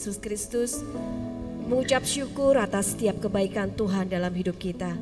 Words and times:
Yesus 0.00 0.16
Kristus 0.16 0.80
mengucap 1.68 2.08
syukur 2.08 2.56
atas 2.56 2.96
setiap 2.96 3.20
kebaikan 3.20 3.68
Tuhan 3.76 4.08
dalam 4.08 4.32
hidup 4.32 4.56
kita. 4.56 4.96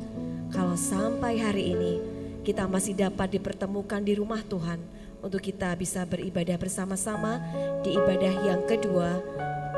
Kalau 0.51 0.75
sampai 0.75 1.39
hari 1.39 1.71
ini 1.71 2.03
kita 2.43 2.67
masih 2.67 2.99
dapat 2.99 3.31
dipertemukan 3.31 4.03
di 4.03 4.19
rumah 4.19 4.43
Tuhan 4.43 4.75
untuk 5.23 5.39
kita 5.39 5.71
bisa 5.79 6.03
beribadah 6.03 6.59
bersama-sama 6.59 7.39
di 7.79 7.95
ibadah 7.95 8.43
yang 8.43 8.67
kedua 8.67 9.23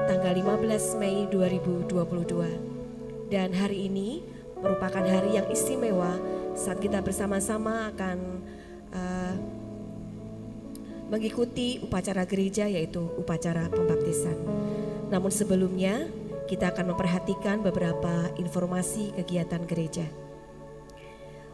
tanggal 0.09 0.57
15 0.57 0.97
Mei 0.97 1.29
2022. 1.29 3.29
Dan 3.29 3.53
hari 3.53 3.93
ini 3.93 4.25
merupakan 4.57 5.05
hari 5.05 5.37
yang 5.37 5.45
istimewa 5.53 6.17
saat 6.57 6.81
kita 6.81 6.97
bersama-sama 6.97 7.93
akan 7.93 8.17
uh, 8.89 9.37
mengikuti 11.13 11.77
upacara 11.77 12.25
gereja 12.25 12.65
yaitu 12.65 13.05
upacara 13.21 13.69
pembaptisan. 13.69 14.80
Namun 15.11 15.29
sebelumnya 15.29 16.07
kita 16.47 16.71
akan 16.71 16.95
memperhatikan 16.95 17.59
beberapa 17.59 18.31
informasi 18.39 19.11
kegiatan 19.19 19.63
gereja. 19.67 20.07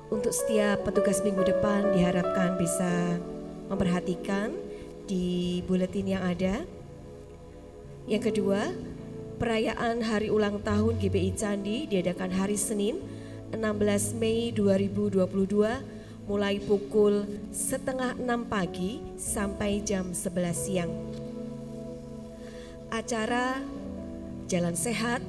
Untuk 0.07 0.31
setiap 0.31 0.87
petugas 0.87 1.19
minggu 1.25 1.43
depan 1.43 1.91
diharapkan 1.91 2.55
bisa 2.55 3.19
memperhatikan 3.67 4.55
di 5.03 5.59
buletin 5.67 6.07
yang 6.15 6.23
ada. 6.23 6.63
Yang 8.07 8.31
kedua, 8.31 8.71
perayaan 9.35 9.99
hari 9.99 10.31
ulang 10.31 10.63
tahun 10.63 10.95
GBI 10.95 11.35
Candi 11.35 11.91
diadakan 11.91 12.31
hari 12.31 12.55
Senin 12.55 13.03
16 13.51 14.15
Mei 14.15 14.55
2022 14.55 15.27
mulai 16.27 16.59
pukul 16.59 17.27
setengah 17.51 18.15
enam 18.15 18.47
pagi 18.47 19.03
sampai 19.19 19.83
jam 19.83 20.11
11 20.11 20.55
siang 20.55 20.91
acara 22.91 23.59
jalan 24.47 24.75
sehat, 24.75 25.19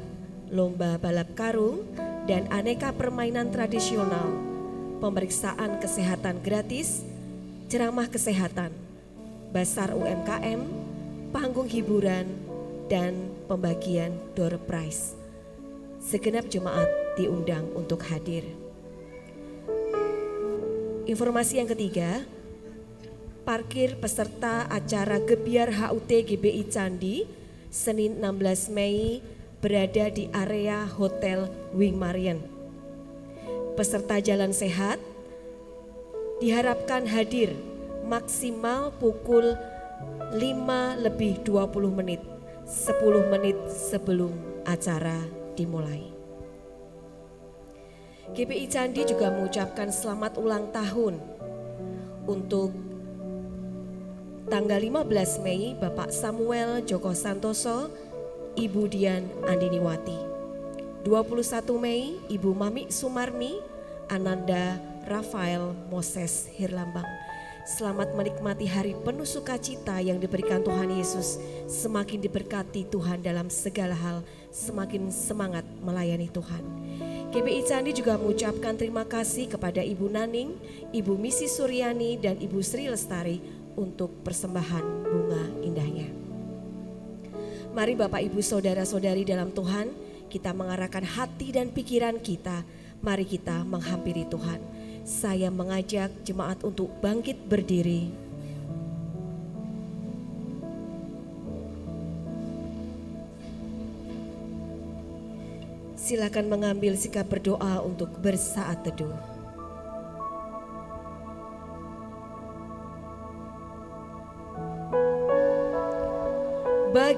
lomba 0.51 0.97
balap 0.99 1.35
karung, 1.35 1.83
dan 2.31 2.47
aneka 2.53 2.95
permainan 2.95 3.51
tradisional, 3.51 4.31
pemeriksaan 5.03 5.83
kesehatan 5.83 6.39
gratis, 6.45 7.03
ceramah 7.67 8.07
kesehatan, 8.07 8.71
basar 9.51 9.97
UMKM, 9.97 10.61
panggung 11.35 11.67
hiburan, 11.67 12.29
dan 12.87 13.17
pembagian 13.51 14.15
door 14.33 14.57
prize. 14.65 15.17
Segenap 15.99 16.47
jemaat 16.49 16.89
diundang 17.19 17.67
untuk 17.75 18.01
hadir. 18.07 18.47
Informasi 21.09 21.59
yang 21.59 21.69
ketiga, 21.69 22.23
parkir 23.49 23.97
peserta 23.97 24.69
acara 24.69 25.17
Gebiar 25.25 25.73
HUT 25.73 26.09
GBI 26.13 26.69
Candi 26.69 27.39
Senin 27.69 28.17
16 28.25 28.73
Mei 28.73 29.21
berada 29.61 30.09
di 30.09 30.33
area 30.33 30.89
Hotel 30.89 31.53
Wing 31.77 32.01
Marian. 32.01 32.41
Peserta 33.77 34.17
jalan 34.25 34.57
sehat 34.57 34.97
diharapkan 36.41 37.05
hadir 37.05 37.53
maksimal 38.09 38.89
pukul 38.97 39.53
5 40.33 41.05
lebih 41.05 41.45
20 41.45 41.93
menit, 41.93 42.25
10 42.65 43.33
menit 43.37 43.61
sebelum 43.69 44.33
acara 44.65 45.21
dimulai. 45.53 46.09
GPI 48.33 48.65
Candi 48.73 49.05
juga 49.05 49.29
mengucapkan 49.29 49.93
selamat 49.93 50.41
ulang 50.41 50.73
tahun 50.73 51.21
untuk 52.25 52.88
Tanggal 54.49 54.81
15 54.81 55.45
Mei 55.45 55.77
Bapak 55.77 56.09
Samuel 56.09 56.81
Joko 56.89 57.13
Santoso, 57.13 57.93
Ibu 58.57 58.89
Dian 58.89 59.29
Andiniwati. 59.45 60.17
21 61.05 61.69
Mei 61.77 62.17
Ibu 62.33 62.57
Mami 62.57 62.89
Sumarmi, 62.89 63.61
Ananda 64.09 64.81
Rafael 65.05 65.77
Moses 65.93 66.49
Hirlambang. 66.57 67.05
Selamat 67.69 68.17
menikmati 68.17 68.65
hari 68.65 68.97
penuh 68.97 69.29
sukacita 69.29 70.01
yang 70.01 70.17
diberikan 70.17 70.65
Tuhan 70.65 70.97
Yesus. 70.97 71.37
Semakin 71.69 72.17
diberkati 72.17 72.89
Tuhan 72.89 73.21
dalam 73.21 73.53
segala 73.53 73.93
hal, 73.93 74.25
semakin 74.49 75.13
semangat 75.13 75.69
melayani 75.85 76.33
Tuhan. 76.33 76.65
GBI 77.37 77.69
Candi 77.69 77.93
juga 77.93 78.17
mengucapkan 78.17 78.73
terima 78.81 79.05
kasih 79.05 79.53
kepada 79.53 79.85
Ibu 79.85 80.09
Naning, 80.09 80.57
Ibu 80.97 81.21
Misi 81.21 81.45
Suryani, 81.45 82.17
dan 82.17 82.41
Ibu 82.41 82.65
Sri 82.65 82.89
Lestari 82.89 83.58
untuk 83.79 84.11
persembahan 84.27 84.85
bunga 85.07 85.45
indahnya. 85.63 86.11
Mari 87.71 87.95
Bapak 87.95 88.19
Ibu 88.27 88.43
Saudara-saudari 88.43 89.23
dalam 89.23 89.55
Tuhan, 89.55 89.95
kita 90.27 90.51
mengarahkan 90.51 91.07
hati 91.07 91.55
dan 91.55 91.71
pikiran 91.71 92.19
kita. 92.19 92.67
Mari 92.99 93.23
kita 93.23 93.63
menghampiri 93.63 94.27
Tuhan. 94.27 94.59
Saya 95.07 95.47
mengajak 95.55 96.11
jemaat 96.27 96.59
untuk 96.67 96.91
bangkit 96.99 97.39
berdiri. 97.47 98.11
Silakan 105.95 106.51
mengambil 106.51 106.97
sikap 106.99 107.31
berdoa 107.31 107.85
untuk 107.85 108.11
bersaat 108.19 108.81
teduh. 108.81 109.38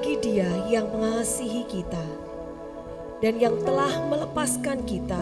Bagi 0.01 0.17
Dia 0.33 0.49
yang 0.73 0.89
mengasihi 0.97 1.61
kita 1.69 2.01
dan 3.21 3.37
yang 3.37 3.53
telah 3.61 4.01
melepaskan 4.09 4.81
kita 4.89 5.21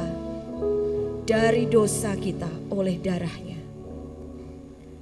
dari 1.27 1.67
dosa 1.67 2.15
kita 2.15 2.47
oleh 2.71 2.95
darahnya 2.95 3.59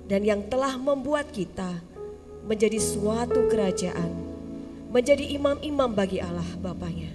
dan 0.09 0.25
yang 0.25 0.49
telah 0.49 0.81
membuat 0.81 1.29
kita 1.29 1.85
menjadi 2.49 2.81
suatu 2.81 3.53
kerajaan 3.53 4.17
menjadi 4.89 5.29
imam-imam 5.37 5.93
bagi 5.93 6.25
Allah 6.25 6.49
Bapaknya 6.57 7.13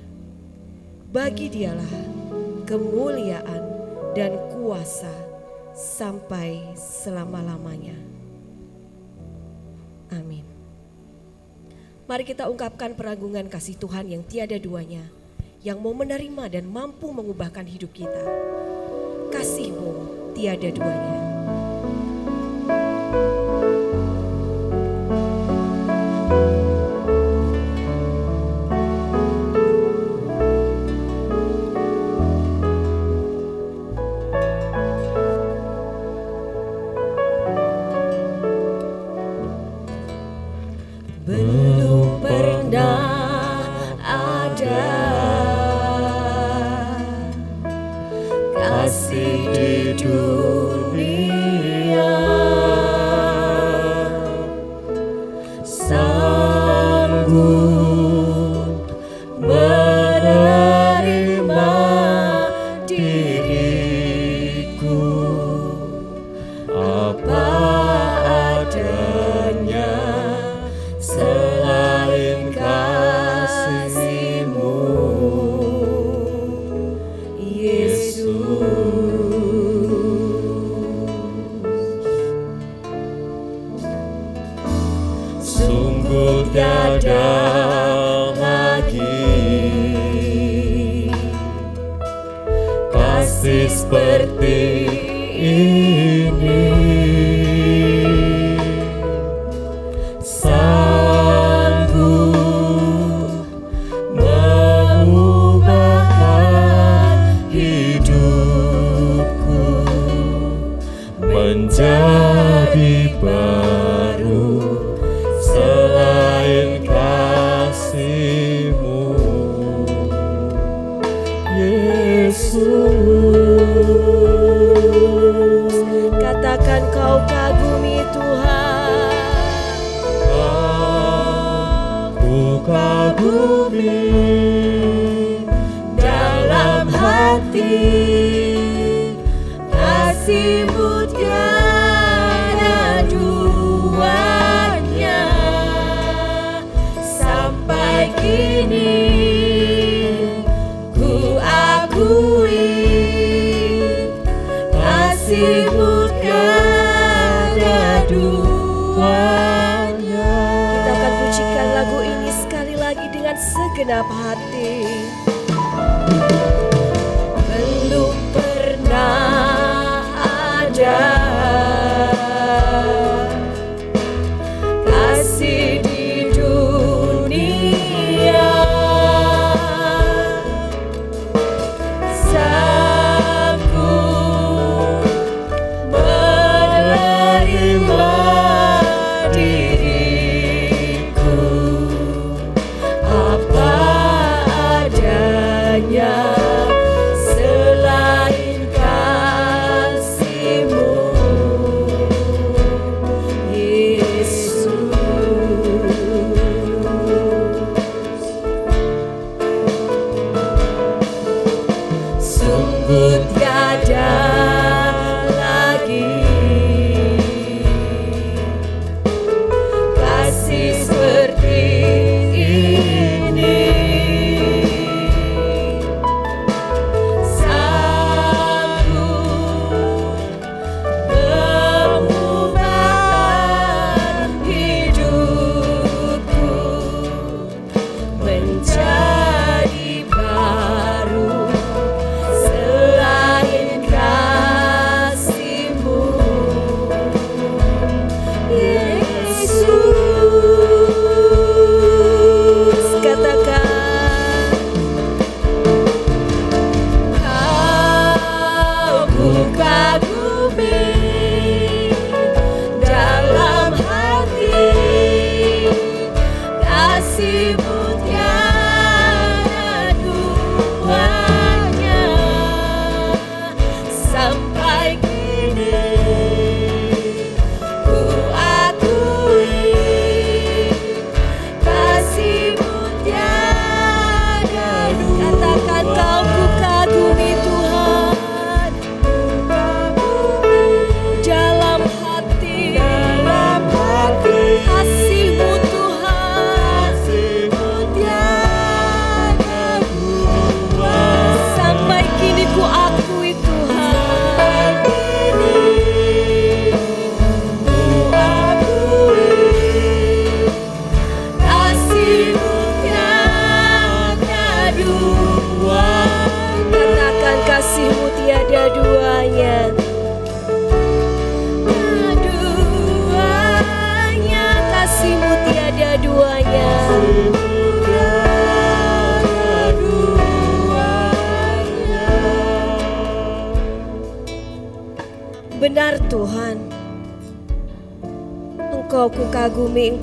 bagi 1.10 1.50
dialah 1.50 1.94
kemuliaan 2.70 3.64
dan 4.14 4.38
kuasa 4.54 5.10
sampai 5.74 6.78
selama-lamanya. 6.78 7.98
Amin 10.14 10.41
Mari 12.12 12.28
kita 12.28 12.52
ungkapkan 12.52 12.92
peragungan 12.92 13.48
kasih 13.48 13.80
Tuhan 13.80 14.12
yang 14.12 14.20
tiada 14.28 14.60
duanya, 14.60 15.00
yang 15.64 15.80
mau 15.80 15.96
menerima 15.96 16.52
dan 16.52 16.68
mampu 16.68 17.08
mengubahkan 17.08 17.64
hidup 17.64 17.96
kita. 17.96 18.28
Kasihmu 19.32 20.36
tiada 20.36 20.76
duanya. 20.76 21.31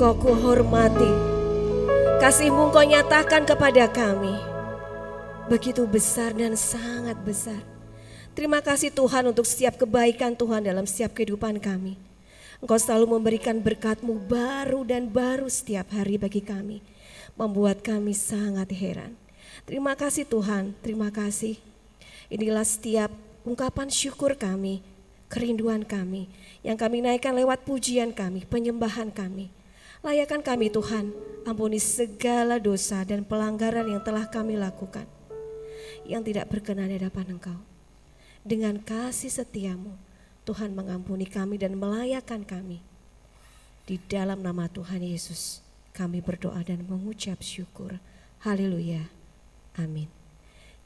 Engkau 0.08 0.32
ku 0.32 0.40
hormati. 0.40 1.12
Kasihmu 2.16 2.72
Engkau 2.72 2.80
nyatakan 2.80 3.44
kepada 3.44 3.84
kami. 3.92 4.40
Begitu 5.52 5.84
besar 5.84 6.32
dan 6.32 6.56
sangat 6.56 7.20
besar. 7.20 7.60
Terima 8.32 8.64
kasih 8.64 8.88
Tuhan 8.88 9.28
untuk 9.28 9.44
setiap 9.44 9.76
kebaikan 9.76 10.32
Tuhan 10.32 10.64
dalam 10.64 10.88
setiap 10.88 11.12
kehidupan 11.12 11.60
kami. 11.60 12.00
Engkau 12.64 12.80
selalu 12.80 13.20
memberikan 13.20 13.60
berkatmu 13.60 14.16
baru 14.24 14.80
dan 14.80 15.12
baru 15.12 15.44
setiap 15.44 15.92
hari 15.92 16.16
bagi 16.16 16.40
kami. 16.40 16.80
Membuat 17.36 17.84
kami 17.84 18.16
sangat 18.16 18.72
heran. 18.72 19.12
Terima 19.68 19.92
kasih 19.92 20.24
Tuhan, 20.24 20.72
terima 20.80 21.12
kasih. 21.12 21.60
Inilah 22.32 22.64
setiap 22.64 23.12
ungkapan 23.44 23.92
syukur 23.92 24.40
kami, 24.40 24.80
kerinduan 25.28 25.84
kami 25.84 26.32
yang 26.64 26.80
kami 26.80 27.04
naikkan 27.04 27.36
lewat 27.36 27.68
pujian 27.68 28.16
kami, 28.16 28.48
penyembahan 28.48 29.12
kami. 29.12 29.57
Layakan 29.98 30.46
kami 30.46 30.70
Tuhan, 30.70 31.10
ampuni 31.42 31.82
segala 31.82 32.62
dosa 32.62 33.02
dan 33.02 33.26
pelanggaran 33.26 33.82
yang 33.82 33.98
telah 33.98 34.30
kami 34.30 34.54
lakukan. 34.54 35.10
Yang 36.06 36.30
tidak 36.30 36.54
berkenan 36.54 36.86
di 36.86 37.02
hadapan 37.02 37.34
Engkau. 37.34 37.58
Dengan 38.46 38.78
kasih 38.78 39.34
setiamu, 39.34 39.98
Tuhan 40.46 40.70
mengampuni 40.70 41.26
kami 41.26 41.58
dan 41.58 41.74
melayakan 41.74 42.46
kami. 42.46 42.78
Di 43.90 43.98
dalam 44.06 44.38
nama 44.38 44.70
Tuhan 44.70 45.02
Yesus, 45.02 45.66
kami 45.90 46.22
berdoa 46.22 46.62
dan 46.62 46.86
mengucap 46.86 47.42
syukur. 47.42 47.98
Haleluya. 48.46 49.02
Amin. 49.74 50.06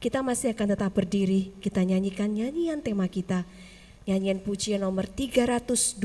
Kita 0.01 0.25
masih 0.25 0.57
akan 0.57 0.73
tetap 0.73 0.97
berdiri, 0.97 1.53
kita 1.61 1.85
nyanyikan 1.85 2.33
nyanyian 2.33 2.81
tema 2.81 3.05
kita, 3.13 3.45
nyanyian 4.09 4.41
pujian 4.41 4.81
nomor 4.81 5.05
328, 5.05 6.01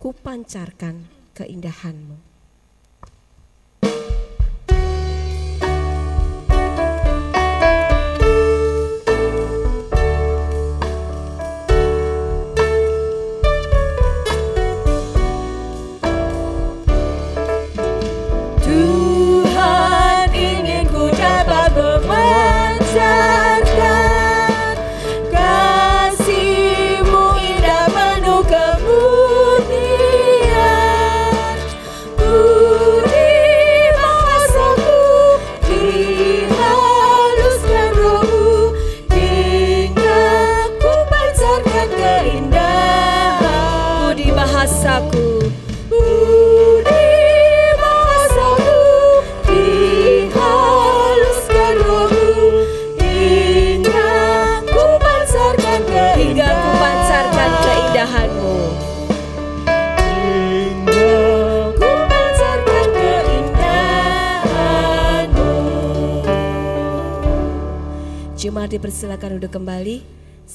Kupancarkan 0.00 1.19
keindahanmu. 1.34 2.29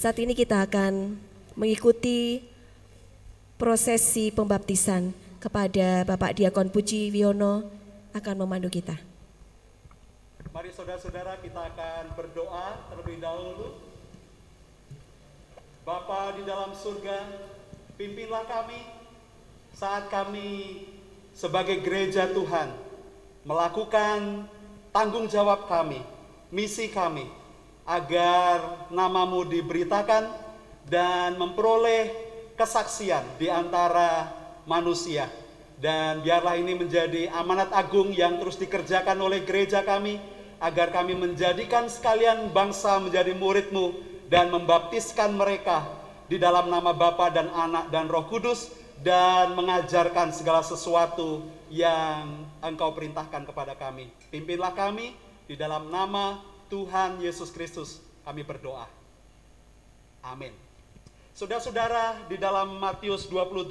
Saat 0.06 0.22
ini 0.22 0.38
kita 0.38 0.62
akan 0.62 1.18
mengikuti 1.58 2.38
prosesi 3.58 4.30
pembaptisan 4.30 5.10
kepada 5.42 6.06
Bapak 6.06 6.38
Diakon 6.38 6.70
Puji 6.70 7.10
Wiono 7.10 7.66
akan 8.14 8.36
memandu 8.38 8.70
kita. 8.70 8.94
Mari 10.54 10.70
saudara-saudara 10.78 11.42
kita 11.42 11.58
akan 11.58 12.14
berdoa 12.14 12.86
terlebih 12.94 13.18
dahulu. 13.18 13.82
Bapa 15.82 16.38
di 16.38 16.46
dalam 16.46 16.78
surga, 16.78 17.26
pimpinlah 17.98 18.46
kami 18.46 18.86
saat 19.74 20.14
kami 20.14 20.86
sebagai 21.34 21.82
gereja 21.82 22.30
Tuhan 22.30 22.78
melakukan 23.42 24.46
tanggung 24.94 25.26
jawab 25.26 25.66
kami, 25.66 26.06
misi 26.54 26.94
kami, 26.94 27.26
agar 27.86 28.90
namamu 28.90 29.46
diberitakan 29.46 30.26
dan 30.90 31.38
memperoleh 31.38 32.10
kesaksian 32.58 33.22
di 33.38 33.48
antara 33.48 34.34
manusia. 34.66 35.30
Dan 35.76 36.26
biarlah 36.26 36.58
ini 36.58 36.74
menjadi 36.74 37.30
amanat 37.36 37.70
agung 37.76 38.10
yang 38.10 38.42
terus 38.42 38.58
dikerjakan 38.58 39.20
oleh 39.22 39.44
gereja 39.46 39.86
kami, 39.86 40.18
agar 40.58 40.90
kami 40.90 41.14
menjadikan 41.14 41.86
sekalian 41.92 42.50
bangsa 42.50 42.98
menjadi 42.98 43.36
muridmu 43.36 43.94
dan 44.32 44.50
membaptiskan 44.50 45.36
mereka 45.36 45.86
di 46.26 46.42
dalam 46.42 46.72
nama 46.72 46.96
Bapa 46.96 47.30
dan 47.30 47.52
Anak 47.54 47.94
dan 47.94 48.10
Roh 48.10 48.26
Kudus 48.26 48.72
dan 49.04 49.54
mengajarkan 49.54 50.32
segala 50.32 50.64
sesuatu 50.64 51.44
yang 51.70 52.48
Engkau 52.64 52.96
perintahkan 52.96 53.44
kepada 53.46 53.76
kami. 53.76 54.10
Pimpinlah 54.32 54.74
kami 54.74 55.14
di 55.46 55.60
dalam 55.60 55.92
nama 55.92 56.55
Tuhan 56.68 57.22
Yesus 57.22 57.54
Kristus 57.54 58.02
kami 58.26 58.42
berdoa. 58.42 58.90
Amin. 60.26 60.66
Saudara-saudara, 61.36 62.26
di 62.32 62.40
dalam 62.40 62.80
Matius 62.80 63.28
28 63.28 63.68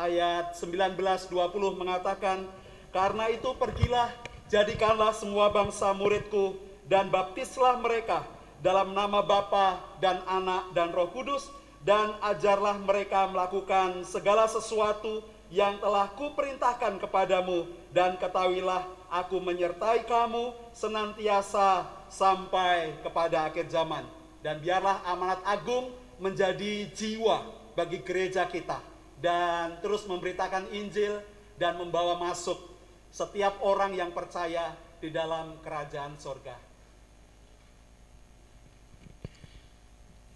ayat 0.00 0.56
19-20 0.56 1.28
mengatakan, 1.76 2.48
Karena 2.90 3.28
itu 3.28 3.52
pergilah, 3.60 4.08
jadikanlah 4.48 5.12
semua 5.12 5.52
bangsa 5.52 5.92
muridku, 5.92 6.56
dan 6.88 7.12
baptislah 7.12 7.76
mereka 7.76 8.24
dalam 8.64 8.96
nama 8.96 9.20
Bapa 9.20 9.84
dan 10.00 10.24
Anak 10.24 10.72
dan 10.72 10.96
Roh 10.96 11.12
Kudus, 11.12 11.52
dan 11.84 12.16
ajarlah 12.24 12.80
mereka 12.80 13.28
melakukan 13.28 14.08
segala 14.08 14.48
sesuatu 14.48 15.20
yang 15.52 15.76
telah 15.84 16.08
kuperintahkan 16.16 16.96
kepadamu, 17.04 17.68
dan 17.92 18.16
ketahuilah 18.16 18.88
aku 19.12 19.44
menyertai 19.44 20.08
kamu 20.08 20.56
senantiasa 20.72 21.84
sampai 22.14 23.02
kepada 23.02 23.50
akhir 23.50 23.66
zaman. 23.66 24.06
Dan 24.38 24.62
biarlah 24.62 25.02
amanat 25.02 25.42
agung 25.42 25.90
menjadi 26.22 26.86
jiwa 26.94 27.42
bagi 27.74 27.98
gereja 28.06 28.46
kita 28.46 28.78
dan 29.18 29.80
terus 29.80 30.04
memberitakan 30.04 30.70
Injil 30.70 31.18
dan 31.58 31.80
membawa 31.80 32.20
masuk 32.20 32.60
setiap 33.08 33.56
orang 33.64 33.96
yang 33.96 34.12
percaya 34.12 34.76
di 35.00 35.08
dalam 35.08 35.58
kerajaan 35.64 36.14
sorga. 36.20 36.54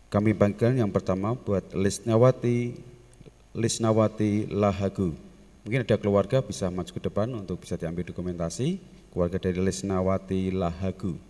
Kami 0.08 0.32
panggil 0.32 0.80
yang 0.80 0.88
pertama 0.88 1.37
buat 1.37 1.68
Lisnawati, 1.76 2.80
Lisnawati 3.52 4.49
Lahagu. 4.49 5.12
Mungkin 5.68 5.85
ada 5.85 6.00
keluarga 6.00 6.40
bisa 6.40 6.73
maju 6.73 6.88
ke 6.88 7.02
depan 7.02 7.28
untuk 7.37 7.61
bisa 7.61 7.76
diambil 7.76 8.08
dokumentasi. 8.08 8.80
Keluarga 9.12 9.37
dari 9.37 9.61
Lisnawati 9.61 10.49
Lahagu. 10.49 11.27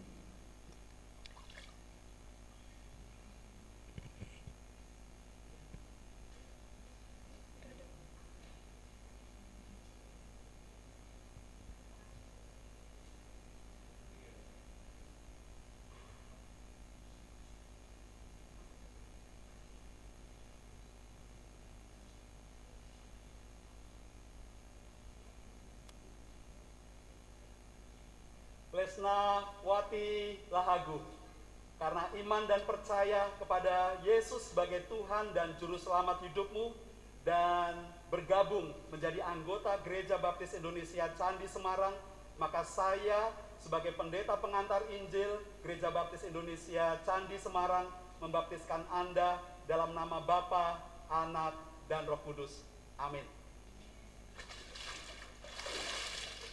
Lesna 29.88 29.97
Wati 29.97 30.37
Lahagu. 30.52 31.00
Karena 31.78 32.04
iman 32.21 32.42
dan 32.45 32.61
percaya 32.66 33.30
kepada 33.38 33.97
Yesus 34.04 34.52
sebagai 34.52 34.85
Tuhan 34.90 35.33
dan 35.33 35.54
Juru 35.62 35.78
Selamat 35.78 36.21
hidupmu 36.26 36.75
dan 37.25 37.88
bergabung 38.12 38.75
menjadi 38.90 39.23
anggota 39.23 39.78
Gereja 39.87 40.18
Baptis 40.18 40.59
Indonesia 40.59 41.07
Candi 41.14 41.47
Semarang, 41.47 41.95
maka 42.37 42.66
saya 42.66 43.30
sebagai 43.62 43.95
pendeta 43.95 44.35
pengantar 44.37 44.83
Injil 44.90 45.38
Gereja 45.62 45.95
Baptis 45.95 46.26
Indonesia 46.26 46.99
Candi 47.07 47.38
Semarang 47.38 47.87
membaptiskan 48.18 48.83
Anda 48.90 49.38
dalam 49.71 49.95
nama 49.95 50.18
Bapa, 50.21 50.83
Anak, 51.07 51.54
dan 51.87 52.04
Roh 52.11 52.18
Kudus. 52.26 52.66
Amin. 52.99 53.23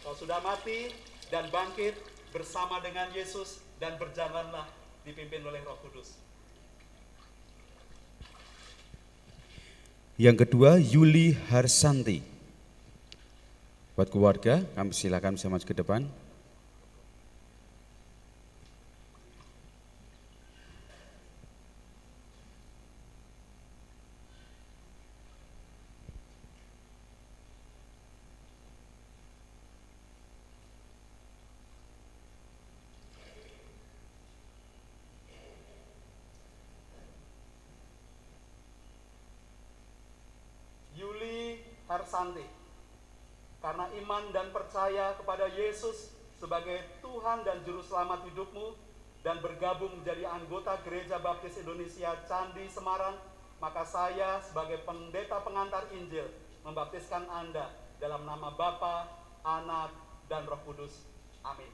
Kau 0.06 0.14
sudah 0.14 0.38
mati 0.38 0.94
dan 1.34 1.50
bangkit 1.50 2.15
bersama 2.36 2.84
dengan 2.84 3.08
Yesus 3.16 3.64
dan 3.80 3.96
berjalanlah 3.96 4.68
dipimpin 5.08 5.40
oleh 5.40 5.64
Roh 5.64 5.80
Kudus. 5.80 6.20
Yang 10.20 10.44
kedua 10.44 10.76
Yuli 10.76 11.32
Harsanti. 11.48 12.20
Buat 13.96 14.12
keluarga, 14.12 14.60
kami 14.76 14.92
silakan 14.92 15.40
bisa 15.40 15.48
maju 15.48 15.64
ke 15.64 15.72
depan. 15.72 16.04
Yuli 40.96 41.60
Harsanti. 41.86 42.42
Karena 43.60 43.86
iman 44.02 44.32
dan 44.32 44.50
percaya 44.50 45.14
kepada 45.14 45.46
Yesus 45.52 46.16
sebagai 46.40 46.80
Tuhan 47.04 47.44
dan 47.44 47.62
Juru 47.62 47.84
Selamat 47.84 48.24
hidupmu 48.36 48.76
dan 49.24 49.40
bergabung 49.40 49.96
menjadi 49.96 50.28
anggota 50.28 50.76
Gereja 50.84 51.16
Baptis 51.24 51.56
Indonesia 51.56 52.12
Candi 52.28 52.68
Semarang, 52.68 53.16
maka 53.64 53.80
saya 53.88 54.44
sebagai 54.44 54.84
pendeta 54.84 55.40
pengantar 55.40 55.88
Injil 55.96 56.28
membaptiskan 56.60 57.24
Anda 57.32 57.72
dalam 57.96 58.28
nama 58.28 58.52
Bapa, 58.52 59.08
Anak, 59.40 59.88
dan 60.28 60.44
Roh 60.44 60.60
Kudus. 60.68 61.08
Amin. 61.40 61.72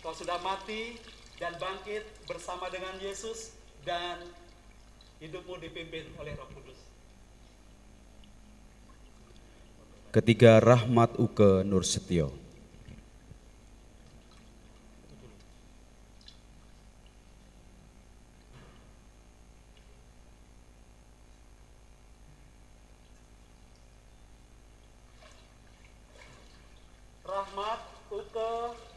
Kau 0.00 0.16
sudah 0.16 0.40
mati 0.40 0.96
dan 1.36 1.54
bangkit 1.60 2.08
bersama 2.24 2.72
dengan 2.72 2.96
Yesus 2.98 3.52
dan 3.84 4.16
hidupmu 5.20 5.60
dipimpin 5.60 6.08
oleh 6.16 6.32
Roh 6.40 6.48
Kudus. 6.56 6.81
Ketiga 10.12 10.60
Rahmat 10.60 11.16
Uke 11.16 11.64
Nur 11.64 11.88
Setio. 11.88 12.36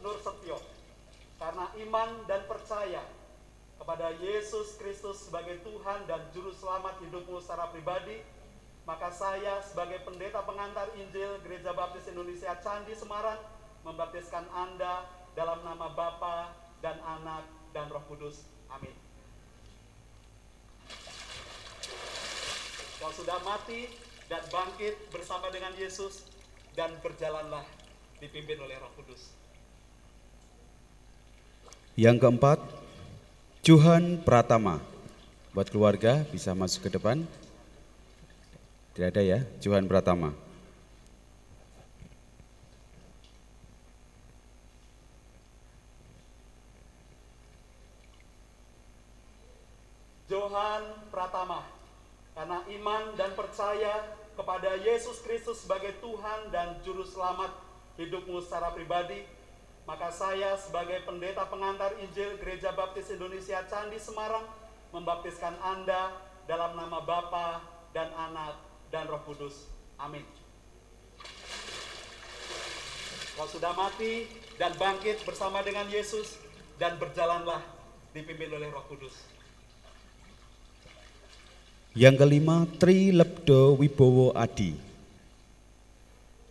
Nur 0.04 0.20
Setio 0.20 0.60
karena 1.40 1.72
iman 1.80 2.28
dan 2.28 2.44
percaya 2.44 3.00
kepada 3.80 4.12
Yesus 4.20 4.76
Kristus 4.76 5.28
sebagai 5.28 5.64
Tuhan 5.64 6.04
dan 6.04 6.28
Juru 6.36 6.52
Selamat 6.52 7.00
hidupmu 7.00 7.40
secara 7.40 7.72
pribadi, 7.72 8.20
maka 8.86 9.10
saya 9.10 9.58
sebagai 9.66 9.98
pendeta 10.06 10.46
pengantar 10.46 10.86
Injil 10.94 11.42
Gereja 11.42 11.74
Baptis 11.74 12.06
Indonesia 12.06 12.54
Candi 12.62 12.94
Semarang 12.94 13.42
membaptiskan 13.82 14.46
Anda 14.54 15.02
dalam 15.34 15.66
nama 15.66 15.90
Bapa 15.90 16.54
dan 16.78 17.02
Anak 17.02 17.42
dan 17.74 17.90
Roh 17.90 18.06
Kudus. 18.06 18.46
Amin. 18.70 18.94
Kau 23.02 23.10
sudah 23.12 23.42
mati 23.42 23.90
dan 24.30 24.40
bangkit 24.54 25.10
bersama 25.10 25.50
dengan 25.50 25.74
Yesus 25.74 26.22
dan 26.78 26.94
berjalanlah 27.02 27.66
dipimpin 28.22 28.56
oleh 28.62 28.78
Roh 28.78 28.94
Kudus. 28.94 29.34
Yang 31.98 32.22
keempat, 32.22 32.58
Johan 33.66 34.22
Pratama. 34.22 34.78
Buat 35.50 35.74
keluarga 35.74 36.22
bisa 36.30 36.54
masuk 36.54 36.86
ke 36.86 36.90
depan. 36.94 37.26
Tidak 38.96 39.12
ada 39.12 39.20
ya, 39.20 39.44
Johan 39.60 39.84
Pratama. 39.84 40.32
Johan 50.32 51.12
Pratama, 51.12 51.68
karena 52.32 52.64
iman 52.64 53.12
dan 53.20 53.36
percaya 53.36 54.16
kepada 54.32 54.80
Yesus 54.80 55.20
Kristus 55.20 55.68
sebagai 55.68 56.00
Tuhan 56.00 56.48
dan 56.48 56.80
Juru 56.80 57.04
Selamat 57.04 57.52
hidupmu 58.00 58.40
secara 58.40 58.72
pribadi, 58.72 59.28
maka 59.84 60.08
saya 60.08 60.56
sebagai 60.56 61.04
pendeta 61.04 61.44
pengantar 61.52 61.92
Injil 62.00 62.40
Gereja 62.40 62.72
Baptis 62.72 63.12
Indonesia 63.12 63.60
Candi 63.68 64.00
Semarang 64.00 64.48
membaptiskan 64.88 65.52
Anda 65.60 66.16
dalam 66.48 66.80
nama 66.80 67.04
Bapa 67.04 67.60
dan 67.92 68.08
Anak 68.16 68.65
dan 68.96 69.04
Roh 69.12 69.20
Kudus. 69.28 69.68
Amin. 70.00 70.24
Kau 73.36 73.44
sudah 73.44 73.76
mati 73.76 74.24
dan 74.56 74.72
bangkit 74.80 75.20
bersama 75.28 75.60
dengan 75.60 75.84
Yesus 75.92 76.40
dan 76.80 76.96
berjalanlah 76.96 77.60
dipimpin 78.16 78.48
oleh 78.56 78.72
Roh 78.72 78.88
Kudus. 78.88 79.12
Yang 81.96 82.28
kelima, 82.28 82.68
Tri 82.76 83.08
Lebdo 83.08 83.76
Wibowo 83.80 84.32
Adi. 84.36 84.76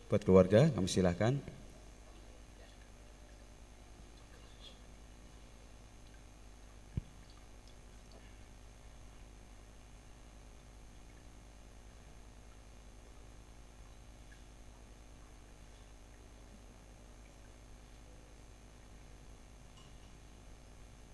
Buat 0.10 0.26
keluarga, 0.26 0.74
kami 0.74 0.90
silahkan. 0.90 1.38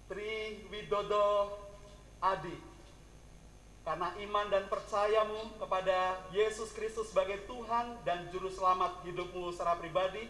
Tri 0.07 0.63
Widodo 0.71 1.51
Adi 2.23 2.71
iman 4.31 4.47
dan 4.47 4.63
percayamu 4.71 5.59
kepada 5.59 6.23
Yesus 6.31 6.71
Kristus 6.71 7.11
sebagai 7.11 7.43
Tuhan 7.51 7.99
dan 8.07 8.31
Juru 8.31 8.47
Selamat 8.47 9.03
hidupmu 9.03 9.51
secara 9.51 9.75
pribadi, 9.75 10.23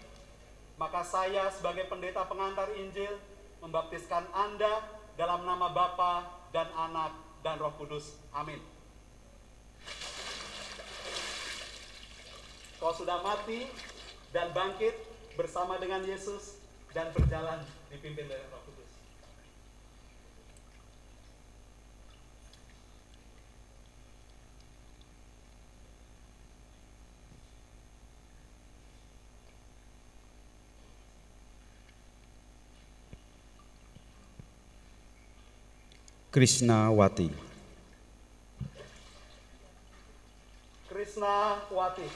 maka 0.73 1.05
saya 1.05 1.53
sebagai 1.53 1.85
pendeta 1.85 2.25
pengantar 2.25 2.73
Injil 2.73 3.13
membaptiskan 3.61 4.25
Anda 4.33 4.81
dalam 5.13 5.45
nama 5.45 5.69
Bapa 5.69 6.25
dan 6.49 6.65
Anak 6.73 7.13
dan 7.45 7.61
Roh 7.61 7.77
Kudus. 7.77 8.17
Amin. 8.33 8.57
Kau 12.81 12.97
sudah 12.97 13.21
mati 13.21 13.69
dan 14.33 14.49
bangkit 14.49 14.97
bersama 15.37 15.77
dengan 15.77 16.01
Yesus 16.01 16.57
dan 16.89 17.13
berjalan 17.13 17.61
dipimpin 17.93 18.25
oleh 18.25 18.49
Roh 18.49 18.60
Kudus. 36.31 36.63
Krisnawati. 36.63 37.27
Krishna 40.87 41.59
Wati. 41.67 42.07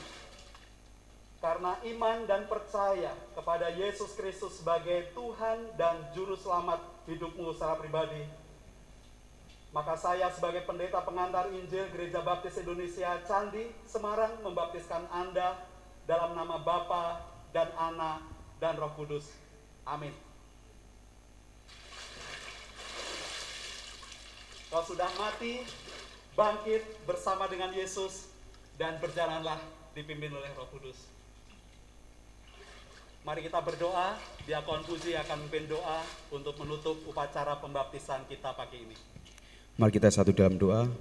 Karena 1.44 1.76
iman 1.84 2.24
dan 2.24 2.48
percaya 2.48 3.12
kepada 3.36 3.70
Yesus 3.76 4.16
Kristus 4.16 4.64
sebagai 4.64 5.12
Tuhan 5.14 5.76
dan 5.78 6.00
Juru 6.16 6.34
Selamat 6.40 6.80
hidupmu 7.06 7.54
secara 7.54 7.78
pribadi, 7.78 8.24
maka 9.70 9.94
saya 10.00 10.32
sebagai 10.32 10.66
pendeta 10.66 11.04
pengantar 11.06 11.52
Injil 11.54 11.86
Gereja 11.94 12.24
Baptis 12.24 12.58
Indonesia 12.58 13.20
Candi, 13.28 13.70
Semarang 13.86 14.42
membaptiskan 14.42 15.06
Anda 15.12 15.60
dalam 16.10 16.34
nama 16.34 16.58
Bapa 16.64 17.22
dan 17.54 17.70
Anak 17.78 18.26
dan 18.58 18.80
Roh 18.80 18.96
Kudus. 18.98 19.30
Amin. 19.86 20.25
Kau 24.76 24.84
sudah 24.84 25.08
mati, 25.16 25.64
bangkit 26.36 27.08
bersama 27.08 27.48
dengan 27.48 27.72
Yesus, 27.72 28.28
dan 28.76 29.00
berjalanlah 29.00 29.56
dipimpin 29.96 30.28
oleh 30.28 30.52
Roh 30.52 30.68
Kudus. 30.68 31.00
Mari 33.24 33.48
kita 33.48 33.64
berdoa, 33.64 34.20
Diakon 34.44 34.84
Puji 34.84 35.16
akan 35.16 35.48
memimpin 35.48 35.72
doa 35.72 36.04
untuk 36.28 36.60
menutup 36.60 37.00
upacara 37.08 37.56
pembaptisan 37.64 38.28
kita 38.28 38.52
pagi 38.52 38.84
ini. 38.84 39.00
Mari 39.80 39.96
kita 39.96 40.12
satu 40.12 40.36
dalam 40.36 40.60
doa. 40.60 40.92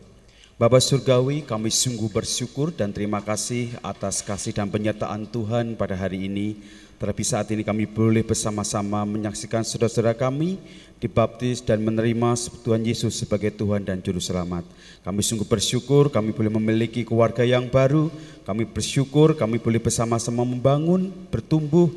Bapa 0.55 0.79
Surgawi, 0.79 1.43
kami 1.43 1.67
sungguh 1.67 2.07
bersyukur 2.07 2.71
dan 2.71 2.95
terima 2.95 3.19
kasih 3.19 3.75
atas 3.83 4.23
kasih 4.23 4.55
dan 4.55 4.71
penyertaan 4.71 5.27
Tuhan 5.27 5.75
pada 5.75 5.99
hari 5.99 6.31
ini. 6.31 6.62
Terlebih 6.95 7.27
saat 7.27 7.51
ini 7.51 7.67
kami 7.67 7.90
boleh 7.90 8.23
bersama-sama 8.23 9.03
menyaksikan 9.03 9.67
saudara-saudara 9.67 10.14
kami 10.14 10.62
dibaptis 11.03 11.59
dan 11.59 11.83
menerima 11.83 12.38
Tuhan 12.62 12.87
Yesus 12.87 13.19
sebagai 13.19 13.51
Tuhan 13.51 13.83
dan 13.83 13.99
Juru 13.99 14.23
Selamat. 14.23 14.62
Kami 15.03 15.27
sungguh 15.27 15.43
bersyukur 15.43 16.07
kami 16.07 16.31
boleh 16.31 16.55
memiliki 16.55 17.03
keluarga 17.03 17.43
yang 17.43 17.67
baru. 17.67 18.07
Kami 18.47 18.62
bersyukur 18.62 19.35
kami 19.35 19.59
boleh 19.59 19.83
bersama-sama 19.83 20.47
membangun, 20.47 21.11
bertumbuh, 21.35 21.90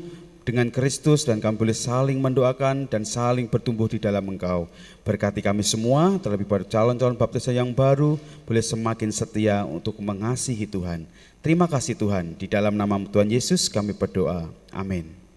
dengan 0.48 0.72
Kristus 0.72 1.28
dan 1.28 1.44
kami 1.44 1.60
boleh 1.60 1.76
saling 1.76 2.16
mendoakan 2.16 2.88
dan 2.88 3.04
saling 3.04 3.44
bertumbuh 3.44 3.84
di 3.84 4.00
dalam 4.00 4.24
Engkau. 4.24 4.64
Berkati 5.04 5.44
kami 5.44 5.60
semua, 5.60 6.16
terlebih 6.16 6.48
pada 6.48 6.64
calon-calon 6.64 7.20
baptisan 7.20 7.52
yang 7.52 7.68
baru, 7.76 8.16
boleh 8.48 8.64
semakin 8.64 9.12
setia 9.12 9.68
untuk 9.68 10.00
mengasihi 10.00 10.64
Tuhan. 10.64 11.04
Terima 11.44 11.68
kasih 11.68 12.00
Tuhan, 12.00 12.32
di 12.40 12.48
dalam 12.48 12.72
nama 12.72 12.96
Tuhan 12.96 13.28
Yesus 13.28 13.68
kami 13.68 13.92
berdoa. 13.92 14.48
Amin. 14.72 15.27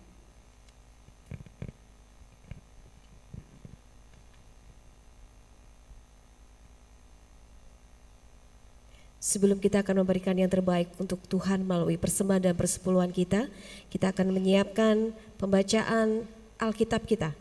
Sebelum 9.22 9.62
kita 9.62 9.86
akan 9.86 10.02
memberikan 10.02 10.34
yang 10.34 10.50
terbaik 10.50 10.90
untuk 10.98 11.22
Tuhan 11.30 11.62
melalui 11.62 11.94
persembahan 11.94 12.42
dan 12.42 12.56
persepuluhan 12.58 13.14
kita, 13.14 13.54
kita 13.94 14.10
akan 14.10 14.34
menyiapkan 14.34 15.14
pembacaan 15.38 16.26
Alkitab 16.58 17.06
kita. 17.06 17.38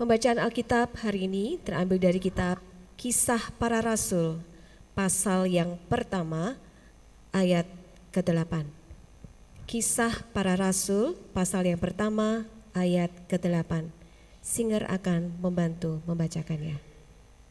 Pembacaan 0.00 0.40
Alkitab 0.40 0.96
hari 0.96 1.28
ini 1.28 1.60
terambil 1.60 2.00
dari 2.00 2.16
kitab 2.16 2.56
Kisah 2.96 3.52
Para 3.60 3.84
Rasul, 3.84 4.40
pasal 4.96 5.44
yang 5.44 5.76
pertama, 5.92 6.56
ayat 7.36 7.68
ke-8. 8.16 8.64
Kisah 9.68 10.24
Para 10.32 10.56
Rasul, 10.56 11.20
pasal 11.36 11.68
yang 11.68 11.76
pertama, 11.76 12.48
ayat 12.72 13.12
ke-8. 13.28 13.92
Singer 14.40 14.88
akan 14.88 15.36
membantu 15.36 16.00
membacakannya. 16.08 16.93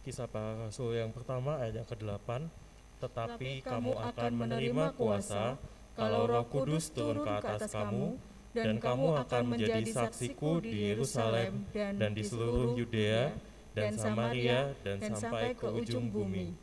Kisah 0.04 0.28
para 0.28 0.68
rasul 0.68 1.00
yang 1.00 1.16
pertama 1.16 1.64
ayat 1.64 1.80
yang 1.80 1.88
ke-8 1.88 2.52
Tetapi 3.00 3.64
kamu 3.64 3.92
akan 3.96 4.32
menerima 4.36 4.86
kuasa 5.00 5.56
kalau 5.96 6.28
roh 6.28 6.46
kudus 6.52 6.92
turun 6.92 7.24
ke 7.24 7.48
atas 7.48 7.72
kamu 7.72 8.20
dan 8.54 8.78
kamu 8.78 9.18
akan 9.26 9.44
menjadi 9.50 9.84
saksiku 9.90 10.62
di 10.62 10.94
Yerusalem 10.94 11.66
dan 11.74 12.12
di 12.14 12.22
seluruh 12.22 12.78
Yudea 12.78 13.34
dan 13.74 13.98
Samaria 13.98 14.78
dan 14.86 15.02
sampai 15.02 15.58
ke 15.58 15.66
ujung 15.66 16.10
bumi. 16.14 16.54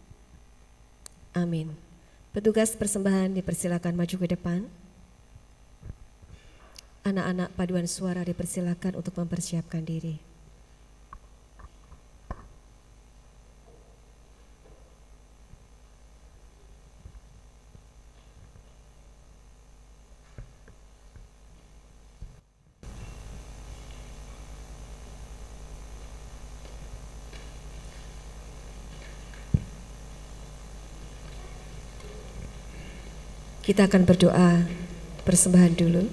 Amin. 1.35 1.75
Petugas 2.31 2.79
persembahan 2.79 3.35
dipersilakan 3.35 3.95
maju 3.99 4.17
ke 4.23 4.29
depan. 4.31 4.61
Anak-anak 7.03 7.51
paduan 7.59 7.91
suara 7.91 8.23
dipersilakan 8.23 8.95
untuk 8.95 9.19
mempersiapkan 9.19 9.83
diri. 9.83 10.30
Kita 33.61 33.85
akan 33.87 34.09
berdoa 34.09 34.65
persembahan 35.23 35.77
dulu. 35.77 36.05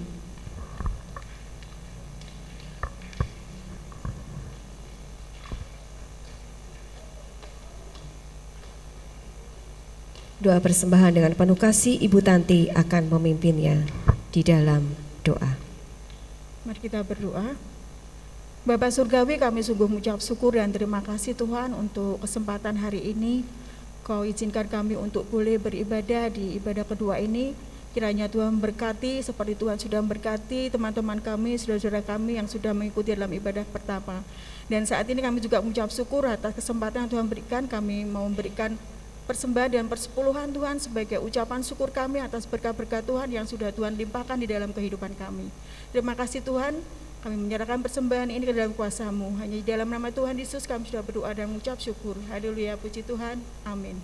Doa 10.37 10.61
persembahan 10.61 11.17
dengan 11.17 11.33
penuh 11.33 11.57
kasih 11.57 11.97
Ibu 11.97 12.21
Tanti 12.21 12.69
akan 12.69 13.09
memimpinnya 13.09 13.83
di 14.29 14.45
dalam 14.45 14.93
doa. 15.25 15.57
Mari 16.67 16.79
kita 16.83 17.01
berdoa. 17.01 17.57
Bapak 18.67 18.91
Surgawi 18.91 19.39
kami 19.39 19.63
sungguh 19.63 19.87
mengucap 19.87 20.19
syukur 20.19 20.59
dan 20.59 20.75
terima 20.75 20.99
kasih 20.99 21.33
Tuhan 21.33 21.71
untuk 21.71 22.19
kesempatan 22.19 22.75
hari 22.75 23.15
ini. 23.15 23.47
Kau 24.07 24.23
izinkan 24.23 24.71
kami 24.71 24.95
untuk 24.95 25.27
boleh 25.27 25.59
beribadah 25.59 26.31
di 26.31 26.55
ibadah 26.55 26.87
kedua 26.87 27.19
ini. 27.19 27.51
Kiranya 27.91 28.31
Tuhan 28.31 28.55
berkati 28.55 29.19
seperti 29.19 29.59
Tuhan 29.59 29.75
sudah 29.75 29.99
memberkati 29.99 30.71
teman-teman 30.71 31.19
kami, 31.19 31.59
saudara-saudara 31.59 32.07
kami 32.07 32.39
yang 32.39 32.47
sudah 32.47 32.71
mengikuti 32.71 33.11
dalam 33.11 33.27
ibadah 33.27 33.67
pertama. 33.67 34.23
Dan 34.71 34.87
saat 34.87 35.11
ini 35.11 35.19
kami 35.19 35.43
juga 35.43 35.59
mengucap 35.59 35.91
syukur 35.91 36.23
atas 36.23 36.55
kesempatan 36.55 37.03
yang 37.03 37.11
Tuhan 37.11 37.27
berikan. 37.27 37.67
Kami 37.67 38.07
mau 38.07 38.23
memberikan 38.23 38.79
persembahan 39.27 39.75
dan 39.75 39.85
persepuluhan 39.91 40.55
Tuhan 40.55 40.79
sebagai 40.79 41.19
ucapan 41.19 41.59
syukur 41.59 41.91
kami 41.91 42.23
atas 42.23 42.47
berkat-berkat 42.47 43.03
Tuhan 43.03 43.27
yang 43.27 43.43
sudah 43.43 43.75
Tuhan 43.75 43.99
limpahkan 43.99 44.39
di 44.39 44.47
dalam 44.47 44.71
kehidupan 44.71 45.19
kami. 45.19 45.51
Terima 45.91 46.15
kasih 46.15 46.39
Tuhan, 46.47 46.79
kami 47.25 47.35
menyerahkan 47.35 47.81
persembahan 47.81 48.29
ini 48.29 48.45
ke 48.45 48.53
dalam 48.53 48.73
kuasamu. 48.77 49.35
Hanya 49.41 49.57
di 49.59 49.65
dalam 49.65 49.89
nama 49.89 50.13
Tuhan 50.13 50.37
Yesus 50.37 50.69
kami 50.69 50.85
sudah 50.85 51.01
berdoa 51.01 51.33
dan 51.33 51.49
mengucap 51.49 51.81
syukur. 51.81 52.15
Haleluya, 52.29 52.77
puji 52.77 53.01
Tuhan. 53.03 53.41
Amin. 53.65 53.97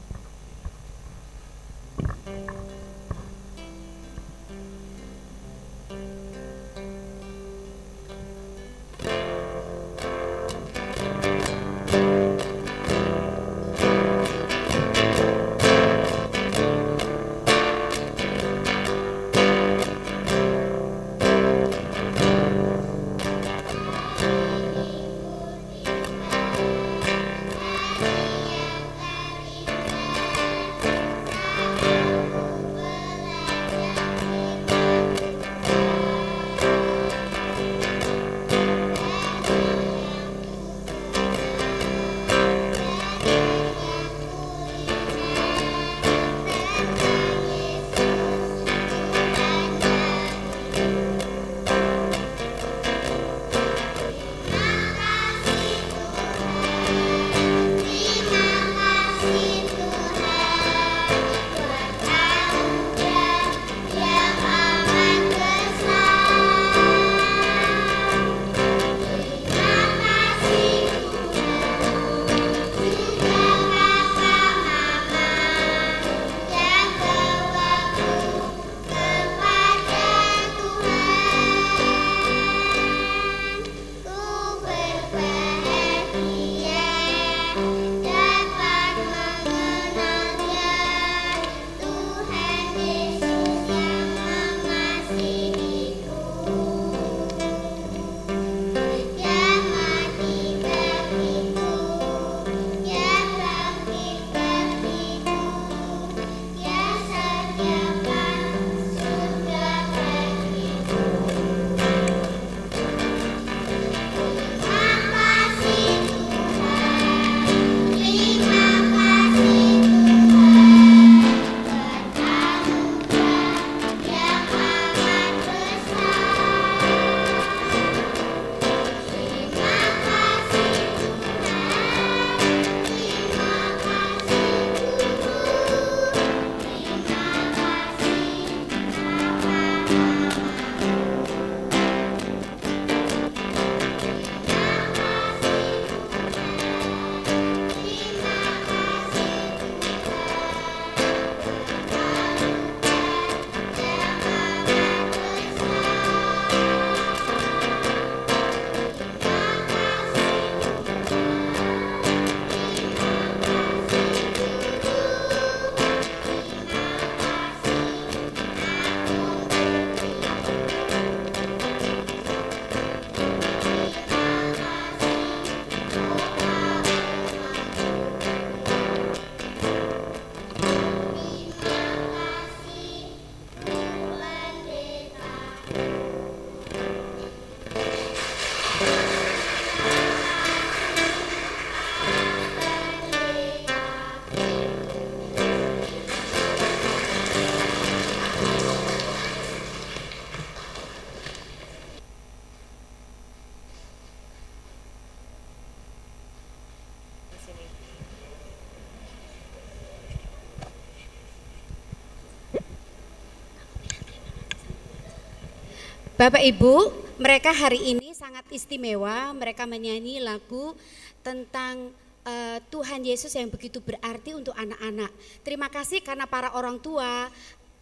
Bapak 216.13 216.45
Ibu, 216.45 216.93
mereka 217.17 217.49
hari 217.49 217.97
ini 217.97 218.13
sangat 218.13 218.45
istimewa. 218.54 219.34
Mereka 219.34 219.65
menyanyi 219.65 220.21
lagu 220.21 220.78
tentang 221.26 221.89
uh, 222.21 222.62
Tuhan 222.69 223.02
Yesus 223.02 223.34
yang 223.34 223.49
begitu 223.49 223.82
berarti 223.82 224.38
untuk 224.38 224.54
anak-anak. 224.54 225.10
Terima 225.41 225.73
kasih 225.73 226.06
karena 226.06 226.30
para 226.30 226.54
orang 226.54 226.78
tua, 226.78 227.34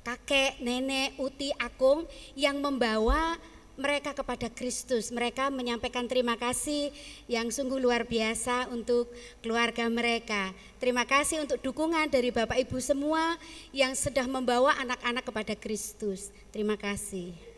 kakek, 0.07 0.63
nenek, 0.63 1.19
uti, 1.19 1.51
akung 1.59 2.07
yang 2.31 2.63
membawa 2.63 3.35
mereka 3.75 4.15
kepada 4.15 4.47
Kristus. 4.47 5.11
Mereka 5.11 5.51
menyampaikan 5.51 6.07
terima 6.07 6.39
kasih 6.39 6.87
yang 7.27 7.51
sungguh 7.51 7.83
luar 7.83 8.07
biasa 8.07 8.71
untuk 8.71 9.11
keluarga 9.43 9.91
mereka. 9.91 10.55
Terima 10.79 11.03
kasih 11.03 11.43
untuk 11.43 11.59
dukungan 11.59 12.07
dari 12.07 12.31
Bapak 12.31 12.55
Ibu 12.63 12.79
semua 12.79 13.35
yang 13.75 13.91
sudah 13.91 14.23
membawa 14.23 14.71
anak-anak 14.79 15.27
kepada 15.27 15.51
Kristus. 15.59 16.31
Terima 16.55 16.79
kasih. 16.79 17.50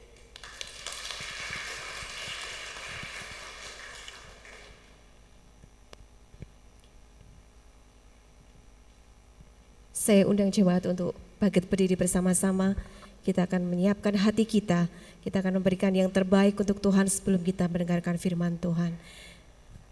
saya 10.04 10.28
undang 10.28 10.52
jemaat 10.52 10.84
untuk 10.84 11.16
bangkit 11.40 11.72
berdiri 11.72 11.96
bersama-sama. 11.96 12.76
Kita 13.24 13.48
akan 13.48 13.64
menyiapkan 13.64 14.12
hati 14.20 14.44
kita. 14.44 14.92
Kita 15.24 15.40
akan 15.40 15.64
memberikan 15.64 15.96
yang 15.96 16.12
terbaik 16.12 16.60
untuk 16.60 16.84
Tuhan 16.84 17.08
sebelum 17.08 17.40
kita 17.40 17.72
mendengarkan 17.72 18.20
firman 18.20 18.60
Tuhan. 18.60 18.92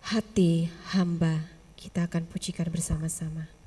Hati 0.04 0.68
hamba 0.92 1.40
kita 1.80 2.12
akan 2.12 2.28
pujikan 2.28 2.68
bersama-sama. 2.68 3.61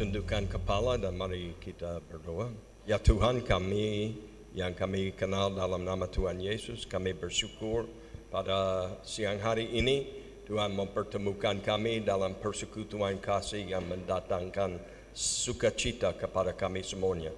Tundukkan 0.00 0.48
kepala 0.48 0.96
dan 0.96 1.12
mari 1.12 1.52
kita 1.60 2.00
berdoa. 2.08 2.48
Ya 2.88 2.96
Tuhan 2.96 3.44
kami 3.44 4.16
yang 4.56 4.72
kami 4.72 5.12
kenal 5.12 5.52
dalam 5.52 5.84
nama 5.84 6.08
Tuhan 6.08 6.40
Yesus, 6.40 6.88
kami 6.88 7.12
bersyukur 7.12 7.84
pada 8.32 8.88
siang 9.04 9.36
hari 9.44 9.68
ini 9.76 10.08
Tuhan 10.48 10.72
mempertemukan 10.72 11.60
kami 11.60 12.00
dalam 12.00 12.32
persekutuan 12.40 13.20
kasih 13.20 13.76
yang 13.76 13.84
mendatangkan 13.92 14.80
sukacita 15.12 16.16
kepada 16.16 16.56
kami 16.56 16.80
semuanya. 16.80 17.36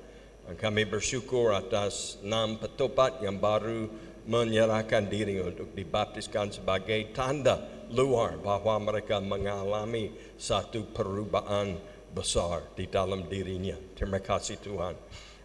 Kami 0.55 0.87
bersyukur 0.87 1.59
atas 1.59 2.23
enam 2.23 2.63
petobat 2.63 3.19
yang 3.27 3.43
baru 3.43 3.91
menyerahkan 4.31 5.11
diri 5.11 5.43
untuk 5.43 5.75
dibaptiskan 5.75 6.55
sebagai 6.55 7.11
tanda 7.11 7.59
luar 7.91 8.39
bahwa 8.39 8.79
mereka 8.87 9.19
mengalami 9.19 10.15
satu 10.39 10.87
perubahan 10.95 11.92
besar 12.13 12.63
di 12.77 12.87
dalam 12.87 13.27
dirinya. 13.27 13.75
Terima 13.97 14.21
kasih 14.21 14.61
Tuhan 14.61 14.95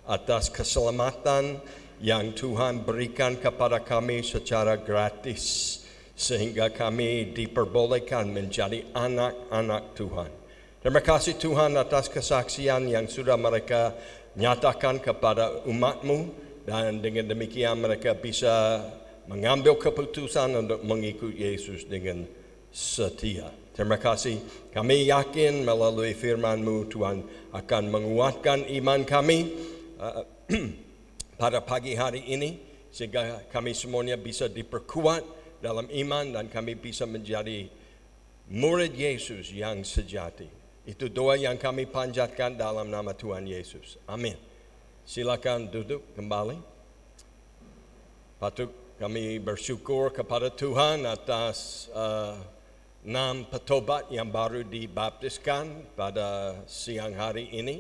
atas 0.08 0.48
keselamatan 0.52 1.60
yang 2.00 2.32
Tuhan 2.38 2.86
berikan 2.86 3.36
kepada 3.36 3.82
kami 3.82 4.22
secara 4.22 4.78
gratis 4.78 5.82
sehingga 6.14 6.70
kami 6.70 7.34
diperbolehkan 7.34 8.30
menjadi 8.30 8.86
anak-anak 8.94 9.84
Tuhan. 9.98 10.32
Terima 10.82 11.02
kasih 11.02 11.36
Tuhan 11.36 11.74
atas 11.76 12.08
kesaksian 12.08 12.88
yang 12.88 13.10
sudah 13.10 13.36
mereka 13.36 13.98
nyatakan 14.38 15.02
kepada 15.02 15.66
umatmu 15.66 16.32
dan 16.64 17.02
dengan 17.02 17.26
demikian 17.26 17.82
mereka 17.82 18.14
bisa 18.14 18.86
mengambil 19.26 19.76
keputusan 19.76 20.54
untuk 20.56 20.80
mengikut 20.86 21.34
Yesus 21.34 21.84
dengan 21.90 22.24
setia. 22.72 23.50
Terima 23.78 24.02
kasih. 24.02 24.42
Kami 24.74 25.06
yakin 25.06 25.62
melalui 25.62 26.18
firman-Mu 26.18 26.90
Tuhan 26.90 27.22
akan 27.54 27.84
menguatkan 27.94 28.66
iman 28.82 29.06
kami 29.06 29.54
uh, 30.02 30.26
pada 31.42 31.62
pagi 31.62 31.94
hari 31.94 32.26
ini 32.26 32.58
sehingga 32.90 33.46
kami 33.54 33.78
semuanya 33.78 34.18
bisa 34.18 34.50
diperkuat 34.50 35.22
dalam 35.62 35.86
iman 35.94 36.26
dan 36.34 36.50
kami 36.50 36.74
bisa 36.74 37.06
menjadi 37.06 37.70
murid 38.50 38.98
Yesus 38.98 39.54
yang 39.54 39.86
sejati. 39.86 40.50
Itu 40.90 41.14
doa 41.14 41.38
yang 41.38 41.62
kami 41.62 41.86
panjatkan 41.86 42.58
dalam 42.58 42.90
nama 42.90 43.14
Tuhan 43.14 43.46
Yesus. 43.46 44.02
Amin. 44.10 44.42
Silakan 45.06 45.70
duduk 45.70 46.02
kembali. 46.18 46.58
Patut 48.42 48.74
kami 48.98 49.38
bersyukur 49.38 50.10
kepada 50.10 50.50
Tuhan 50.50 51.06
atas 51.06 51.86
uh, 51.94 52.57
enam 53.08 53.48
petobat 53.48 54.12
yang 54.12 54.28
baru 54.28 54.68
dibaptiskan 54.68 55.96
pada 55.96 56.60
siang 56.68 57.16
hari 57.16 57.48
ini. 57.56 57.80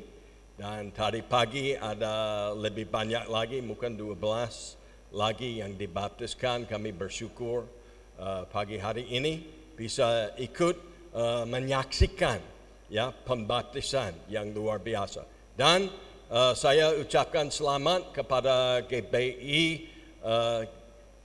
Dan 0.55 0.95
tadi 0.95 1.19
pagi 1.19 1.75
ada 1.75 2.49
lebih 2.55 2.87
banyak 2.87 3.27
lagi, 3.27 3.59
mungkin 3.59 3.99
12 3.99 4.23
lagi 5.11 5.59
yang 5.59 5.75
dibaptiskan. 5.75 6.63
Kami 6.63 6.95
bersyukur 6.95 7.67
uh, 8.15 8.47
pagi 8.47 8.79
hari 8.79 9.03
ini 9.11 9.43
bisa 9.75 10.31
ikut 10.39 10.79
uh, 11.11 11.43
menyaksikan 11.43 12.39
ya 12.87 13.11
pembaptisan 13.11 14.15
yang 14.31 14.55
luar 14.55 14.79
biasa. 14.79 15.27
Dan 15.59 15.91
uh, 16.31 16.55
saya 16.55 16.95
ucapkan 16.95 17.51
selamat 17.51 18.15
kepada 18.15 18.79
GBI 18.87 19.91
uh, 20.23 20.63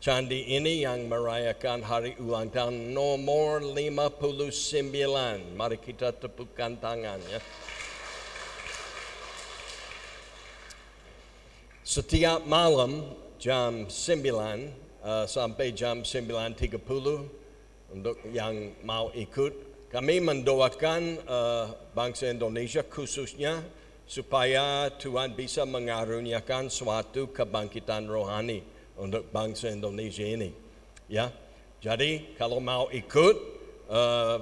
Candi 0.03 0.51
ini 0.51 0.83
yang 0.83 1.07
merayakan 1.07 1.79
hari 1.87 2.19
ulang 2.19 2.51
tahun 2.51 2.91
nomor 2.91 3.63
59. 3.63 5.55
Mari 5.55 5.79
kita 5.79 6.11
tepukkan 6.19 6.83
tangan 6.83 7.23
ya. 7.31 7.39
Setiap 11.87 12.43
malam 12.51 13.15
jam 13.39 13.87
9 13.87 13.95
uh, 15.07 15.23
sampai 15.31 15.71
jam 15.71 16.03
9.30 16.03 16.83
untuk 17.95 18.19
yang 18.35 18.75
mau 18.83 19.15
ikut 19.15 19.87
kami 19.87 20.19
mendoakan 20.19 21.23
uh, 21.31 21.71
bangsa 21.95 22.35
Indonesia 22.35 22.83
khususnya 22.83 23.63
supaya 24.11 24.91
Tuhan 24.99 25.39
bisa 25.39 25.63
mengaruniakan 25.63 26.67
suatu 26.67 27.31
kebangkitan 27.31 28.11
rohani 28.11 28.82
untuk 28.97 29.29
bangsa 29.33 29.73
Indonesia 29.73 30.25
ini. 30.25 30.53
Ya, 31.09 31.29
jadi 31.83 32.37
kalau 32.39 32.63
mau 32.63 32.89
ikut 32.95 33.37
uh, 33.91 34.39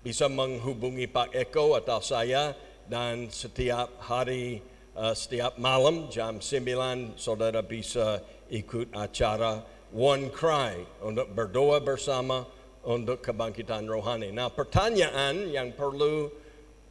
bisa 0.00 0.30
menghubungi 0.30 1.04
Pak 1.10 1.36
Eko 1.36 1.76
atau 1.76 2.00
saya 2.00 2.56
dan 2.88 3.28
setiap 3.28 4.00
hari, 4.00 4.64
uh, 4.96 5.12
setiap 5.12 5.60
malam 5.60 6.08
jam 6.08 6.40
9 6.40 7.20
saudara 7.20 7.60
bisa 7.60 8.24
ikut 8.48 8.90
acara 8.96 9.60
One 9.90 10.30
Cry 10.30 10.80
untuk 11.02 11.34
berdoa 11.34 11.82
bersama 11.82 12.46
untuk 12.86 13.20
kebangkitan 13.20 13.84
rohani. 13.84 14.32
Nah, 14.32 14.48
pertanyaan 14.48 15.50
yang 15.52 15.76
perlu 15.76 16.30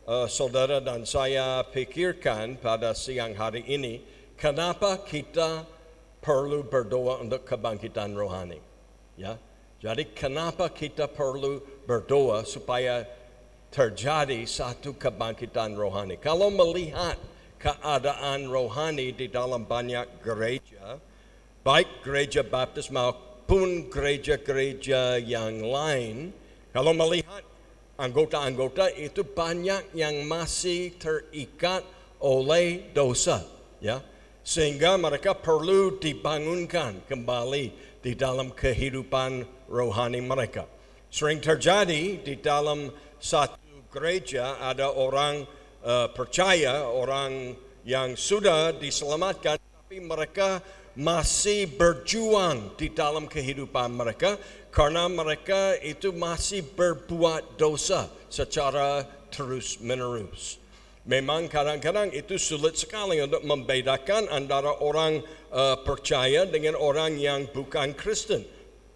uh, 0.05 0.27
saudara 0.29 0.83
dan 0.83 1.07
saya 1.07 1.65
pikirkan 1.65 2.61
pada 2.61 2.93
siang 2.93 3.33
hari 3.33 3.65
ini, 3.65 4.03
kenapa 4.37 5.01
kita 5.01 5.65
perlu 6.19 6.63
berdoa 6.67 7.23
untuk 7.23 7.43
kebangkitan 7.47 8.15
rohani? 8.15 8.59
Ya. 9.19 9.39
Jadi 9.79 10.11
kenapa 10.11 10.67
kita 10.75 11.07
perlu 11.07 11.63
berdoa 11.87 12.43
supaya 12.43 13.07
terjadi 13.71 14.43
satu 14.43 14.99
kebangkitan 14.99 15.75
rohani? 15.79 16.19
Kalau 16.19 16.51
melihat 16.51 17.15
keadaan 17.55 18.51
rohani 18.51 19.15
di 19.15 19.31
dalam 19.31 19.63
banyak 19.63 20.19
gereja, 20.19 20.99
baik 21.63 22.03
gereja 22.03 22.43
baptis 22.43 22.91
maupun 22.91 23.29
pun 23.49 23.89
gereja-gereja 23.89 25.17
yang 25.17 25.65
lain, 25.65 26.29
kalau 26.69 26.93
melihat 26.93 27.41
anggota-anggota 27.97 28.93
itu 28.93 29.25
banyak 29.25 29.89
yang 29.97 30.21
masih 30.29 30.93
terikat 31.01 31.81
oleh 32.21 32.93
dosa, 32.93 33.41
ya, 33.81 34.05
sehingga 34.49 34.97
mereka 34.97 35.37
perlu 35.37 36.01
dibangunkan 36.01 37.05
kembali 37.05 37.65
di 38.01 38.17
dalam 38.17 38.49
kehidupan 38.49 39.45
rohani 39.69 40.25
mereka. 40.25 40.65
Sering 41.13 41.37
terjadi 41.37 42.17
di 42.17 42.41
dalam 42.41 42.89
satu 43.21 43.85
gereja 43.93 44.57
ada 44.57 44.89
orang 44.89 45.45
uh, 45.85 46.09
percaya, 46.09 46.81
orang 46.81 47.53
yang 47.85 48.17
sudah 48.17 48.73
diselamatkan, 48.73 49.61
tapi 49.61 50.01
mereka 50.01 50.65
masih 50.97 51.69
berjuang 51.69 52.73
di 52.73 52.89
dalam 52.89 53.29
kehidupan 53.29 53.93
mereka 53.93 54.33
karena 54.73 55.05
mereka 55.05 55.77
itu 55.77 56.09
masih 56.09 56.65
berbuat 56.65 57.53
dosa 57.53 58.09
secara 58.33 59.05
terus-menerus. 59.29 60.57
Memang 61.07 61.47
kadang-kadang 61.47 62.11
itu 62.11 62.35
sulit 62.35 62.75
sekali 62.75 63.23
untuk 63.23 63.39
membedakan 63.47 64.27
antara 64.27 64.75
orang 64.83 65.23
uh, 65.49 65.79
percaya 65.79 66.43
dengan 66.43 66.75
orang 66.75 67.15
yang 67.15 67.47
bukan 67.49 67.95
Kristen. 67.95 68.43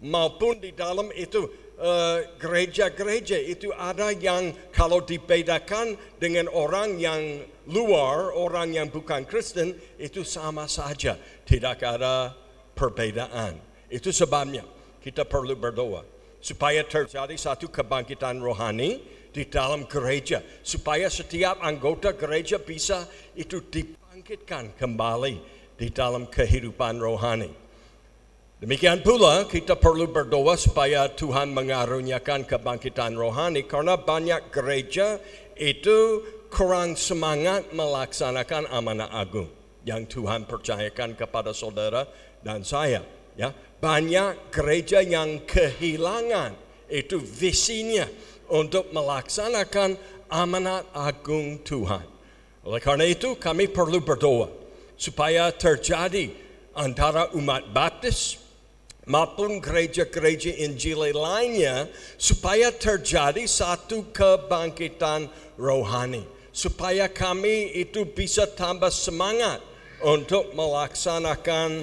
Maupun 0.04 0.60
di 0.60 0.76
dalam 0.76 1.08
itu 1.16 1.48
eh, 1.80 2.28
gereja-gereja 2.36 3.40
uh, 3.40 3.52
itu 3.56 3.72
ada 3.72 4.12
yang 4.12 4.52
kalau 4.68 5.00
dibedakan 5.00 5.96
dengan 6.20 6.44
orang 6.52 7.00
yang 7.00 7.40
luar, 7.72 8.36
orang 8.36 8.76
yang 8.76 8.92
bukan 8.92 9.24
Kristen 9.24 9.72
itu 9.96 10.20
sama 10.28 10.68
saja 10.68 11.16
tidak 11.48 11.80
ada 11.80 12.36
perbedaan. 12.76 13.56
Itu 13.88 14.12
sebabnya 14.12 14.68
kita 15.00 15.24
perlu 15.24 15.56
berdoa 15.56 16.04
supaya 16.44 16.84
terjadi 16.84 17.32
satu 17.40 17.72
kebangkitan 17.72 18.44
rohani 18.44 19.00
di 19.34 19.50
dalam 19.50 19.90
gereja 19.90 20.38
supaya 20.62 21.10
setiap 21.10 21.58
anggota 21.58 22.14
gereja 22.14 22.62
bisa 22.62 23.02
itu 23.34 23.58
dibangkitkan 23.66 24.78
kembali 24.78 25.34
di 25.74 25.90
dalam 25.90 26.30
kehidupan 26.30 27.02
rohani. 27.02 27.50
Demikian 28.62 29.02
pula 29.02 29.44
kita 29.50 29.74
perlu 29.74 30.06
berdoa 30.08 30.54
supaya 30.54 31.10
Tuhan 31.10 31.50
mengaruniakan 31.50 32.46
kebangkitan 32.46 33.18
rohani 33.18 33.66
karena 33.66 33.98
banyak 33.98 34.54
gereja 34.54 35.18
itu 35.58 36.22
kurang 36.48 36.94
semangat 36.94 37.74
melaksanakan 37.74 38.70
amanah 38.70 39.10
agung 39.10 39.50
yang 39.82 40.06
Tuhan 40.06 40.46
percayakan 40.46 41.18
kepada 41.18 41.50
saudara 41.50 42.06
dan 42.40 42.62
saya. 42.62 43.02
Ya, 43.34 43.50
banyak 43.82 44.54
gereja 44.54 45.02
yang 45.02 45.42
kehilangan 45.42 46.54
itu 46.86 47.18
visinya 47.18 48.06
untuk 48.54 48.94
melaksanakan 48.94 49.98
amanat 50.30 50.86
agung 50.94 51.58
Tuhan. 51.66 52.06
Oleh 52.62 52.78
karena 52.78 53.04
itu 53.10 53.34
kami 53.34 53.66
perlu 53.66 53.98
berdoa 53.98 54.46
supaya 54.94 55.50
terjadi 55.50 56.30
antara 56.78 57.34
umat 57.34 57.66
baptis 57.74 58.38
maupun 59.10 59.58
gereja-gereja 59.58 60.54
Injil 60.64 61.12
lainnya 61.12 61.90
supaya 62.16 62.70
terjadi 62.70 63.44
satu 63.44 64.14
kebangkitan 64.14 65.28
rohani 65.58 66.24
supaya 66.54 67.10
kami 67.10 67.74
itu 67.74 68.06
bisa 68.06 68.46
tambah 68.46 68.88
semangat 68.94 69.58
untuk 69.98 70.54
melaksanakan 70.54 71.82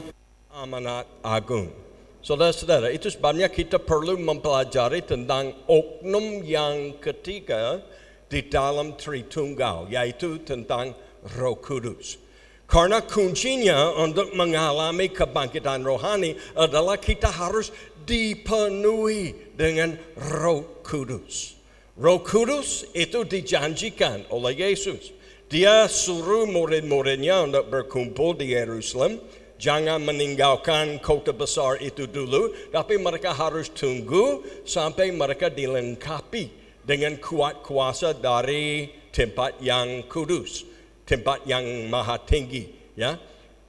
amanat 0.56 1.04
agung. 1.20 1.81
Saudara-saudara, 2.22 2.94
itu 2.94 3.10
sebabnya 3.10 3.50
kita 3.50 3.82
perlu 3.82 4.14
mempelajari 4.22 5.02
tentang 5.02 5.58
oknum 5.66 6.46
yang 6.46 7.02
ketiga 7.02 7.82
di 8.30 8.46
dalam 8.46 8.94
Tritunggal, 8.94 9.90
yaitu 9.90 10.38
tentang 10.46 10.94
Roh 11.34 11.58
Kudus. 11.58 12.22
Karena 12.70 13.02
kuncinya 13.02 13.90
untuk 13.98 14.32
mengalami 14.38 15.10
kebangkitan 15.10 15.82
rohani 15.82 16.38
adalah 16.54 17.02
kita 17.02 17.28
harus 17.28 17.74
dipenuhi 18.06 19.58
dengan 19.58 19.98
Roh 20.16 20.86
Kudus. 20.86 21.58
Roh 21.98 22.22
Kudus 22.22 22.86
itu 22.94 23.26
dijanjikan 23.26 24.30
oleh 24.30 24.62
Yesus. 24.62 25.10
Dia 25.52 25.90
suruh 25.90 26.48
murid-muridnya 26.48 27.44
untuk 27.50 27.68
berkumpul 27.68 28.40
di 28.40 28.56
Yerusalem 28.56 29.20
jangan 29.62 30.02
meninggalkan 30.02 30.98
kota 30.98 31.30
besar 31.30 31.78
itu 31.78 32.10
dulu, 32.10 32.50
tapi 32.74 32.98
mereka 32.98 33.30
harus 33.30 33.70
tunggu 33.70 34.42
sampai 34.66 35.14
mereka 35.14 35.54
dilengkapi 35.54 36.50
dengan 36.82 37.22
kuat 37.22 37.62
kuasa 37.62 38.18
dari 38.18 38.90
tempat 39.14 39.62
yang 39.62 40.10
kudus, 40.10 40.66
tempat 41.06 41.46
yang 41.46 41.62
maha 41.94 42.18
tinggi, 42.26 42.74
ya. 42.98 43.22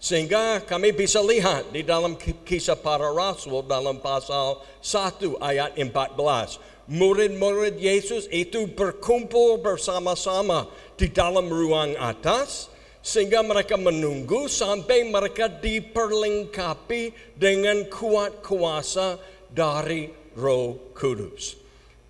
Sehingga 0.03 0.65
kami 0.67 0.91
bisa 0.91 1.23
lihat 1.23 1.71
di 1.71 1.87
dalam 1.87 2.19
kisah 2.19 2.75
para 2.75 3.13
rasul 3.15 3.63
dalam 3.63 4.03
pasal 4.03 4.59
1 4.83 5.39
ayat 5.39 5.79
14. 5.79 6.59
Murid-murid 6.91 7.79
Yesus 7.79 8.27
itu 8.35 8.67
berkumpul 8.67 9.63
bersama-sama 9.63 10.67
di 10.99 11.07
dalam 11.07 11.47
ruang 11.47 11.95
atas 11.95 12.72
sehingga 13.03 13.43
mereka 13.43 13.75
menunggu 13.75 14.47
sampai 14.47 15.03
mereka 15.11 15.51
diperlengkapi 15.51 17.35
dengan 17.35 17.85
kuat 17.91 18.47
kuasa 18.47 19.19
dari 19.51 20.07
Roh 20.39 20.95
Kudus. 20.95 21.59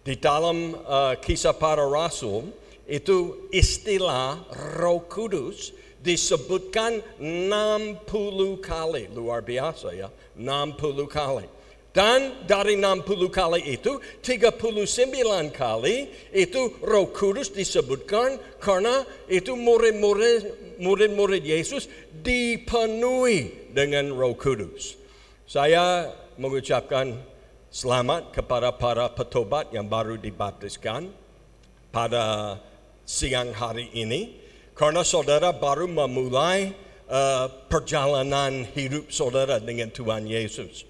Di 0.04 0.20
dalam 0.20 0.76
uh, 0.76 1.16
kisah 1.16 1.56
para 1.56 1.88
rasul 1.88 2.52
itu 2.84 3.48
istilah 3.48 4.44
Roh 4.76 5.08
Kudus 5.08 5.72
disebutkan 6.02 7.00
60 7.16 8.02
kali, 8.60 9.08
luar 9.14 9.40
biasa 9.40 9.96
ya, 9.96 10.12
60 10.36 11.08
kali. 11.08 11.46
Dan 11.92 12.48
dari 12.48 12.80
60 12.80 13.04
kali 13.28 13.76
itu 13.76 14.00
39 14.24 15.52
kali 15.52 16.08
itu 16.32 16.80
Roh 16.80 17.12
Kudus 17.12 17.52
disebutkan 17.52 18.40
karena 18.56 19.04
itu 19.28 19.52
murid-murid 20.80 21.44
Yesus 21.44 21.92
dipenuhi 22.24 23.68
dengan 23.76 24.08
Roh 24.08 24.32
Kudus. 24.32 24.96
Saya 25.44 26.08
mengucapkan 26.40 27.12
selamat 27.68 28.40
kepada 28.40 28.72
para 28.72 29.12
petobat 29.12 29.68
yang 29.76 29.84
baru 29.84 30.16
dibaptiskan 30.16 31.12
pada 31.92 32.56
siang 33.04 33.52
hari 33.52 33.92
ini 33.92 34.40
karena 34.72 35.04
saudara 35.04 35.52
baru 35.52 35.84
memulai 35.84 36.72
uh, 37.04 37.52
perjalanan 37.68 38.64
hidup 38.64 39.12
saudara 39.12 39.60
dengan 39.60 39.92
Tuhan 39.92 40.24
Yesus. 40.24 40.88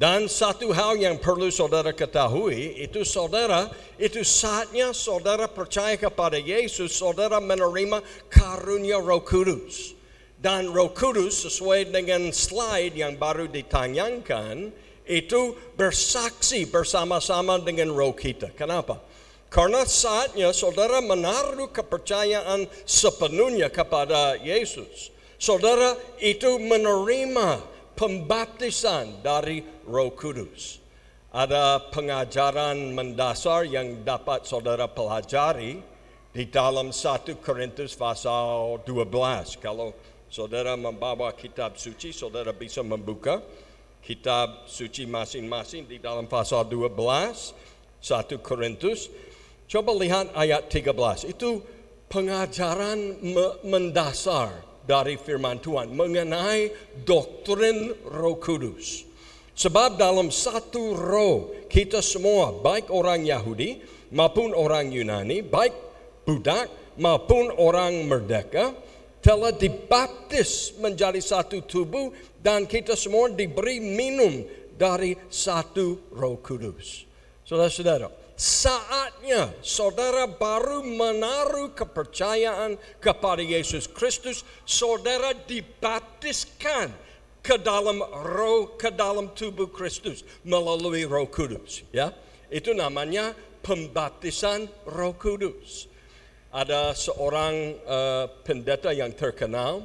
Dan 0.00 0.32
satu 0.32 0.72
hal 0.72 0.96
yang 0.96 1.20
perlu 1.20 1.52
saudara 1.52 1.92
ketahui 1.92 2.72
itu 2.80 3.04
saudara 3.04 3.68
itu 4.00 4.24
saatnya 4.24 4.96
saudara 4.96 5.44
percaya 5.44 5.92
kepada 6.00 6.40
Yesus, 6.40 6.96
saudara 6.96 7.36
menerima 7.36 8.00
karunia 8.32 8.96
Roh 8.96 9.20
Kudus. 9.20 9.92
Dan 10.40 10.72
Roh 10.72 10.96
Kudus 10.96 11.44
sesuai 11.44 11.92
dengan 11.92 12.32
slide 12.32 12.96
yang 12.96 13.20
baru 13.20 13.44
ditayangkan 13.52 14.72
itu 15.04 15.52
bersaksi 15.76 16.64
bersama-sama 16.64 17.60
dengan 17.60 17.92
roh 17.92 18.16
kita. 18.16 18.56
Kenapa? 18.56 19.04
Karena 19.52 19.84
saatnya 19.84 20.48
saudara 20.56 21.04
menaruh 21.04 21.68
kepercayaan 21.68 22.64
sepenuhnya 22.88 23.68
kepada 23.68 24.40
Yesus. 24.40 25.12
Saudara 25.36 25.92
itu 26.24 26.56
menerima 26.56 27.79
pembaptisan 28.00 29.20
dari 29.20 29.60
Roh 29.84 30.16
Kudus. 30.16 30.80
Ada 31.36 31.92
pengajaran 31.92 32.96
mendasar 32.96 33.68
yang 33.68 34.00
dapat 34.08 34.48
saudara 34.48 34.88
pelajari 34.88 35.76
di 36.32 36.48
dalam 36.48 36.96
1 36.96 37.44
Korintus 37.44 37.92
pasal 37.92 38.80
12. 38.88 39.60
Kalau 39.60 39.92
saudara 40.32 40.80
membawa 40.80 41.36
kitab 41.36 41.76
suci, 41.76 42.10
saudara 42.16 42.56
bisa 42.56 42.80
membuka 42.80 43.44
kitab 44.00 44.64
suci 44.64 45.04
masing-masing 45.04 45.84
di 45.84 46.00
dalam 46.00 46.24
pasal 46.24 46.64
12, 46.66 46.96
1 48.00 48.40
Korintus. 48.40 49.12
Coba 49.68 49.92
lihat 49.92 50.32
ayat 50.32 50.72
13. 50.72 51.28
Itu 51.28 51.62
pengajaran 52.08 53.20
mendasar 53.62 54.69
dari 54.84 55.16
firman 55.20 55.60
Tuhan 55.60 55.92
mengenai 55.92 56.70
doktrin 57.04 57.92
Roh 58.08 58.36
Kudus. 58.40 59.06
Sebab 59.54 60.00
dalam 60.00 60.32
satu 60.32 60.96
roh 60.96 61.68
kita 61.68 62.00
semua 62.00 62.48
baik 62.54 62.88
orang 62.88 63.28
Yahudi 63.28 63.76
maupun 64.16 64.56
orang 64.56 64.88
Yunani, 64.88 65.44
baik 65.44 65.74
budak 66.24 66.96
maupun 66.96 67.52
orang 67.60 68.08
merdeka 68.08 68.72
telah 69.20 69.52
dibaptis 69.52 70.72
menjadi 70.80 71.20
satu 71.20 71.60
tubuh 71.68 72.08
dan 72.40 72.64
kita 72.64 72.96
semua 72.96 73.28
diberi 73.28 73.76
minum 73.84 74.48
dari 74.80 75.12
satu 75.28 76.08
Roh 76.16 76.40
Kudus. 76.40 77.04
Saudara-saudara, 77.44 78.08
saatnya 78.40 79.52
saudara 79.60 80.24
baru 80.24 80.80
menaruh 80.80 81.76
kepercayaan 81.76 82.80
kepada 82.96 83.44
Yesus 83.44 83.84
Kristus, 83.84 84.48
saudara 84.64 85.36
dibaptiskan 85.36 86.88
ke 87.44 87.60
dalam 87.60 88.00
roh 88.00 88.80
ke 88.80 88.88
dalam 88.88 89.36
tubuh 89.36 89.68
Kristus 89.68 90.24
melalui 90.40 91.04
Roh 91.04 91.28
Kudus, 91.28 91.84
ya. 91.92 92.16
Itu 92.48 92.72
namanya 92.72 93.36
pembaptisan 93.60 94.72
Roh 94.88 95.12
Kudus. 95.20 95.92
Ada 96.50 96.96
seorang 96.96 97.54
uh, 97.84 98.24
pendeta 98.42 98.90
yang 98.90 99.12
terkenal 99.14 99.84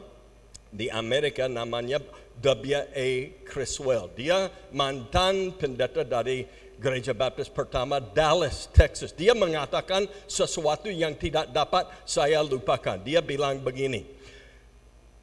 di 0.71 0.89
Amerika 0.89 1.45
namanya 1.45 2.01
W.A. 2.41 3.31
Criswell. 3.47 4.11
Dia 4.17 4.49
mantan 4.75 5.55
pendeta 5.55 6.01
dari 6.03 6.64
Gereja 6.79 7.15
Baptis 7.15 7.47
pertama 7.47 8.03
Dallas, 8.03 8.67
Texas. 8.71 9.15
Dia 9.15 9.31
mengatakan 9.31 10.07
sesuatu 10.27 10.91
yang 10.91 11.15
tidak 11.15 11.49
dapat 11.55 11.87
saya 12.03 12.43
lupakan. 12.43 12.99
Dia 12.99 13.23
bilang 13.23 13.63
begini. 13.63 14.03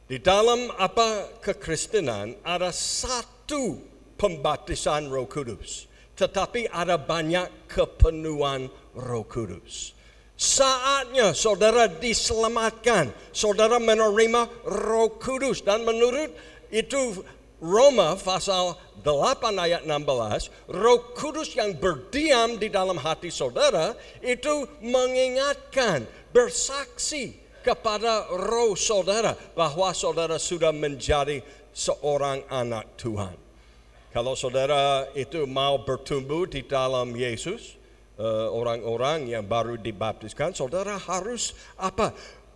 Di 0.08 0.20
dalam 0.20 0.68
apa 0.76 1.40
kekristenan 1.40 2.36
ada 2.44 2.68
satu 2.74 3.80
pembaptisan 4.20 5.08
Roh 5.08 5.24
Kudus, 5.24 5.88
tetapi 6.18 6.68
ada 6.68 7.00
banyak 7.00 7.70
kepenuhan 7.70 8.68
Roh 8.92 9.24
Kudus. 9.24 9.96
Saatnya 10.36 11.32
saudara 11.38 11.86
diselamatkan, 11.86 13.14
saudara 13.30 13.78
menerima 13.78 14.50
Roh 14.66 15.16
Kudus 15.16 15.62
dan 15.62 15.86
menurut 15.86 16.34
itu 16.72 17.22
Roma 17.62 18.18
pasal 18.18 18.74
8 19.06 19.54
ayat 19.54 19.86
16, 19.86 20.50
Roh 20.74 21.14
Kudus 21.14 21.54
yang 21.54 21.78
berdiam 21.78 22.58
di 22.58 22.66
dalam 22.66 22.98
hati 22.98 23.30
saudara 23.30 23.94
itu 24.18 24.66
mengingatkan, 24.82 26.02
bersaksi 26.34 27.38
kepada 27.62 28.26
roh 28.34 28.74
saudara 28.74 29.38
bahwa 29.54 29.94
saudara 29.94 30.42
sudah 30.42 30.74
menjadi 30.74 31.38
seorang 31.70 32.42
anak 32.50 32.98
Tuhan. 32.98 33.38
Kalau 34.10 34.34
saudara 34.34 35.06
itu 35.14 35.46
mau 35.46 35.80
bertumbuh 35.80 36.44
di 36.50 36.66
dalam 36.66 37.14
Yesus, 37.14 37.78
eh, 38.18 38.48
orang-orang 38.50 39.30
yang 39.30 39.46
baru 39.46 39.78
dibaptiskan, 39.78 40.52
saudara 40.52 40.98
harus 40.98 41.54
apa? 41.78 42.10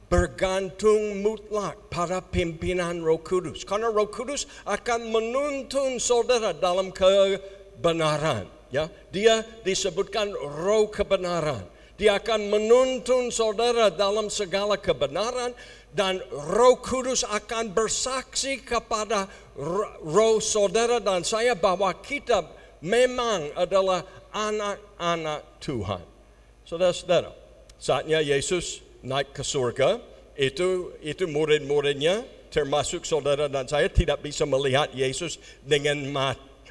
Bergantung 0.07 1.19
mutlak 1.19 1.91
pada 1.91 2.23
pimpinan 2.23 3.03
Roh 3.03 3.19
Kudus. 3.19 3.67
Karena 3.67 3.91
Roh 3.91 4.07
Kudus 4.07 4.47
akan 4.63 5.11
menuntun 5.11 5.99
saudara 5.99 6.55
dalam 6.55 6.95
kebenaran. 6.95 8.47
Ya, 8.71 8.87
dia 9.11 9.43
disebutkan 9.67 10.31
Roh 10.63 10.87
kebenaran. 10.91 11.67
Dia 11.97 12.21
akan 12.21 12.53
menuntun 12.53 13.33
saudara 13.33 13.89
dalam 13.89 14.29
segala 14.29 14.77
kebenaran 14.77 15.57
dan 15.97 16.21
Roh 16.29 16.77
Kudus 16.85 17.25
akan 17.25 17.73
bersaksi 17.73 18.61
kepada 18.61 19.25
roh 20.05 20.37
saudara 20.45 21.01
dan 21.01 21.25
saya 21.25 21.57
bahwa 21.57 21.89
kita 22.05 22.45
memang 22.85 23.49
adalah 23.57 24.05
anak-anak 24.29 25.41
Tuhan. 25.65 26.05
Saudara-saudara, 26.69 27.33
saatnya 27.81 28.21
Yesus 28.21 28.85
naik 29.05 29.37
ke 29.37 29.45
surga, 29.45 30.01
itu 30.37 30.93
itu 31.01 31.25
murid-muridnya 31.25 32.25
termasuk 32.53 33.05
saudara 33.05 33.49
dan 33.49 33.69
saya 33.69 33.89
tidak 33.89 34.25
bisa 34.25 34.49
melihat 34.49 34.89
Yesus 34.93 35.37
dengan 35.65 36.09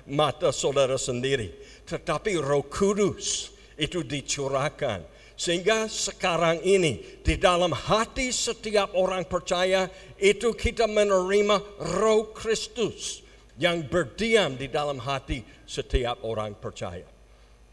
mata 0.07 0.49
saudara 0.49 0.97
sendiri. 0.97 1.53
Tetapi 1.85 2.41
Roh 2.41 2.65
Kudus 2.65 3.53
itu 3.75 4.01
dicurahkan 4.01 5.03
sehingga 5.35 5.91
sekarang 5.91 6.63
ini 6.63 7.19
di 7.19 7.35
dalam 7.35 7.75
hati 7.75 8.31
setiap 8.31 8.95
orang 8.95 9.27
percaya 9.27 9.91
itu 10.15 10.55
kita 10.55 10.87
menerima 10.87 11.59
roh 11.99 12.31
Kristus 12.31 13.19
yang 13.59 13.83
berdiam 13.83 14.55
di 14.55 14.71
dalam 14.71 14.95
hati 14.99 15.43
setiap 15.67 16.23
orang 16.23 16.55
percaya. 16.55 17.14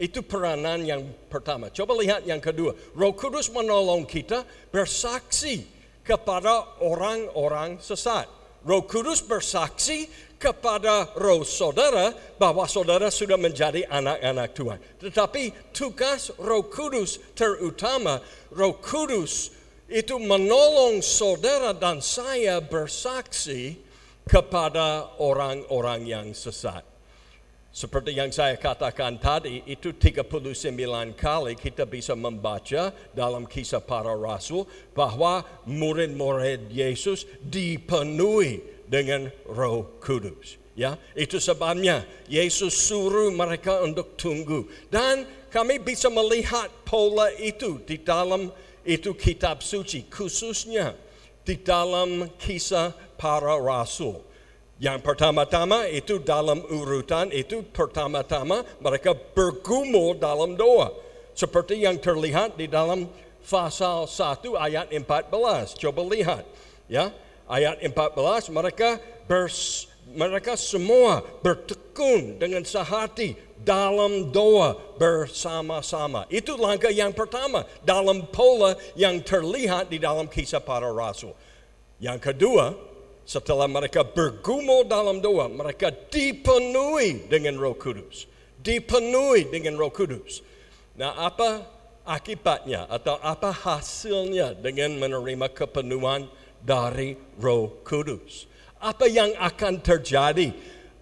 Itu 0.03 0.19
peranan 0.19 0.83
yang 0.83 0.99
pertama. 1.31 1.71
Coba 1.71 1.95
lihat 2.03 2.27
yang 2.27 2.43
kedua. 2.43 2.75
Roh 2.91 3.15
Kudus 3.15 3.47
menolong 3.47 4.03
kita 4.03 4.43
bersaksi 4.67 5.63
kepada 6.03 6.83
orang-orang 6.83 7.79
sesat. 7.79 8.27
Roh 8.67 8.83
Kudus 8.83 9.23
bersaksi 9.23 10.11
kepada 10.35 11.07
roh 11.15 11.47
saudara 11.47 12.11
bahwa 12.35 12.67
saudara 12.67 13.07
sudah 13.07 13.39
menjadi 13.39 13.87
anak-anak 13.87 14.51
Tuhan. 14.51 14.79
Tetapi 14.99 15.71
tugas 15.71 16.35
roh 16.35 16.67
kudus 16.67 17.15
terutama 17.31 18.19
roh 18.51 18.75
kudus 18.83 19.55
itu 19.87 20.19
menolong 20.19 20.99
saudara 20.99 21.71
dan 21.71 22.03
saya 22.03 22.59
bersaksi 22.59 23.79
kepada 24.27 25.15
orang-orang 25.15 26.03
yang 26.03 26.27
sesat. 26.35 26.92
Seperti 27.73 28.13
yang 28.13 28.29
saya 28.29 28.53
katakan 28.53 29.17
tadi, 29.17 29.65
itu 29.65 29.97
39 29.97 30.29
kali 31.17 31.57
kita 31.57 31.89
bisa 31.89 32.13
membaca 32.13 32.93
dalam 33.17 33.49
kisah 33.49 33.81
para 33.81 34.13
rasul 34.13 34.69
bahwa 34.93 35.41
murid-murid 35.65 36.69
Yesus 36.69 37.25
dipenuhi 37.41 38.61
dengan 38.85 39.33
Roh 39.49 39.89
Kudus. 39.97 40.61
Ya, 40.77 41.01
itu 41.17 41.41
sebabnya 41.41 42.05
Yesus 42.29 42.77
suruh 42.77 43.33
mereka 43.33 43.81
untuk 43.81 44.21
tunggu 44.21 44.69
dan 44.93 45.25
kami 45.49 45.81
bisa 45.81 46.13
melihat 46.13 46.69
pola 46.85 47.29
itu 47.41 47.81
di 47.85 48.01
dalam 48.01 48.53
itu 48.85 49.17
kitab 49.17 49.65
suci 49.65 50.09
khususnya 50.13 50.93
di 51.41 51.57
dalam 51.57 52.29
kisah 52.37 52.93
para 53.17 53.57
rasul. 53.57 54.32
Yang 54.83 54.99
pertama-tama 54.99 55.87
itu 55.87 56.19
dalam 56.19 56.59
urutan 56.67 57.31
itu 57.31 57.63
pertama-tama 57.63 58.67
mereka 58.83 59.15
bergumul 59.15 60.19
dalam 60.19 60.59
doa. 60.59 60.91
Seperti 61.31 61.87
yang 61.87 61.95
terlihat 61.95 62.59
di 62.59 62.67
dalam 62.67 63.07
pasal 63.47 64.11
1 64.11 64.43
ayat 64.59 64.91
14. 64.91 65.79
Coba 65.79 66.03
lihat 66.11 66.43
ya 66.91 67.15
ayat 67.47 67.79
14 67.79 68.51
mereka 68.51 68.99
bers, 69.23 69.87
mereka 70.11 70.59
semua 70.59 71.23
bertekun 71.39 72.35
dengan 72.35 72.67
sehati 72.67 73.39
dalam 73.63 74.35
doa 74.35 74.75
bersama-sama. 74.99 76.27
Itu 76.27 76.59
langkah 76.59 76.91
yang 76.91 77.15
pertama 77.15 77.63
dalam 77.87 78.27
pola 78.27 78.75
yang 78.99 79.23
terlihat 79.23 79.87
di 79.87 79.95
dalam 79.95 80.27
kisah 80.27 80.59
para 80.59 80.91
rasul. 80.91 81.31
Yang 82.03 82.19
kedua, 82.35 82.92
setelah 83.23 83.71
mereka 83.71 84.03
bergumul 84.03 84.83
dalam 84.83 85.23
doa, 85.23 85.47
mereka 85.47 85.91
dipenuhi 85.91 87.27
dengan 87.31 87.55
Roh 87.55 87.75
Kudus. 87.75 88.27
Dipenuhi 88.59 89.47
dengan 89.47 89.79
Roh 89.79 89.91
Kudus. 89.91 90.43
Nah, 90.99 91.15
apa 91.15 91.63
akibatnya 92.03 92.87
atau 92.91 93.15
apa 93.23 93.51
hasilnya 93.51 94.59
dengan 94.59 94.99
menerima 94.99 95.47
kepenuhan 95.55 96.27
dari 96.59 97.15
Roh 97.39 97.83
Kudus. 97.83 98.47
Apa 98.83 99.07
yang 99.07 99.31
akan 99.39 99.79
terjadi 99.79 100.51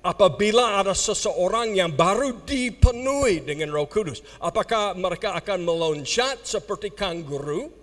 apabila 0.06 0.82
ada 0.82 0.94
seseorang 0.94 1.74
yang 1.74 1.94
baru 1.94 2.46
dipenuhi 2.46 3.42
dengan 3.42 3.74
Roh 3.74 3.90
Kudus? 3.90 4.22
Apakah 4.38 4.94
mereka 4.94 5.34
akan 5.34 5.66
meloncat 5.66 6.46
seperti 6.46 6.94
kanguru? 6.94 7.81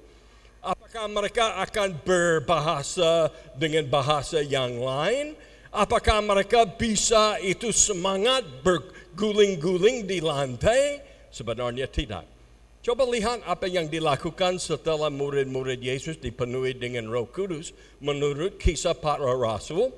Apakah 0.68 1.08
mereka 1.08 1.56
akan 1.64 1.96
berbahasa 2.04 3.32
dengan 3.56 3.88
bahasa 3.88 4.44
yang 4.44 4.76
lain? 4.76 5.32
Apakah 5.72 6.20
mereka 6.20 6.68
bisa 6.68 7.40
itu 7.40 7.72
semangat 7.72 8.44
berguling-guling 8.60 10.04
di 10.04 10.20
lantai? 10.20 11.00
Sebenarnya 11.32 11.88
tidak. 11.88 12.28
Coba 12.84 13.08
lihat 13.08 13.48
apa 13.48 13.64
yang 13.64 13.88
dilakukan 13.88 14.60
setelah 14.60 15.08
murid-murid 15.08 15.80
Yesus 15.80 16.20
dipenuhi 16.20 16.76
dengan 16.76 17.08
Roh 17.08 17.24
Kudus 17.32 17.72
menurut 18.04 18.60
kisah 18.60 18.92
para 18.92 19.24
rasul 19.24 19.88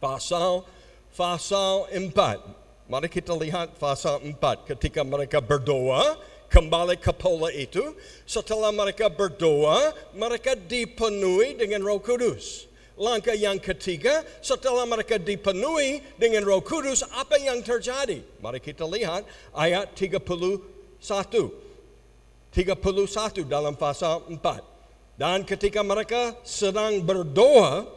pasal 0.00 0.64
pasal 1.12 1.92
4. 1.92 2.88
Mari 2.88 3.08
kita 3.12 3.36
lihat 3.36 3.76
pasal 3.76 4.24
4 4.24 4.64
ketika 4.64 5.04
mereka 5.04 5.44
berdoa 5.44 6.16
kembali 6.50 6.98
ke 6.98 7.14
pola 7.14 7.54
itu 7.54 7.94
setelah 8.26 8.74
mereka 8.74 9.06
berdoa 9.06 9.94
mereka 10.12 10.58
dipenuhi 10.58 11.54
dengan 11.54 11.86
Roh 11.86 12.02
Kudus. 12.02 12.66
Langkah 13.00 13.32
yang 13.32 13.56
ketiga, 13.56 14.20
setelah 14.44 14.84
mereka 14.84 15.16
dipenuhi 15.16 16.04
dengan 16.20 16.44
Roh 16.44 16.60
Kudus, 16.60 17.00
apa 17.16 17.40
yang 17.40 17.64
terjadi? 17.64 18.20
Mari 18.44 18.60
kita 18.60 18.84
lihat 18.84 19.24
ayat 19.56 19.96
31. 19.96 21.00
31 21.00 21.48
dalam 23.48 23.72
pasal 23.72 24.20
4. 24.28 24.36
Dan 25.16 25.48
ketika 25.48 25.80
mereka 25.80 26.36
sedang 26.44 27.00
berdoa, 27.00 27.88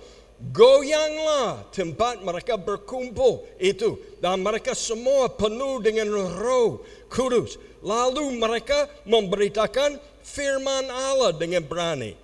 goyanglah 0.55 1.67
tempat 1.75 2.23
mereka 2.23 2.55
berkumpul 2.55 3.43
itu. 3.59 3.99
Dan 4.23 4.39
mereka 4.39 4.71
semua 4.71 5.27
penuh 5.27 5.83
dengan 5.83 6.07
roh 6.11 6.79
kudus. 7.11 7.59
Lalu 7.83 8.39
mereka 8.39 8.87
memberitakan 9.03 9.99
firman 10.23 10.87
Allah 10.87 11.35
dengan 11.35 11.61
berani. 11.67 12.15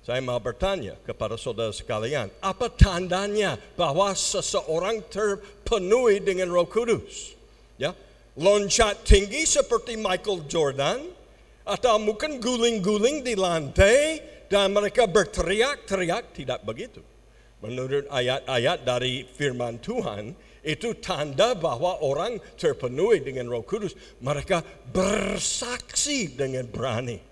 Saya 0.00 0.22
mau 0.24 0.38
bertanya 0.40 0.96
kepada 1.04 1.36
saudara 1.36 1.74
sekalian, 1.74 2.32
apa 2.38 2.70
tandanya 2.70 3.58
bahwa 3.74 4.14
seseorang 4.14 5.02
terpenuhi 5.10 6.22
dengan 6.22 6.48
Roh 6.48 6.64
Kudus? 6.64 7.34
Ya, 7.76 7.92
loncat 8.38 9.02
tinggi 9.02 9.42
seperti 9.44 9.98
Michael 9.98 10.46
Jordan, 10.46 11.02
atau 11.66 11.98
mungkin 11.98 12.38
guling-guling 12.38 13.26
di 13.26 13.34
lantai 13.34 14.22
dan 14.46 14.70
mereka 14.70 15.10
berteriak-teriak 15.10 16.30
tidak 16.30 16.62
begitu. 16.62 17.02
Menurut 17.58 18.06
ayat-ayat 18.06 18.86
dari 18.86 19.26
firman 19.26 19.82
Tuhan, 19.82 20.30
itu 20.66 20.98
tanda 20.98 21.54
bahwa 21.54 22.02
orang 22.02 22.42
terpenuhi 22.58 23.22
dengan 23.22 23.46
Roh 23.46 23.62
Kudus. 23.62 23.94
Mereka 24.18 24.90
bersaksi 24.90 26.34
dengan 26.34 26.66
berani. 26.66 27.22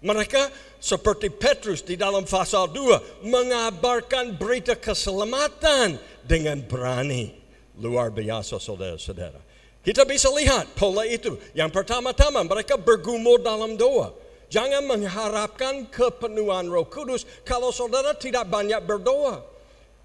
Mereka 0.00 0.48
seperti 0.80 1.28
Petrus 1.28 1.84
di 1.84 2.00
dalam 2.00 2.24
pasal 2.24 2.72
2 2.72 3.28
mengabarkan 3.28 4.32
berita 4.32 4.72
keselamatan 4.72 6.00
dengan 6.24 6.64
berani. 6.64 7.36
Luar 7.76 8.08
biasa 8.08 8.56
saudara-saudara. 8.56 9.44
Kita 9.84 10.08
bisa 10.08 10.32
lihat 10.32 10.72
pola 10.72 11.04
itu. 11.04 11.36
Yang 11.52 11.84
pertama-tama 11.84 12.40
mereka 12.48 12.80
bergumul 12.80 13.44
dalam 13.44 13.76
doa. 13.76 14.16
Jangan 14.48 14.82
mengharapkan 14.88 15.84
kepenuhan 15.92 16.66
roh 16.72 16.88
kudus 16.88 17.28
kalau 17.44 17.68
saudara 17.68 18.16
tidak 18.16 18.48
banyak 18.48 18.80
berdoa. 18.82 19.49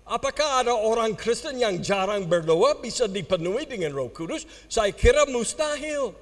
Apakah 0.06 0.62
ada 0.62 0.74
orang 0.78 1.18
Kristen 1.18 1.58
yang 1.58 1.82
jarang 1.82 2.30
berdoa 2.30 2.78
bisa 2.78 3.10
dipenuhi 3.10 3.66
dengan 3.66 3.90
roh 3.90 4.14
kudus? 4.14 4.46
Saya 4.70 4.94
kira 4.94 5.26
mustahil. 5.26 6.14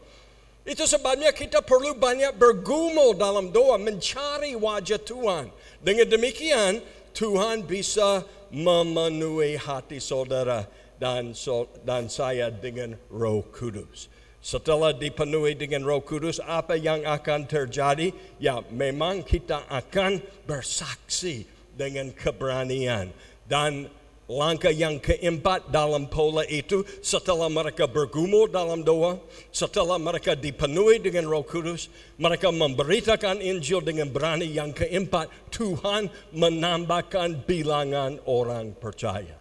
Itu 0.63 0.87
sebabnya 0.87 1.35
kita 1.35 1.59
perlu 1.59 1.91
banyak 1.99 2.39
bergumul 2.39 3.11
dalam 3.19 3.51
doa, 3.51 3.75
mencari 3.75 4.55
wajah 4.55 5.03
Tuhan. 5.03 5.51
Dengan 5.83 6.07
demikian, 6.07 6.79
Tuhan 7.11 7.67
bisa 7.67 8.23
memenuhi 8.47 9.59
hati 9.59 9.99
saudara 9.99 10.63
dan, 10.95 11.35
dan 11.83 12.07
saya 12.07 12.47
dengan 12.47 12.95
roh 13.11 13.43
kudus. 13.51 14.07
Setelah 14.39 14.95
dipenuhi 14.95 15.59
dengan 15.59 15.83
roh 15.83 15.99
kudus, 15.99 16.39
apa 16.39 16.79
yang 16.79 17.03
akan 17.03 17.43
terjadi? 17.43 18.15
Ya 18.39 18.63
memang 18.71 19.27
kita 19.27 19.67
akan 19.67 20.23
bersaksi 20.47 21.43
dengan 21.75 22.15
keberanian. 22.15 23.11
Dan 23.53 23.85
langkah 24.25 24.73
yang 24.73 24.97
keempat 24.97 25.69
dalam 25.69 26.09
pola 26.09 26.41
itu, 26.49 26.81
setelah 27.05 27.53
mereka 27.53 27.85
bergumul 27.85 28.49
dalam 28.49 28.81
doa, 28.81 29.21
setelah 29.53 30.01
mereka 30.01 30.33
dipenuhi 30.33 30.97
dengan 30.97 31.29
roh 31.29 31.45
kudus, 31.45 31.93
mereka 32.17 32.49
memberitakan 32.49 33.37
Injil 33.45 33.85
dengan 33.85 34.09
berani. 34.09 34.49
Yang 34.49 34.81
keempat, 34.89 35.29
Tuhan 35.53 36.09
menambahkan 36.33 37.45
bilangan 37.45 38.17
orang 38.25 38.73
percaya. 38.73 39.37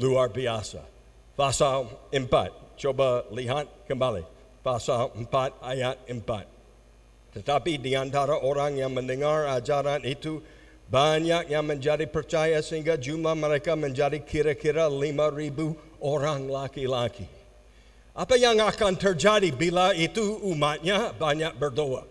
Luar 0.00 0.32
biasa. 0.32 0.80
Pasal 1.36 1.92
4, 2.08 2.64
Coba 2.76 3.24
lihat 3.32 3.88
kembali 3.88 4.24
pasal 4.60 5.08
4 5.16 5.64
ayat 5.64 5.96
4. 6.04 7.40
Tetapi 7.40 7.80
di 7.80 7.96
antara 7.96 8.36
orang 8.36 8.76
yang 8.76 8.92
mendengar 8.92 9.48
ajaran 9.48 10.04
itu 10.04 10.44
banyak 10.86 11.50
yang 11.50 11.66
menjadi 11.66 12.06
percaya 12.06 12.62
sehingga 12.62 12.94
jumlah 12.94 13.34
mereka 13.34 13.74
menjadi 13.74 14.22
kira-kira 14.22 14.86
5000 14.86 15.74
orang 15.98 16.46
laki-laki. 16.46 17.26
Apa 18.16 18.38
yang 18.38 18.56
akan 18.62 18.96
terjadi 18.96 19.52
bila 19.52 19.92
itu 19.92 20.40
umatnya 20.46 21.12
banyak 21.12 21.52
berdoa? 21.58 22.06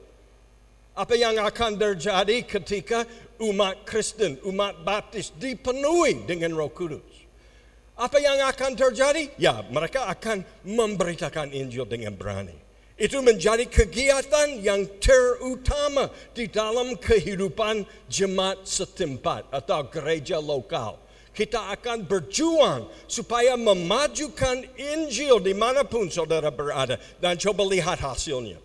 Apa 0.96 1.16
yang 1.18 1.36
akan 1.40 1.76
terjadi 1.76 2.46
ketika 2.46 3.04
umat 3.42 3.84
Kristen, 3.84 4.40
umat 4.48 4.80
Baptis 4.86 5.34
dipenuhi 5.36 6.24
dengan 6.24 6.56
Roh 6.56 6.72
Kudus? 6.72 7.04
Apa 7.96 8.20
yang 8.20 8.44
akan 8.44 8.76
terjadi? 8.76 9.32
Ya, 9.40 9.64
mereka 9.72 10.08
akan 10.12 10.44
memberitakan 10.68 11.52
Injil 11.56 11.88
dengan 11.88 12.12
berani. 12.12 12.65
Itu 12.96 13.20
menjadi 13.20 13.68
kegiatan 13.68 14.56
yang 14.64 14.88
terutama 15.04 16.08
di 16.32 16.48
dalam 16.48 16.96
kehidupan 16.96 17.84
jemaat 18.08 18.64
setempat 18.64 19.52
atau 19.52 19.84
gereja 19.92 20.40
lokal. 20.40 20.96
Kita 21.36 21.76
akan 21.76 22.08
berjuang 22.08 22.88
supaya 23.12 23.60
memajukan 23.60 24.64
Injil 24.80 25.44
di 25.44 25.52
mana 25.52 25.84
pun 25.84 26.08
saudara 26.08 26.48
berada. 26.48 26.96
Dan 27.20 27.36
coba 27.36 27.68
lihat 27.68 28.00
hasilnya. 28.00 28.64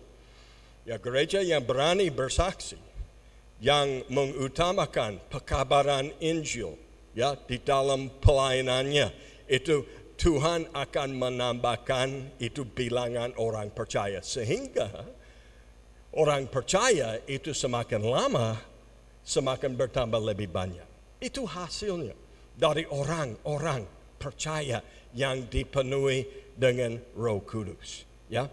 Ya 0.87 0.95
gereja 0.95 1.43
yang 1.43 1.67
berani 1.67 2.07
bersaksi, 2.07 2.79
yang 3.59 4.07
mengutamakan 4.07 5.19
pekabaran 5.27 6.15
Injil, 6.23 6.79
ya 7.11 7.35
di 7.35 7.59
dalam 7.59 8.07
pelayanannya 8.23 9.11
itu 9.51 9.83
Tuhan 10.21 10.69
akan 10.69 11.09
menambahkan 11.17 12.37
itu 12.37 12.61
bilangan 12.61 13.33
orang 13.41 13.73
percaya 13.73 14.21
sehingga 14.21 14.85
orang 16.13 16.45
percaya 16.45 17.17
itu 17.25 17.57
semakin 17.57 18.05
lama 18.05 18.53
semakin 19.25 19.73
bertambah 19.73 20.21
lebih 20.21 20.53
banyak. 20.53 20.85
Itu 21.17 21.49
hasilnya 21.49 22.13
dari 22.53 22.85
orang-orang 22.89 23.85
percaya 24.21 24.85
yang 25.17 25.49
dipenuhi 25.49 26.53
dengan 26.53 27.01
Roh 27.17 27.41
Kudus. 27.41 28.05
Ya. 28.29 28.45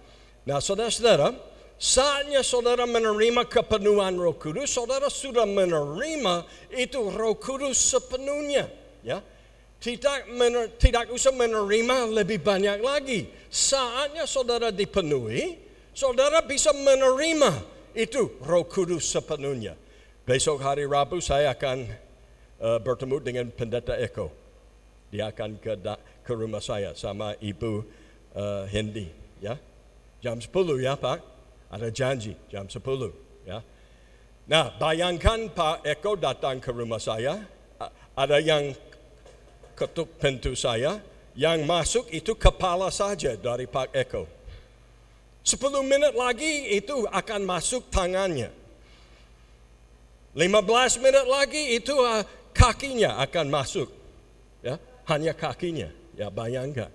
Nah, 0.49 0.65
saudara-saudara, 0.65 1.37
saatnya 1.77 2.41
saudara 2.41 2.89
menerima 2.89 3.45
kepenuhan 3.45 4.17
Roh 4.17 4.41
Kudus, 4.41 4.73
saudara 4.73 5.13
sudah 5.13 5.45
menerima 5.45 6.49
itu 6.73 7.13
Roh 7.13 7.37
Kudus 7.37 7.77
sepenuhnya. 7.77 8.73
Ya, 9.05 9.21
tidak, 9.79 10.27
mener, 10.35 10.67
tidak 10.75 11.07
usah 11.15 11.31
menerima 11.31 12.11
lebih 12.11 12.43
banyak 12.43 12.83
lagi. 12.83 13.31
Saatnya 13.47 14.27
saudara 14.27 14.75
dipenuhi, 14.75 15.55
saudara 15.95 16.43
bisa 16.43 16.75
menerima 16.75 17.63
itu 17.95 18.39
Roh 18.43 18.67
Kudus 18.67 19.07
sepenuhnya. 19.07 19.79
Besok 20.27 20.61
hari 20.61 20.85
Rabu 20.85 21.23
saya 21.23 21.55
akan 21.55 21.89
uh, 22.61 22.79
bertemu 22.83 23.17
dengan 23.23 23.47
Pendeta 23.55 23.97
Eko. 23.97 24.29
Dia 25.09 25.33
akan 25.33 25.57
ke, 25.57 25.73
ke 26.27 26.33
rumah 26.37 26.61
saya 26.61 26.93
sama 26.93 27.33
Ibu 27.41 27.73
uh, 28.37 28.69
Hendy. 28.69 29.09
Ya, 29.39 29.57
jam 30.21 30.43
10 30.43 30.51
ya 30.83 30.99
Pak. 30.99 31.19
Ada 31.71 31.89
janji 31.95 32.35
jam 32.51 32.67
10 32.67 32.83
ya. 33.47 33.63
Nah, 34.49 34.73
bayangkan 34.81 35.49
Pak 35.53 35.85
Eko 35.85 36.17
datang 36.17 36.59
ke 36.59 36.73
rumah 36.73 36.97
saya, 37.01 37.45
ada 38.17 38.37
yang 38.41 38.73
ketuk 39.79 40.19
pintu 40.19 40.59
saya, 40.59 40.99
yang 41.39 41.63
masuk 41.63 42.11
itu 42.11 42.35
kepala 42.35 42.91
saja 42.91 43.39
dari 43.39 43.71
Pak 43.71 43.95
Eko. 43.95 44.27
Sepuluh 45.47 45.87
menit 45.87 46.19
lagi 46.19 46.75
itu 46.75 47.07
akan 47.07 47.47
masuk 47.47 47.87
tangannya. 47.95 48.51
Lima 50.35 50.61
belas 50.61 50.99
menit 50.99 51.25
lagi 51.25 51.79
itu 51.79 51.95
uh, 51.95 52.27
kakinya 52.51 53.23
akan 53.23 53.47
masuk. 53.49 53.89
Ya, 54.61 54.83
hanya 55.07 55.33
kakinya. 55.33 55.89
Ya, 56.19 56.27
bayangkan. 56.29 56.91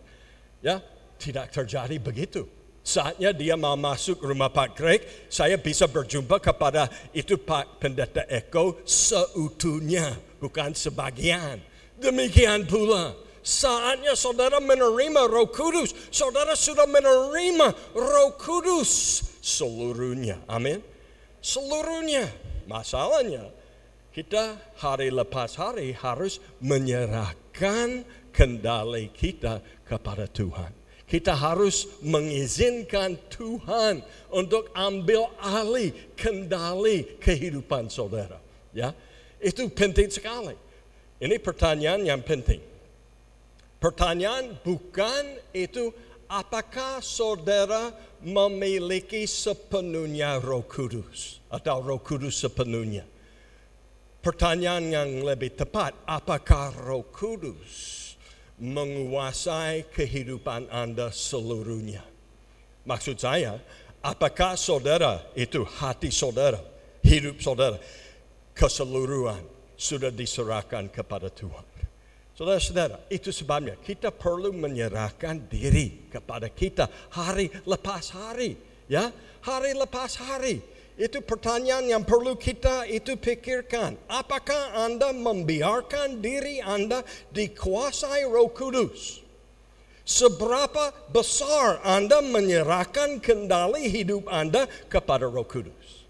Ya, 0.59 0.83
tidak 1.15 1.55
terjadi 1.55 1.95
begitu. 1.95 2.43
Saatnya 2.83 3.31
dia 3.31 3.55
mau 3.55 3.79
masuk 3.79 4.19
rumah 4.27 4.51
Pak 4.51 4.75
Greg, 4.75 5.01
saya 5.31 5.55
bisa 5.55 5.87
berjumpa 5.87 6.35
kepada 6.43 6.91
itu 7.15 7.39
Pak 7.39 7.79
Pendeta 7.79 8.27
Eko 8.27 8.83
seutuhnya, 8.83 10.19
bukan 10.43 10.75
sebagian. 10.75 11.63
Demikian 11.99 12.65
pula 12.65 13.13
saatnya 13.43 14.15
saudara 14.17 14.57
menerima 14.63 15.29
roh 15.29 15.51
kudus. 15.51 15.93
Saudara 16.09 16.57
sudah 16.57 16.87
menerima 16.89 17.93
roh 17.93 18.31
kudus 18.39 19.21
seluruhnya. 19.43 20.39
Amin. 20.47 20.79
Seluruhnya. 21.43 22.31
Masalahnya 22.63 23.51
kita 24.15 24.55
hari 24.79 25.09
lepas 25.11 25.57
hari 25.59 25.91
harus 25.97 26.39
menyerahkan 26.63 28.07
kendali 28.31 29.09
kita 29.11 29.59
kepada 29.83 30.29
Tuhan. 30.29 30.71
Kita 31.03 31.35
harus 31.35 31.99
mengizinkan 32.01 33.19
Tuhan 33.29 34.01
untuk 34.33 34.71
ambil 34.73 35.29
alih 35.37 35.93
kendali 36.17 37.19
kehidupan 37.21 37.91
saudara. 37.91 38.39
Ya, 38.73 38.95
itu 39.37 39.67
penting 39.69 40.09
sekali. 40.09 40.57
Ini 41.23 41.39
pertanyaan 41.39 42.03
yang 42.03 42.19
penting. 42.19 42.59
Pertanyaan 43.79 44.59
bukan 44.59 45.39
itu 45.55 45.95
apakah 46.27 46.99
saudara 46.99 47.95
memiliki 48.19 49.23
sepenuhnya 49.23 50.43
roh 50.43 50.67
kudus 50.67 51.39
atau 51.47 51.79
roh 51.79 52.03
kudus 52.03 52.43
sepenuhnya. 52.43 53.07
Pertanyaan 54.19 54.83
yang 54.91 55.11
lebih 55.23 55.55
tepat, 55.55 55.95
apakah 56.03 56.75
roh 56.75 57.07
kudus 57.07 58.03
menguasai 58.59 59.87
kehidupan 59.95 60.67
Anda 60.67 61.07
seluruhnya? 61.07 62.03
Maksud 62.83 63.15
saya, 63.15 63.63
apakah 64.03 64.59
saudara 64.59 65.23
itu 65.39 65.63
hati 65.63 66.11
saudara, 66.11 66.59
hidup 66.99 67.39
saudara 67.39 67.79
keseluruhan 68.51 69.52
sudah 69.77 70.13
diserahkan 70.13 70.89
kepada 70.89 71.27
Tuhan. 71.29 71.73
Saudara-saudara, 72.33 72.97
itu 73.13 73.29
sebabnya 73.29 73.77
kita 73.77 74.09
perlu 74.09 74.49
menyerahkan 74.57 75.37
diri 75.45 76.09
kepada 76.09 76.49
kita 76.49 76.89
hari 77.13 77.45
lepas 77.61 78.09
hari, 78.09 78.57
ya, 78.89 79.13
hari 79.45 79.77
lepas 79.77 80.17
hari. 80.17 80.57
Itu 80.97 81.21
pertanyaan 81.21 81.89
yang 81.89 82.03
perlu 82.05 82.33
kita 82.37 82.89
itu 82.89 83.17
pikirkan. 83.17 83.97
Apakah 84.09 84.77
Anda 84.81 85.13
membiarkan 85.13 86.21
diri 86.21 86.57
Anda 86.61 87.05
dikuasai 87.33 88.25
Roh 88.25 88.49
Kudus? 88.49 89.21
Seberapa 90.01 90.89
besar 91.13 91.85
Anda 91.85 92.21
menyerahkan 92.21 93.21
kendali 93.21 93.89
hidup 93.93 94.25
Anda 94.25 94.65
kepada 94.89 95.29
Roh 95.29 95.45
Kudus? 95.45 96.05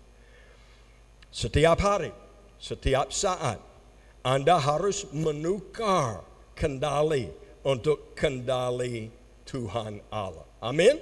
Setiap 1.32 1.80
hari 1.84 2.23
setiap 2.64 3.12
saat 3.12 3.60
Anda 4.24 4.56
harus 4.56 5.04
menukar 5.12 6.24
kendali 6.56 7.28
untuk 7.68 8.16
kendali 8.16 9.12
Tuhan 9.44 10.00
Allah. 10.08 10.48
Amin. 10.64 10.96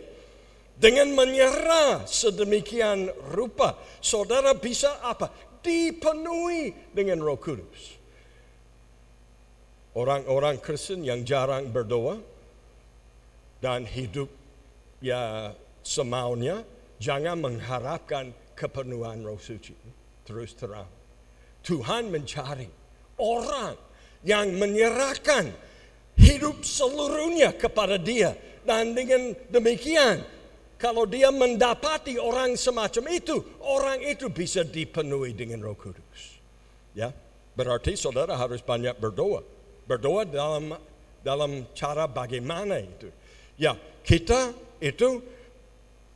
Dengan 0.81 1.13
menyerah 1.13 2.09
sedemikian 2.09 3.13
rupa, 3.37 3.77
saudara 4.01 4.57
bisa 4.57 4.97
apa? 5.05 5.29
Dipenuhi 5.61 6.73
dengan 6.89 7.21
Roh 7.21 7.37
Kudus. 7.37 8.01
Orang-orang 9.93 10.57
Kristen 10.57 11.05
yang 11.05 11.21
jarang 11.21 11.69
berdoa 11.69 12.17
dan 13.61 13.85
hidup 13.85 14.33
ya 14.97 15.53
semaunya, 15.85 16.65
jangan 16.97 17.37
mengharapkan 17.37 18.33
kepenuhan 18.57 19.21
Roh 19.21 19.37
Suci. 19.37 19.77
Terus 20.25 20.57
terang. 20.57 21.00
Tuhan 21.61 22.09
mencari 22.09 22.69
orang 23.21 23.77
yang 24.25 24.53
menyerahkan 24.57 25.53
hidup 26.17 26.61
seluruhnya 26.65 27.53
kepada 27.57 27.97
dia. 27.97 28.33
Dan 28.61 28.93
dengan 28.93 29.33
demikian, 29.49 30.21
kalau 30.77 31.09
dia 31.09 31.33
mendapati 31.33 32.17
orang 32.21 32.53
semacam 32.57 33.03
itu, 33.09 33.41
orang 33.65 34.01
itu 34.05 34.29
bisa 34.29 34.61
dipenuhi 34.61 35.33
dengan 35.33 35.61
roh 35.65 35.77
kudus. 35.77 36.37
Ya, 36.93 37.09
berarti 37.57 37.97
saudara 37.97 38.37
harus 38.37 38.61
banyak 38.61 38.97
berdoa. 39.01 39.41
Berdoa 39.89 40.25
dalam 40.25 40.77
dalam 41.21 41.69
cara 41.77 42.09
bagaimana 42.09 42.81
itu. 42.81 43.09
Ya, 43.57 43.77
kita 44.01 44.53
itu 44.81 45.21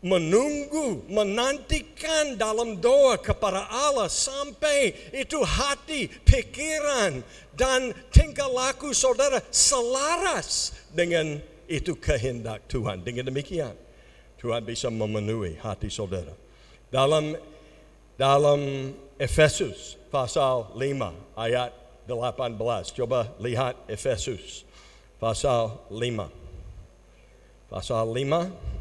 menunggu, 0.05 1.01
menantikan 1.09 2.37
dalam 2.37 2.77
doa 2.77 3.17
kepada 3.17 3.65
Allah 3.65 4.05
sampai 4.05 4.93
itu 5.09 5.41
hati, 5.41 6.05
pikiran, 6.05 7.25
dan 7.57 7.89
tingkah 8.13 8.45
laku 8.45 8.93
saudara 8.93 9.41
selaras 9.49 10.77
dengan 10.93 11.41
itu 11.65 11.97
kehendak 11.97 12.69
Tuhan. 12.69 13.01
Dengan 13.01 13.33
demikian, 13.33 13.73
Tuhan 14.37 14.61
bisa 14.61 14.93
memenuhi 14.93 15.57
hati 15.57 15.89
saudara. 15.89 16.37
Dalam 16.93 17.33
dalam 18.13 18.93
Efesus 19.17 19.97
pasal 20.13 20.69
5 20.77 21.17
ayat 21.33 21.73
18. 22.05 22.93
Coba 22.93 23.33
lihat 23.41 23.73
Efesus 23.89 24.61
pasal 25.17 25.81
5. 25.89 26.29
Pasal 27.73 28.05
5 28.13 28.74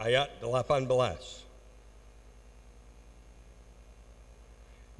ayat 0.00 0.40
18. 0.40 0.88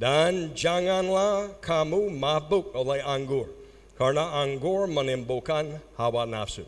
Dan 0.01 0.57
janganlah 0.57 1.61
kamu 1.61 2.09
mabuk 2.12 2.72
oleh 2.72 3.05
anggur, 3.05 3.53
karena 4.01 4.32
anggur 4.40 4.88
menimbulkan 4.88 5.76
hawa 5.96 6.24
nafsu. 6.24 6.64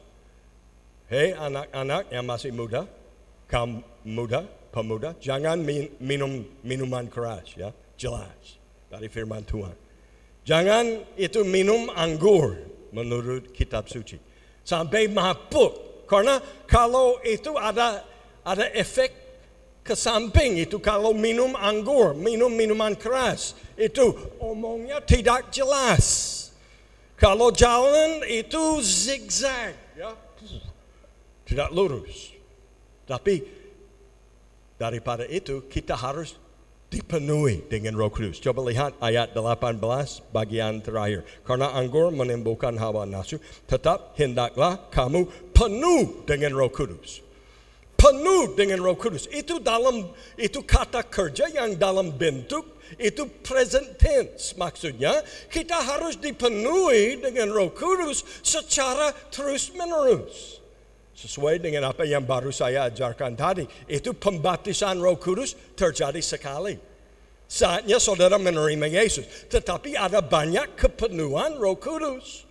Hei 1.09 1.33
anak-anak 1.33 2.13
yang 2.13 2.29
masih 2.29 2.53
muda, 2.53 2.85
kamu 3.49 3.81
muda, 4.05 4.45
pemuda, 4.69 5.17
jangan 5.17 5.61
minum 6.01 6.45
minuman 6.61 7.09
keras 7.09 7.57
ya, 7.57 7.73
jelas 7.97 8.61
dari 8.93 9.09
firman 9.09 9.45
Tuhan. 9.49 9.77
Jangan 10.45 11.17
itu 11.17 11.41
minum 11.47 11.89
anggur 11.93 12.59
menurut 12.93 13.57
kitab 13.57 13.89
suci. 13.89 14.21
Sampai 14.61 15.09
mabuk. 15.09 16.05
Karena 16.05 16.37
kalau 16.69 17.17
itu 17.25 17.57
ada 17.57 18.05
ada 18.43 18.67
efek 18.75 19.23
ke 19.83 19.99
samping 19.99 20.63
itu 20.63 20.79
kalau 20.79 21.11
minum 21.11 21.59
anggur, 21.59 22.15
minum 22.15 22.51
minuman 22.51 22.95
keras, 22.95 23.59
itu 23.75 24.15
omongnya 24.39 25.03
tidak 25.03 25.51
jelas. 25.51 26.39
Kalau 27.19 27.55
jalan 27.55 28.23
itu 28.27 28.83
zigzag, 28.83 29.75
ya, 29.95 30.15
tidak 31.47 31.71
lurus. 31.71 32.35
Tapi 33.07 33.43
daripada 34.79 35.27
itu 35.27 35.67
kita 35.71 35.95
harus 35.95 36.35
dipenuhi 36.91 37.63
dengan 37.71 37.95
roh 37.95 38.11
kudus. 38.11 38.43
Coba 38.43 38.67
lihat 38.67 38.99
ayat 38.99 39.33
18 39.33 39.79
bagian 40.35 40.83
terakhir. 40.83 41.23
Karena 41.47 41.73
anggur 41.79 42.11
menimbulkan 42.11 42.75
hawa 42.75 43.07
nafsu, 43.07 43.39
tetap 43.71 44.19
hendaklah 44.19 44.83
kamu 44.91 45.31
penuh 45.55 46.27
dengan 46.27 46.53
roh 46.53 46.71
kudus 46.71 47.22
penuh 48.03 48.59
dengan 48.59 48.83
Roh 48.83 48.99
Kudus. 48.99 49.31
Itu 49.31 49.63
dalam 49.63 50.11
itu 50.35 50.67
kata 50.67 51.07
kerja 51.07 51.47
yang 51.47 51.79
dalam 51.79 52.11
bentuk 52.11 52.83
itu 52.99 53.31
present 53.47 53.95
tense. 53.95 54.59
Maksudnya 54.59 55.23
kita 55.47 55.79
harus 55.79 56.19
dipenuhi 56.19 57.23
dengan 57.23 57.55
Roh 57.55 57.71
Kudus 57.71 58.27
secara 58.43 59.15
terus-menerus. 59.31 60.59
Sesuai 61.15 61.63
dengan 61.63 61.95
apa 61.95 62.03
yang 62.03 62.27
baru 62.27 62.51
saya 62.51 62.91
ajarkan 62.91 63.39
tadi, 63.39 63.63
itu 63.87 64.11
pembaptisan 64.11 64.99
Roh 64.99 65.15
Kudus 65.15 65.55
terjadi 65.79 66.19
sekali. 66.19 66.75
Saatnya 67.47 68.01
saudara 68.01 68.41
menerima 68.41 68.89
Yesus, 68.89 69.29
tetapi 69.47 69.95
ada 69.95 70.25
banyak 70.25 70.75
kepenuhan 70.75 71.61
Roh 71.61 71.79
Kudus. 71.79 72.49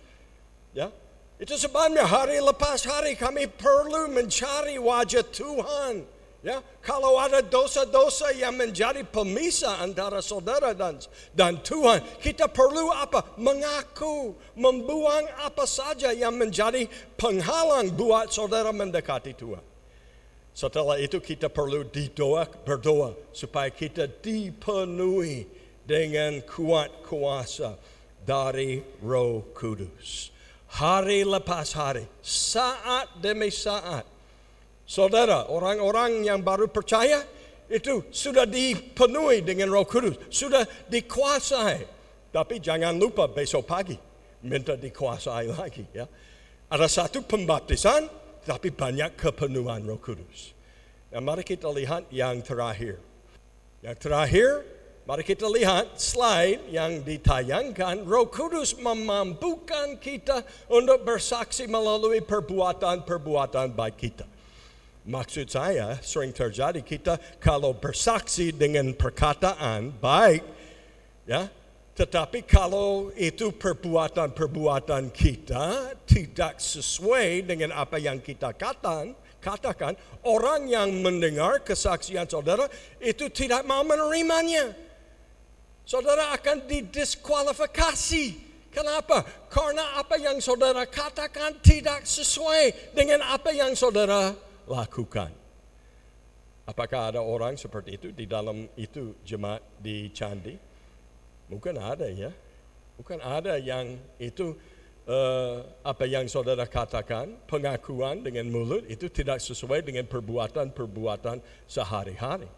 Itu 1.42 1.58
sebabnya 1.58 2.06
hari 2.06 2.38
lepas 2.38 2.86
hari 2.86 3.18
kami 3.18 3.50
perlu 3.50 4.14
mencari 4.14 4.78
wajah 4.78 5.26
Tuhan. 5.26 6.06
Ya, 6.42 6.62
kalau 6.82 7.18
ada 7.18 7.42
dosa-dosa 7.42 8.34
yang 8.34 8.54
menjadi 8.54 9.02
pemisah 9.06 9.82
antara 9.82 10.22
saudara 10.22 10.70
dan 10.74 11.02
dan 11.34 11.58
Tuhan, 11.62 12.02
kita 12.22 12.46
perlu 12.46 12.90
apa? 12.94 13.34
Mengaku, 13.38 14.38
membuang 14.54 15.26
apa 15.38 15.66
saja 15.66 16.14
yang 16.14 16.34
menjadi 16.34 16.86
penghalang 17.18 17.90
buat 17.94 18.30
saudara 18.30 18.70
mendekati 18.70 19.34
Tuhan. 19.34 19.62
Setelah 20.54 20.98
itu 20.98 21.18
kita 21.18 21.50
perlu 21.50 21.86
didoa, 21.86 22.46
berdoa 22.66 23.18
supaya 23.34 23.70
kita 23.70 24.06
dipenuhi 24.06 25.46
dengan 25.86 26.42
kuat 26.42 27.06
kuasa 27.06 27.78
dari 28.26 28.82
Roh 29.02 29.46
Kudus 29.54 30.31
hari 30.72 31.28
lepas 31.28 31.68
hari, 31.76 32.08
saat 32.24 33.20
demi 33.20 33.52
saat. 33.52 34.08
Saudara, 34.88 35.48
orang-orang 35.52 36.24
yang 36.24 36.40
baru 36.40 36.68
percaya 36.68 37.20
itu 37.68 38.08
sudah 38.12 38.44
dipenuhi 38.44 39.44
dengan 39.44 39.72
Roh 39.72 39.84
Kudus, 39.84 40.28
sudah 40.32 40.64
dikuasai. 40.88 41.84
Tapi 42.32 42.60
jangan 42.60 42.96
lupa 42.96 43.28
besok 43.28 43.68
pagi 43.68 43.96
minta 44.42 44.74
dikuasai 44.74 45.48
lagi 45.52 45.84
ya. 45.92 46.08
Ada 46.72 46.88
satu 46.88 47.22
pembaptisan 47.22 48.08
tapi 48.42 48.72
banyak 48.72 49.14
kepenuhan 49.14 49.84
Roh 49.84 50.00
Kudus. 50.00 50.56
Nah, 51.12 51.20
mari 51.20 51.44
kita 51.44 51.68
lihat 51.68 52.08
yang 52.08 52.40
terakhir. 52.40 52.96
Yang 53.84 53.96
terakhir 54.00 54.48
Mari 55.02 55.26
kita 55.26 55.50
lihat 55.50 55.98
slide 55.98 56.70
yang 56.70 57.02
ditayangkan. 57.02 58.06
Roh 58.06 58.30
Kudus 58.30 58.78
memampukan 58.78 59.98
kita 59.98 60.46
untuk 60.70 61.02
bersaksi 61.02 61.66
melalui 61.66 62.22
perbuatan-perbuatan 62.22 63.74
baik 63.74 63.96
kita. 63.98 64.22
Maksud 65.02 65.50
saya 65.50 65.98
sering 65.98 66.30
terjadi 66.30 66.78
kita 66.86 67.18
kalau 67.42 67.74
bersaksi 67.74 68.54
dengan 68.54 68.94
perkataan 68.94 69.90
baik, 69.98 70.46
ya, 71.26 71.50
tetapi 71.98 72.46
kalau 72.46 73.10
itu 73.18 73.50
perbuatan-perbuatan 73.50 75.10
kita 75.10 75.98
tidak 76.06 76.62
sesuai 76.62 77.42
dengan 77.42 77.74
apa 77.74 77.98
yang 77.98 78.22
kita 78.22 78.54
katakan, 78.54 79.18
katakan 79.42 79.98
orang 80.22 80.70
yang 80.70 80.94
mendengar 81.02 81.58
kesaksian 81.66 82.30
saudara 82.30 82.70
itu 83.02 83.26
tidak 83.34 83.66
mau 83.66 83.82
menerimanya 83.82 84.91
saudara 85.86 86.34
akan 86.34 86.66
didiskualifikasi. 86.66 88.52
Kenapa? 88.72 89.20
Karena 89.52 90.00
apa 90.00 90.16
yang 90.16 90.40
saudara 90.40 90.88
katakan 90.88 91.60
tidak 91.60 92.08
sesuai 92.08 92.96
dengan 92.96 93.20
apa 93.20 93.52
yang 93.52 93.76
saudara 93.76 94.32
lakukan. 94.64 95.28
Apakah 96.64 97.12
ada 97.12 97.20
orang 97.20 97.58
seperti 97.60 98.00
itu 98.00 98.08
di 98.16 98.24
dalam 98.24 98.64
itu 98.80 99.12
jemaat 99.28 99.60
di 99.76 100.08
Candi? 100.14 100.56
Mungkin 101.52 101.76
ada 101.76 102.08
ya. 102.08 102.32
Bukan 102.96 103.20
ada 103.20 103.60
yang 103.60 103.98
itu 104.16 104.56
uh, 105.04 105.60
apa 105.84 106.08
yang 106.08 106.24
saudara 106.30 106.64
katakan, 106.64 107.34
pengakuan 107.44 108.24
dengan 108.24 108.48
mulut 108.48 108.88
itu 108.88 109.10
tidak 109.12 109.44
sesuai 109.44 109.84
dengan 109.84 110.08
perbuatan-perbuatan 110.08 111.44
sehari-hari. 111.68 112.48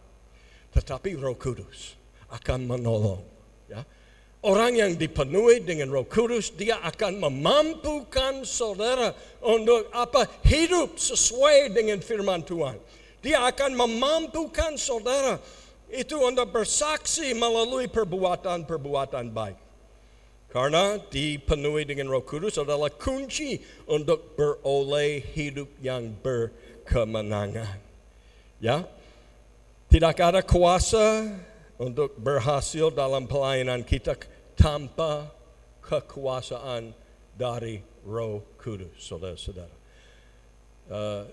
Tetapi 0.71 1.19
Roh 1.19 1.35
Kudus 1.35 2.04
akan 2.35 2.67
menolong. 2.67 3.23
Ya. 3.71 3.87
Orang 4.45 4.77
yang 4.77 4.93
dipenuhi 4.99 5.65
dengan 5.65 5.89
Roh 5.89 6.05
Kudus, 6.05 6.53
dia 6.53 6.77
akan 6.85 7.17
memampukan 7.17 8.45
saudara 8.45 9.17
untuk 9.41 9.89
apa 9.89 10.29
hidup 10.45 11.01
sesuai 11.01 11.73
dengan 11.73 12.03
firman 12.05 12.45
Tuhan. 12.45 12.77
Dia 13.25 13.49
akan 13.49 13.73
memampukan 13.73 14.77
saudara 14.77 15.41
itu 15.89 16.21
untuk 16.21 16.53
bersaksi 16.53 17.33
melalui 17.33 17.89
perbuatan-perbuatan 17.89 19.33
baik. 19.33 19.59
Karena 20.53 21.01
dipenuhi 21.01 21.89
dengan 21.89 22.13
Roh 22.13 22.23
Kudus 22.23 22.61
adalah 22.61 22.93
kunci 22.93 23.59
untuk 23.91 24.37
beroleh 24.37 25.25
hidup 25.35 25.67
yang 25.81 26.15
berkemenangan. 26.21 27.81
Ya, 28.63 28.87
tidak 29.91 30.21
ada 30.21 30.45
kuasa 30.45 31.27
untuk 31.79 32.15
berhasil 32.19 32.95
dalam 32.95 33.27
pelayanan 33.27 33.83
kita 33.83 34.15
tanpa 34.55 35.31
kekuasaan 35.83 36.95
dari 37.35 37.83
Roh 38.07 38.45
Kudus, 38.61 38.95
saudara-saudara. 39.01 39.77
Uh, 40.85 41.25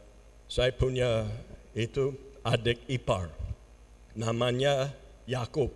saya 0.47 0.71
punya 0.75 1.27
itu 1.77 2.15
adik 2.43 2.83
ipar, 2.89 3.29
namanya 4.17 4.91
Yakub. 5.29 5.71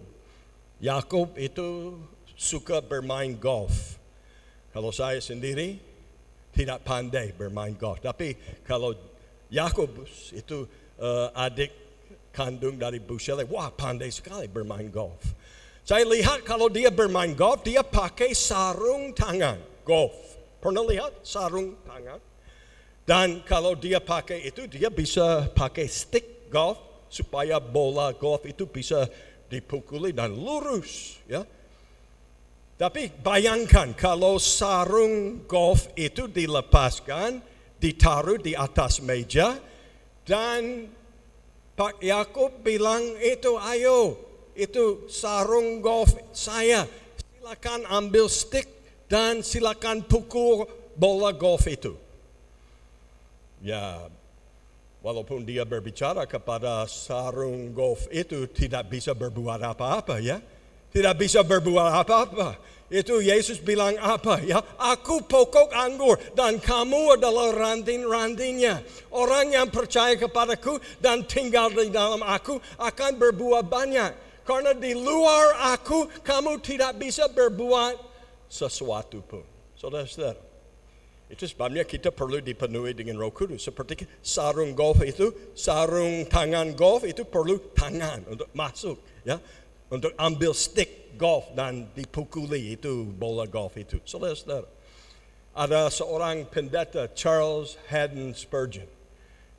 Yakub 0.84 1.38
itu 1.39 1.95
suka 2.36 2.84
bermain 2.84 3.32
golf. 3.39 3.95
Kalau 4.76 4.91
saya 4.91 5.24
sendiri 5.24 5.80
tidak 6.51 6.84
pandai 6.84 7.32
bermain 7.32 7.72
golf. 7.76 8.03
Tapi 8.03 8.36
kalau 8.68 8.91
Yakobus 9.47 10.36
itu 10.36 10.68
eh, 10.99 11.28
adik 11.32 11.84
kandung 12.36 12.75
dari 12.75 12.99
Bushele, 12.99 13.47
wah 13.47 13.71
pandai 13.71 14.11
sekali 14.11 14.51
bermain 14.51 14.91
golf. 14.91 15.23
Saya 15.88 16.03
lihat 16.03 16.43
kalau 16.43 16.67
dia 16.67 16.91
bermain 16.91 17.31
golf, 17.31 17.63
dia 17.63 17.79
pakai 17.79 18.36
sarung 18.36 19.15
tangan 19.15 19.55
golf. 19.88 20.11
Pernah 20.59 20.83
lihat 20.83 21.23
sarung 21.23 21.79
tangan? 21.88 22.19
Dan 23.05 23.45
kalau 23.45 23.77
dia 23.77 24.01
pakai 24.01 24.49
itu, 24.49 24.67
dia 24.67 24.91
bisa 24.91 25.47
pakai 25.53 25.86
stick 25.86 26.49
golf 26.49 27.07
supaya 27.07 27.61
bola 27.61 28.11
golf 28.17 28.43
itu 28.49 28.65
bisa 28.65 29.05
dipukuli 29.45 30.09
dan 30.09 30.33
lurus, 30.33 31.21
ya. 31.29 31.45
Tapi 32.75 33.07
bayangkan 33.23 33.95
kalau 33.95 34.36
sarung 34.41 35.45
golf 35.47 35.88
itu 35.95 36.27
dilepaskan, 36.27 37.39
ditaruh 37.77 38.41
di 38.41 38.57
atas 38.57 38.99
meja, 38.99 39.55
dan 40.25 40.89
Pak 41.76 41.99
Yakub 41.99 42.63
bilang 42.63 43.03
itu 43.19 43.59
ayo, 43.59 44.15
itu 44.55 45.11
sarung 45.11 45.84
golf 45.84 46.15
saya, 46.32 46.88
silakan 47.36 47.84
ambil 47.91 48.32
stick 48.32 48.63
dan 49.11 49.43
silakan 49.43 49.99
pukul 50.07 50.63
bola 50.95 51.36
golf 51.36 51.67
itu. 51.67 51.99
Ya, 53.59 54.07
walaupun 55.03 55.43
dia 55.43 55.67
berbicara 55.67 56.23
kepada 56.23 56.88
sarung 56.88 57.76
golf 57.76 58.07
itu 58.07 58.47
tidak 58.47 58.88
bisa 58.88 59.11
berbuat 59.11 59.59
apa-apa 59.59 60.23
ya. 60.23 60.39
Tidak 60.95 61.15
bisa 61.19 61.43
berbuat 61.43 62.07
apa-apa. 62.07 62.55
Itu 62.87 63.19
Yesus 63.19 63.59
bilang 63.59 63.99
apa 63.99 64.39
ya? 64.39 64.63
Aku 64.79 65.27
pokok 65.27 65.75
anggur 65.75 66.15
dan 66.31 66.55
kamu 66.63 67.19
adalah 67.19 67.51
ranting-rantingnya. 67.51 68.79
Orang 69.11 69.51
yang 69.51 69.67
percaya 69.67 70.15
kepadaku 70.15 70.79
dan 71.03 71.27
tinggal 71.27 71.67
di 71.67 71.91
dalam 71.91 72.23
aku 72.23 72.55
akan 72.79 73.11
berbuat 73.19 73.67
banyak. 73.67 74.11
Karena 74.47 74.71
di 74.71 74.95
luar 74.95 75.75
aku 75.75 76.07
kamu 76.23 76.63
tidak 76.63 76.95
bisa 76.95 77.27
berbuat 77.27 77.99
sesuatu 78.47 79.19
pun. 79.19 79.43
Saudara-saudara, 79.75 80.39
itu 81.27 81.43
sebabnya 81.49 81.83
kita 81.83 82.13
perlu 82.13 82.39
dipenuhi 82.39 82.95
dengan 82.95 83.19
roh 83.19 83.35
kudus. 83.35 83.67
Seperti 83.67 84.05
sarung 84.23 84.71
golf 84.71 85.03
itu, 85.03 85.51
sarung 85.57 86.23
tangan 86.29 86.71
golf 86.77 87.03
itu 87.03 87.27
perlu 87.27 87.73
tangan 87.75 88.23
untuk 88.31 88.47
masuk. 88.55 89.01
ya 89.25 89.41
Untuk 89.93 90.17
ambil 90.17 90.51
stick 90.57 91.13
golf 91.15 91.53
dan 91.53 91.88
dipukuli 91.93 92.73
itu 92.73 93.05
bola 93.05 93.45
golf 93.45 93.77
itu. 93.77 94.01
Saudara-saudara, 94.01 94.67
ada 95.55 95.88
seorang 95.88 96.49
pendeta 96.51 97.07
Charles 97.15 97.79
Haddon 97.88 98.36
Spurgeon. 98.36 98.89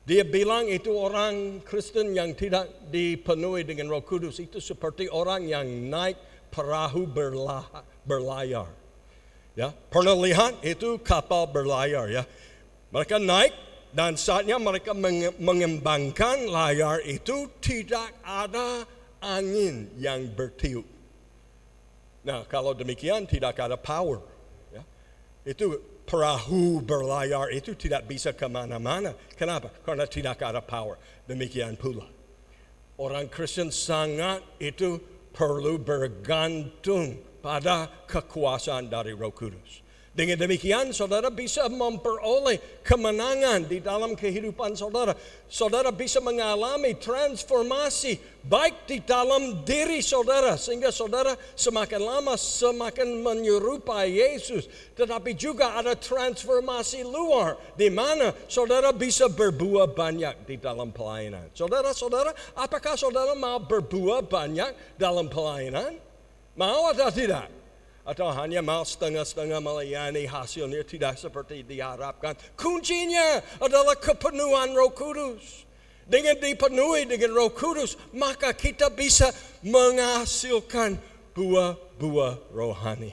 Dia 0.07 0.23
bilang 0.23 0.71
itu 0.71 0.95
orang 0.95 1.59
Kristen 1.67 2.15
yang 2.15 2.31
tidak 2.31 2.71
dipenuhi 2.87 3.67
dengan 3.67 3.91
roh 3.91 3.99
kudus. 3.99 4.39
Itu 4.39 4.63
seperti 4.63 5.11
orang 5.11 5.43
yang 5.51 5.67
naik 5.67 6.15
perahu 6.47 7.03
berla, 7.03 7.67
berlayar. 8.07 8.71
Ya, 9.57 9.73
pernah 9.91 10.15
lihat 10.15 10.63
itu 10.63 10.95
kapal 11.03 11.49
berlayar 11.49 12.07
ya. 12.07 12.23
Mereka 12.93 13.19
naik 13.19 13.51
dan 13.91 14.15
saatnya 14.15 14.55
mereka 14.61 14.95
mengembangkan 15.41 16.45
layar 16.45 17.03
itu 17.03 17.51
tidak 17.59 18.15
ada 18.23 18.87
angin 19.21 19.89
yang 19.97 20.29
bertiup. 20.33 20.85
Nah, 22.27 22.43
kalau 22.45 22.75
demikian 22.75 23.23
tidak 23.23 23.55
ada 23.57 23.79
power. 23.79 24.19
Ya. 24.73 24.83
Itu 25.47 25.79
perahu 26.07 26.79
berlayar 26.79 27.51
itu 27.51 27.75
tidak 27.75 28.07
bisa 28.07 28.31
ke 28.31 28.47
mana-mana. 28.47 29.11
Kenapa? 29.35 29.71
Karena 29.83 30.07
tidak 30.07 30.39
ada 30.43 30.63
power. 30.63 30.95
Demikian 31.27 31.75
pula. 31.75 32.07
Orang 32.97 33.29
Kristen 33.29 33.69
sangat 33.69 34.41
itu 34.57 34.97
perlu 35.35 35.77
bergantung 35.77 37.21
pada 37.43 37.85
kekuasaan 38.09 38.89
dari 38.89 39.13
Roh 39.13 39.29
Kudus. 39.29 39.85
Dengan 40.17 40.33
demikian 40.33 40.89
saudara 40.97 41.29
bisa 41.29 41.69
memperoleh 41.69 42.81
kemenangan 42.81 43.69
di 43.69 43.77
dalam 43.77 44.17
kehidupan 44.17 44.73
saudara. 44.73 45.13
Saudara 45.45 45.93
bisa 45.93 46.17
mengalami 46.17 46.97
transformasi 46.97 48.17
baik 48.41 48.89
di 48.89 48.97
dalam 49.05 49.61
diri 49.61 50.01
saudara 50.01 50.57
sehingga 50.57 50.89
saudara 50.89 51.37
semakin 51.53 52.01
lama 52.01 52.33
semakin 52.33 53.21
menyerupai 53.21 54.17
Yesus. 54.17 54.65
Tetapi 54.97 55.37
juga 55.37 55.77
ada 55.77 55.93
transformasi 55.93 57.05
luar 57.05 57.53
di 57.77 57.93
mana 57.93 58.33
saudara 58.49 58.89
bisa 58.89 59.29
berbuah 59.29 59.93
banyak 59.93 60.49
di 60.49 60.57
dalam 60.57 60.89
pelayanan. 60.89 61.53
Saudara-saudara, 61.53 62.33
apakah 62.57 62.97
saudara 62.97 63.37
mau 63.37 63.61
berbuah 63.61 64.25
banyak 64.25 64.97
dalam 64.97 65.29
pelayanan? 65.29 65.93
Mau 66.57 66.89
atau 66.89 67.13
tidak? 67.13 67.56
Atau 68.07 68.31
hanya 68.31 68.63
mau 68.63 68.87
setengah-setengah 68.87 69.59
melayani 69.59 70.23
hasilnya 70.23 70.87
tidak 70.87 71.19
seperti 71.19 71.59
diharapkan. 71.67 72.39
Kuncinya 72.55 73.43
adalah 73.59 73.99
kepenuhan 73.99 74.71
roh 74.71 74.95
kudus. 74.95 75.67
Dengan 76.07 76.39
dipenuhi 76.39 77.03
dengan 77.03 77.35
roh 77.35 77.51
kudus, 77.51 77.99
maka 78.15 78.55
kita 78.55 78.87
bisa 78.87 79.27
menghasilkan 79.59 80.95
buah-buah 81.35 82.47
rohani. 82.55 83.11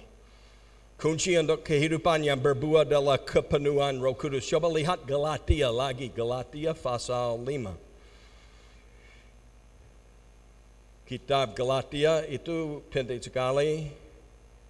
Kunci 0.95 1.34
untuk 1.42 1.66
kehidupan 1.66 2.22
yang 2.22 2.38
berbuah 2.38 2.86
adalah 2.86 3.18
kepenuhan 3.18 3.99
roh 3.99 4.14
kudus. 4.14 4.47
Coba 4.47 4.70
lihat 4.70 5.03
Galatia 5.03 5.74
lagi, 5.74 6.07
Galatia 6.07 6.70
pasal 6.70 7.42
5. 7.42 7.74
Kitab 11.03 11.59
Galatia 11.59 12.22
itu 12.30 12.78
penting 12.95 13.18
sekali 13.18 14.03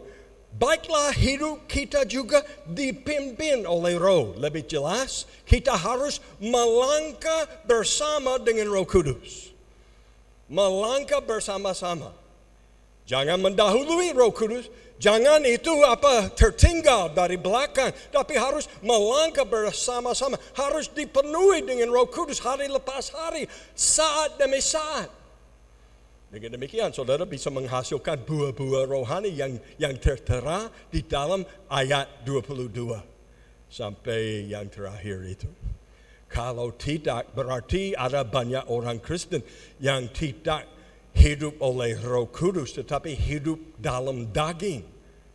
baiklah 0.57 1.13
hidup 1.13 1.67
kita 1.69 2.07
juga 2.09 2.41
dipimpin 2.65 3.67
oleh 3.69 3.99
roh. 3.99 4.33
Lebih 4.39 4.65
jelas, 4.71 5.29
kita 5.45 5.75
harus 5.75 6.23
melangkah 6.41 7.51
bersama 7.69 8.41
dengan 8.41 8.71
roh 8.71 8.87
kudus. 8.87 9.53
Melangkah 10.49 11.21
bersama-sama. 11.21 12.25
Jangan 13.05 13.37
mendahului 13.37 14.17
Roh 14.17 14.33
Kudus. 14.33 14.73
Jangan 15.03 15.43
itu 15.43 15.75
apa 15.83 16.31
tertinggal 16.33 17.11
dari 17.11 17.35
belakang, 17.35 17.91
tapi 18.15 18.39
harus 18.39 18.71
melangkah 18.79 19.43
bersama-sama, 19.43 20.39
harus 20.55 20.87
dipenuhi 20.87 21.67
dengan 21.67 21.91
Roh 21.91 22.07
Kudus 22.07 22.39
hari 22.39 22.71
lepas 22.71 23.11
hari, 23.11 23.51
saat 23.75 24.39
demi 24.39 24.63
saat. 24.63 25.11
Dengan 26.35 26.59
demikian, 26.59 26.91
saudara 26.91 27.23
bisa 27.27 27.47
menghasilkan 27.47 28.27
buah-buah 28.27 28.91
rohani 28.91 29.31
yang 29.31 29.55
yang 29.79 29.95
tertera 29.99 30.67
di 30.91 31.07
dalam 31.07 31.47
ayat 31.71 32.27
22 32.27 32.75
sampai 33.71 34.51
yang 34.51 34.67
terakhir 34.67 35.23
itu. 35.27 35.51
Kalau 36.27 36.75
tidak, 36.75 37.31
berarti 37.31 37.95
ada 37.95 38.27
banyak 38.27 38.67
orang 38.67 38.99
Kristen 38.99 39.47
yang 39.79 40.11
tidak 40.11 40.74
hidup 41.15 41.57
oleh 41.63 41.97
Roh 42.03 42.27
Kudus, 42.29 42.75
tetapi 42.75 43.15
hidup 43.15 43.59
dalam 43.79 44.29
daging. 44.35 44.83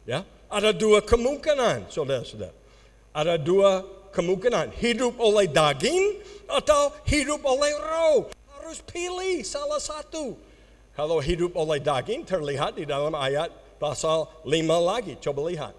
Ya, 0.04 0.28
ada 0.52 0.76
dua 0.76 1.02
kemungkinan, 1.02 1.90
saudara-saudara. 1.90 2.54
Ada 3.16 3.42
dua 3.42 3.82
kemungkinan, 4.14 4.76
hidup 4.78 5.18
oleh 5.18 5.50
daging 5.50 6.22
atau 6.46 6.94
hidup 7.08 7.42
oleh 7.46 7.74
Roh. 7.78 8.30
Harus 8.60 8.82
pilih 8.86 9.42
salah 9.42 9.82
satu. 9.82 10.38
Kalau 10.94 11.18
hidup 11.24 11.56
oleh 11.56 11.80
daging 11.80 12.28
terlihat 12.28 12.76
di 12.76 12.84
dalam 12.84 13.16
ayat 13.16 13.50
pasal 13.80 14.28
5 14.44 14.52
lagi. 14.84 15.16
Coba 15.24 15.48
lihat. 15.48 15.74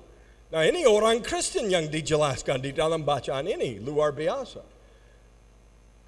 Nah 0.51 0.65
ini 0.65 0.89
orang 0.89 1.21
Kristen 1.21 1.69
yang 1.69 1.87
dijelaskan 1.87 2.59
di 2.59 2.73
dalam 2.73 3.05
bacaan 3.05 3.45
ini. 3.47 3.79
Luar 3.79 4.17
biasa. 4.17 4.65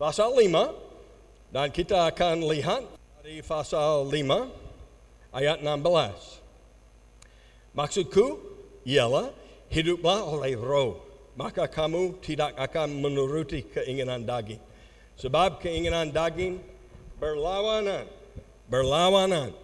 Pasal 0.01 0.33
5. 0.35 1.53
Dan 1.53 1.69
kita 1.69 2.09
akan 2.09 2.49
lihat 2.49 2.83
dari 3.23 3.39
pasal 3.39 4.11
5 4.11 4.51
ayat 5.31 5.63
16. 5.63 6.43
Maksudku 7.71 8.43
ialah 8.83 9.31
hiduplah 9.71 10.27
oleh 10.27 10.59
roh. 10.59 10.99
Maka 11.39 11.71
kamu 11.71 12.19
tidak 12.19 12.51
akan 12.59 12.99
menuruti 12.99 13.63
keinginan 13.71 14.27
daging. 14.27 14.59
Sebab 15.15 15.63
keinginan 15.63 16.11
daging 16.11 16.59
berlawanan. 17.23 18.11
Berlawanan. 18.67 19.55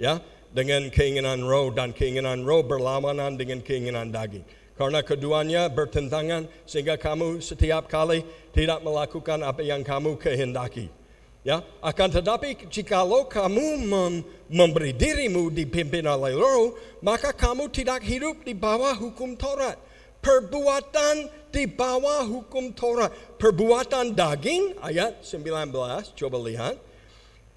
Ya, 0.00 0.24
dengan 0.48 0.88
keinginan 0.88 1.44
roh 1.44 1.68
dan 1.68 1.92
keinginan 1.92 2.48
roh 2.48 2.64
berlawanan 2.64 3.36
dengan 3.36 3.60
keinginan 3.60 4.08
daging. 4.08 4.48
Karena 4.72 5.04
keduanya 5.04 5.68
bertentangan 5.68 6.48
sehingga 6.64 6.96
kamu 6.96 7.44
setiap 7.44 7.92
kali 7.92 8.24
tidak 8.56 8.80
melakukan 8.80 9.44
apa 9.44 9.60
yang 9.60 9.84
kamu 9.84 10.16
kehendaki. 10.16 11.01
Ya, 11.42 11.58
akan 11.82 12.22
tetapi 12.22 12.70
jikalau 12.70 13.26
kamu 13.26 13.82
mem 13.82 14.22
memberi 14.46 14.94
dirimu 14.94 15.50
dipimpin 15.50 16.06
oleh 16.06 16.38
roh, 16.38 16.78
maka 17.02 17.34
kamu 17.34 17.66
tidak 17.66 17.98
hidup 18.06 18.46
di 18.46 18.54
bawah 18.54 18.94
hukum 18.94 19.34
Taurat. 19.34 19.74
Perbuatan 20.22 21.26
di 21.50 21.66
bawah 21.66 22.22
hukum 22.22 22.70
Taurat. 22.70 23.10
Perbuatan 23.42 24.14
daging, 24.14 24.78
ayat 24.78 25.26
19, 25.26 26.14
coba 26.14 26.38
lihat. 26.46 26.78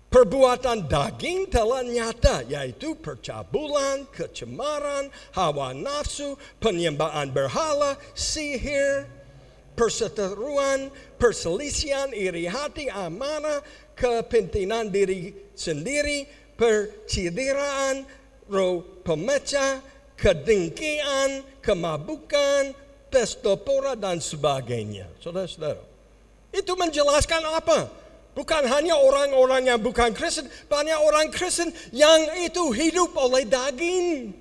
Perbuatan 0.10 0.90
daging 0.90 1.46
telah 1.54 1.86
nyata, 1.86 2.42
yaitu 2.50 2.98
percabulan, 2.98 4.10
kecemaran, 4.10 5.14
hawa 5.38 5.78
nafsu, 5.78 6.34
penyembahan 6.58 7.30
berhala, 7.30 8.02
sihir, 8.18 9.06
perseteruan, 9.76 10.90
perselisihan, 11.16 12.12
iri 12.12 12.46
hati, 12.48 12.88
amarah, 12.92 13.64
kepentingan 13.96 14.92
diri 14.92 15.34
sendiri, 15.56 16.28
percideraan, 16.60 18.08
roh 18.52 18.84
pemecah, 19.02 19.82
kedengkian, 20.16 21.44
kemabukan, 21.60 22.72
pestopora 23.12 23.96
dan 23.96 24.20
sebagainya. 24.20 25.08
Saudara-saudara, 25.20 25.82
itu 26.52 26.72
menjelaskan 26.76 27.42
apa? 27.52 27.90
Bukan 28.36 28.68
hanya 28.68 29.00
orang-orang 29.00 29.72
yang 29.72 29.80
bukan 29.80 30.12
Kristen, 30.12 30.52
banyak 30.68 31.00
orang 31.00 31.32
Kristen 31.32 31.72
yang 31.96 32.20
itu 32.44 32.68
hidup 32.76 33.16
oleh 33.16 33.48
daging 33.48 34.36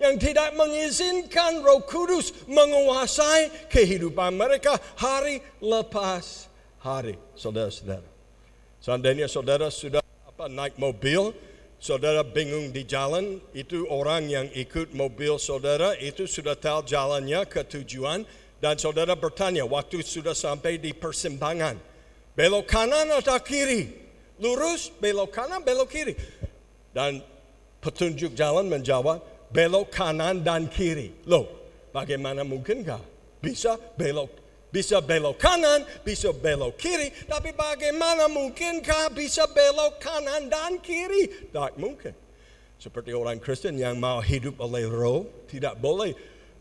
yang 0.00 0.16
tidak 0.16 0.56
mengizinkan 0.56 1.60
Roh 1.60 1.84
Kudus 1.84 2.32
menguasai 2.48 3.68
kehidupan 3.68 4.32
mereka 4.34 4.80
hari 4.96 5.44
lepas 5.60 6.50
hari, 6.80 7.16
saudara-saudara. 7.36 8.08
Seandainya 8.80 9.28
saudara 9.28 9.68
sudah 9.68 10.00
apa 10.24 10.48
naik 10.48 10.80
mobil, 10.80 11.36
saudara 11.76 12.24
bingung 12.24 12.72
di 12.72 12.88
jalan, 12.88 13.38
itu 13.52 13.84
orang 13.92 14.26
yang 14.32 14.46
ikut 14.56 14.96
mobil 14.96 15.36
saudara 15.36 15.92
itu 16.00 16.24
sudah 16.24 16.56
tahu 16.56 16.88
jalannya 16.88 17.44
ke 17.44 17.60
tujuan 17.68 18.24
dan 18.60 18.76
saudara 18.80 19.12
bertanya 19.16 19.64
waktu 19.68 20.00
sudah 20.00 20.32
sampai 20.32 20.80
di 20.80 20.96
persimpangan, 20.96 21.76
belok 22.32 22.64
kanan 22.64 23.12
atau 23.12 23.36
kiri? 23.44 23.92
Lurus, 24.40 24.88
belok 24.96 25.36
kanan, 25.36 25.60
belok 25.60 25.88
kiri. 25.92 26.16
Dan 26.96 27.20
petunjuk 27.84 28.32
jalan 28.32 28.72
menjawab, 28.72 29.20
belok 29.50 29.90
kanan 29.90 30.42
dan 30.46 30.70
kiri. 30.70 31.12
Loh, 31.26 31.46
bagaimana 31.94 32.46
mungkinkah? 32.46 33.02
Bisa 33.40 33.76
belok 33.98 34.40
bisa 34.70 35.02
belok 35.02 35.34
kanan, 35.34 35.82
bisa 36.06 36.30
belok 36.30 36.78
kiri, 36.78 37.10
tapi 37.26 37.50
bagaimana 37.50 38.30
mungkinkah 38.30 39.10
bisa 39.10 39.50
belok 39.50 39.98
kanan 39.98 40.46
dan 40.46 40.78
kiri? 40.78 41.50
Tak 41.50 41.74
mungkin. 41.74 42.14
Seperti 42.80 43.12
orang 43.12 43.42
Kristen 43.42 43.76
yang 43.76 44.00
mau 44.00 44.24
hidup 44.24 44.56
oleh 44.62 44.88
roh, 44.88 45.44
tidak 45.50 45.76
boleh 45.76 46.14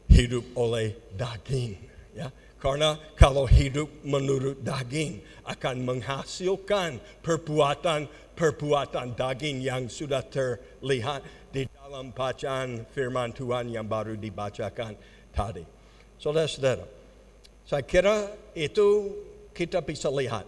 hidup 0.10 0.44
oleh 0.58 0.98
daging. 1.16 1.80
Ya, 2.12 2.34
karena 2.60 3.00
kalau 3.16 3.48
hidup 3.48 3.88
menurut 4.04 4.60
daging 4.60 5.24
akan 5.48 5.86
menghasilkan 5.88 7.00
perbuatan-perbuatan 7.24 9.16
daging 9.16 9.64
yang 9.64 9.88
sudah 9.88 10.20
terlihat 10.28 11.24
dalam 11.90 12.14
bacaan 12.14 12.86
firman 12.94 13.34
Tuhan 13.34 13.74
yang 13.74 13.82
baru 13.90 14.14
dibacakan 14.14 14.94
tadi. 15.34 15.66
Saudara-saudara, 16.22 16.86
saya 17.66 17.82
kira 17.82 18.30
itu 18.54 19.10
kita 19.58 19.82
bisa 19.82 20.06
lihat. 20.14 20.46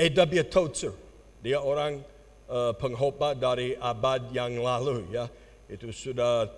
A.W. 0.00 0.40
Tozer, 0.48 0.96
dia 1.44 1.60
orang 1.60 2.00
uh, 2.48 2.72
pengkhotbah 2.80 3.36
dari 3.36 3.76
abad 3.76 4.32
yang 4.32 4.56
lalu 4.56 5.04
ya. 5.12 5.28
Itu 5.68 5.92
sudah 5.92 6.48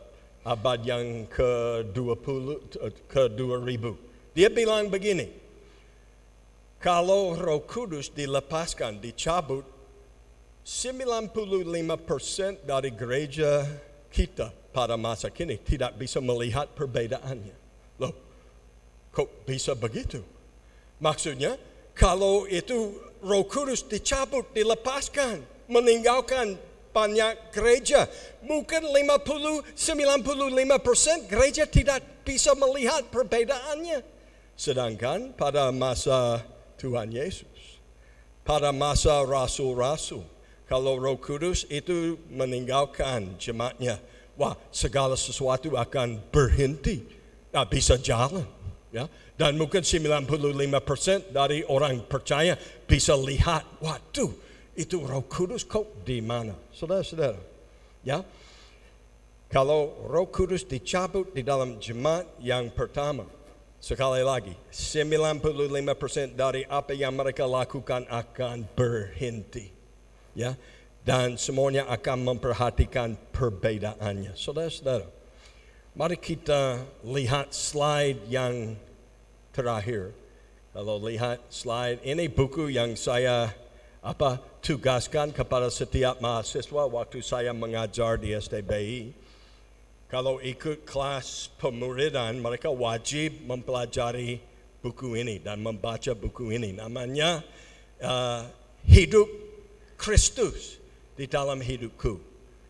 abad 0.46 0.78
yang 0.86 1.26
ke-20 1.26 2.70
ke-2000. 3.10 3.84
Dia 4.38 4.54
bilang 4.54 4.86
begini, 4.86 5.26
kalau 6.78 7.34
Roh 7.34 7.66
Kudus 7.66 8.14
dilepaskan, 8.14 9.02
dicabut, 9.02 9.66
95% 10.70 12.62
dari 12.62 12.94
gereja 12.94 13.66
kita 14.06 14.54
pada 14.70 14.94
masa 14.94 15.26
kini 15.26 15.58
tidak 15.58 15.98
bisa 15.98 16.22
melihat 16.22 16.70
perbedaannya. 16.78 17.58
Loh, 17.98 18.14
kok 19.10 19.42
bisa 19.42 19.74
begitu? 19.74 20.22
Maksudnya, 21.02 21.58
kalau 21.90 22.46
itu 22.46 22.94
roh 23.18 23.42
kudus 23.50 23.82
dicabut, 23.82 24.46
dilepaskan, 24.54 25.42
meninggalkan 25.66 26.54
banyak 26.94 27.50
gereja, 27.50 28.06
mungkin 28.46 28.94
50-95% 29.74 29.74
gereja 31.26 31.66
tidak 31.66 32.22
bisa 32.22 32.54
melihat 32.54 33.10
perbedaannya. 33.10 34.06
Sedangkan 34.54 35.34
pada 35.34 35.74
masa 35.74 36.46
Tuhan 36.78 37.10
Yesus, 37.10 37.82
pada 38.46 38.70
masa 38.70 39.26
rasul-rasul, 39.26 40.22
kalau 40.70 41.02
Roh 41.02 41.18
Kudus 41.18 41.66
itu 41.66 42.14
meninggalkan 42.30 43.34
jemaatnya, 43.42 43.98
wah 44.38 44.54
segala 44.70 45.18
sesuatu 45.18 45.74
akan 45.74 46.22
berhenti, 46.30 47.02
nah, 47.50 47.66
bisa 47.66 47.98
jalan. 47.98 48.46
Ya, 48.90 49.10
dan 49.34 49.54
mungkin 49.58 49.82
95% 49.82 51.30
dari 51.30 51.66
orang 51.66 52.06
percaya 52.06 52.54
bisa 52.86 53.18
lihat, 53.18 53.66
waduh, 53.82 54.30
itu 54.78 55.02
Roh 55.02 55.26
Kudus 55.26 55.66
kok 55.66 56.06
di 56.06 56.22
mana? 56.22 56.54
Saudara-saudara, 56.70 57.38
ya. 58.06 58.22
Kalau 59.50 60.06
Roh 60.06 60.30
Kudus 60.30 60.62
dicabut 60.62 61.34
di 61.34 61.42
dalam 61.42 61.82
jemaat 61.82 62.30
yang 62.38 62.70
pertama, 62.70 63.26
sekali 63.82 64.22
lagi, 64.22 64.54
95% 64.70 66.38
dari 66.38 66.62
apa 66.66 66.94
yang 66.94 67.14
mereka 67.18 67.46
lakukan 67.46 68.06
akan 68.06 68.66
berhenti 68.74 69.79
ya 70.34 70.54
dan 71.04 71.40
semuanya 71.40 71.88
akan 71.88 72.34
memperhatikan 72.34 73.16
perbedaannya. 73.32 74.36
Saudara-saudara, 74.36 75.08
mari 75.96 76.20
kita 76.20 76.84
lihat 77.02 77.56
slide 77.56 78.20
yang 78.28 78.76
terakhir. 79.56 80.12
Kalau 80.70 81.02
lihat 81.02 81.42
slide 81.50 82.04
ini 82.06 82.30
buku 82.30 82.70
yang 82.70 82.94
saya 82.94 83.50
apa 84.00 84.40
tugaskan 84.62 85.34
kepada 85.34 85.68
setiap 85.68 86.22
mahasiswa 86.22 86.86
waktu 86.86 87.20
saya 87.20 87.50
mengajar 87.50 88.20
di 88.20 88.32
STBI. 88.36 89.12
Kalau 90.10 90.42
ikut 90.42 90.82
kelas 90.86 91.54
pemuridan, 91.58 92.42
mereka 92.42 92.66
wajib 92.66 93.46
mempelajari 93.46 94.42
buku 94.82 95.14
ini 95.22 95.38
dan 95.38 95.62
membaca 95.62 96.10
buku 96.18 96.50
ini. 96.50 96.74
Namanya 96.74 97.46
uh, 98.02 98.42
Hidup 98.86 99.28
Kristus 100.00 100.80
di 101.12 101.28
dalam 101.28 101.60
hidupku. 101.60 102.16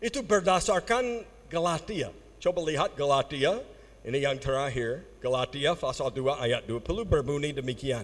Itu 0.03 0.19
berdasarkan 0.19 1.23
Galatia. 1.47 2.11
Coba 2.43 2.59
lihat 2.67 2.99
Galatia, 2.99 3.63
ini 4.03 4.19
yang 4.19 4.35
terakhir. 4.35 5.07
Galatia 5.23 5.71
pasal 5.79 6.11
2 6.11 6.43
ayat 6.43 6.67
20 6.67 7.07
berbunyi 7.07 7.55
demikian. 7.55 8.03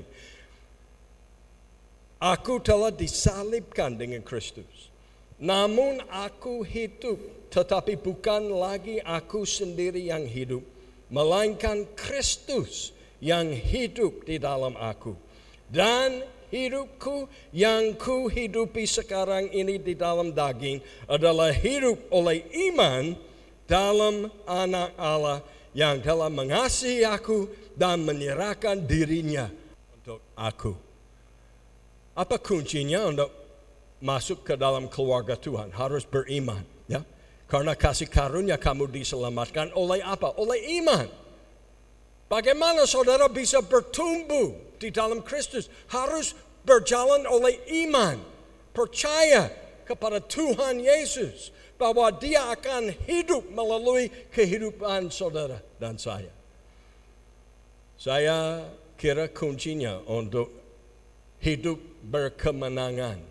Aku 2.23 2.63
telah 2.63 2.89
disalibkan 2.89 3.99
dengan 3.99 4.23
Kristus. 4.23 4.89
Namun 5.37 6.01
aku 6.09 6.65
hidup, 6.65 7.19
tetapi 7.53 7.99
bukan 7.99 8.49
lagi 8.49 8.97
aku 9.05 9.45
sendiri 9.45 10.01
yang 10.09 10.25
hidup, 10.25 10.65
melainkan 11.13 11.85
Kristus 11.93 12.89
yang 13.21 13.53
hidup 13.53 14.25
di 14.25 14.41
dalam 14.41 14.73
aku. 14.79 15.13
Dan 15.69 16.25
hidupku 16.49 17.27
yang 17.51 17.95
ku 17.99 18.31
hidupi 18.31 18.87
sekarang 18.87 19.51
ini 19.51 19.79
di 19.79 19.93
dalam 19.93 20.31
daging 20.31 20.79
adalah 21.07 21.51
hidup 21.51 21.97
oleh 22.11 22.43
iman 22.71 23.15
dalam 23.67 24.31
anak 24.47 24.95
Allah 24.95 25.43
yang 25.75 25.99
telah 26.01 26.31
mengasihi 26.31 27.03
aku 27.03 27.45
dan 27.75 28.01
menyerahkan 28.01 28.81
dirinya 28.81 29.51
untuk 29.93 30.23
aku. 30.33 30.73
Apa 32.17 32.41
kuncinya 32.41 33.05
untuk 33.05 33.29
masuk 34.01 34.41
ke 34.41 34.57
dalam 34.57 34.89
keluarga 34.89 35.37
Tuhan? 35.37 35.69
Harus 35.69 36.01
beriman, 36.01 36.65
ya. 36.89 37.05
Karena 37.45 37.77
kasih 37.77 38.09
karunia 38.09 38.57
kamu 38.57 38.89
diselamatkan 38.89 39.69
oleh 39.77 40.01
apa? 40.01 40.33
Oleh 40.41 40.81
iman. 40.81 41.05
Bagaimana 42.27 42.83
saudara 42.83 43.31
bisa 43.31 43.63
bertumbuh 43.63 44.66
di 44.77 44.93
dalam 44.93 45.25
Kristus? 45.25 45.69
Harus 45.89 46.33
berjalan 46.65 47.25
oleh 47.25 47.57
iman, 47.85 48.19
percaya 48.71 49.49
kepada 49.87 50.19
Tuhan 50.19 50.83
Yesus 50.83 51.55
bahwa 51.77 52.09
Dia 52.11 52.51
akan 52.51 52.91
hidup 53.05 53.47
melalui 53.53 54.09
kehidupan 54.33 55.13
saudara 55.13 55.61
dan 55.77 55.95
saya. 55.95 56.33
Saya 57.97 58.67
kira 58.97 59.29
kuncinya 59.29 60.01
untuk 60.05 60.53
hidup 61.41 61.77
berkemenangan 62.05 63.21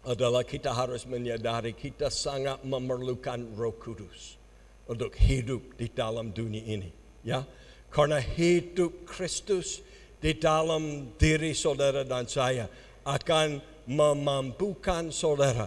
adalah 0.00 0.40
kita 0.40 0.72
harus 0.72 1.04
menyadari 1.04 1.76
kita 1.76 2.08
sangat 2.08 2.64
memerlukan 2.64 3.52
Roh 3.56 3.76
Kudus 3.76 4.40
untuk 4.88 5.12
hidup 5.20 5.76
di 5.76 5.92
dalam 5.92 6.32
dunia 6.32 6.64
ini, 6.64 6.90
ya. 7.20 7.44
Karena 7.92 8.16
hidup 8.22 9.04
Kristus 9.04 9.84
di 10.20 10.36
dalam 10.36 11.16
diri 11.16 11.56
saudara 11.56 12.04
dan 12.04 12.28
saya 12.28 12.68
akan 13.08 13.58
memampukan 13.88 15.08
saudara 15.08 15.66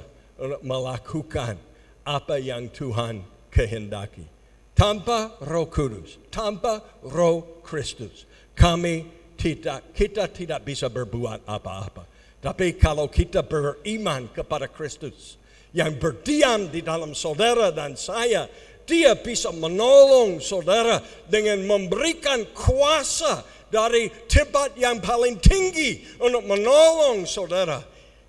melakukan 0.61 1.57
apa 2.05 2.37
yang 2.37 2.69
Tuhan 2.69 3.25
kehendaki. 3.49 4.29
Tanpa 4.73 5.37
Roh 5.45 5.69
Kudus, 5.69 6.17
tanpa 6.33 6.81
Roh 7.05 7.61
Kristus, 7.61 8.25
kami 8.57 9.05
tidak 9.37 9.93
kita 9.93 10.29
tidak 10.29 10.65
bisa 10.65 10.89
berbuat 10.89 11.45
apa-apa. 11.45 12.09
Tapi 12.41 12.75
kalau 12.75 13.07
kita 13.07 13.45
beriman 13.45 14.29
kepada 14.33 14.67
Kristus 14.67 15.37
yang 15.71 15.95
berdiam 15.97 16.67
di 16.67 16.81
dalam 16.81 17.13
saudara 17.13 17.69
dan 17.69 17.93
saya, 17.95 18.49
dia 18.83 19.15
bisa 19.15 19.53
menolong 19.53 20.43
saudara 20.43 20.99
dengan 21.29 21.63
memberikan 21.63 22.43
kuasa 22.51 23.45
dari 23.73 24.13
tempat 24.29 24.77
yang 24.77 25.01
paling 25.01 25.41
tinggi 25.41 26.05
untuk 26.21 26.45
menolong 26.45 27.25
saudara 27.25 27.81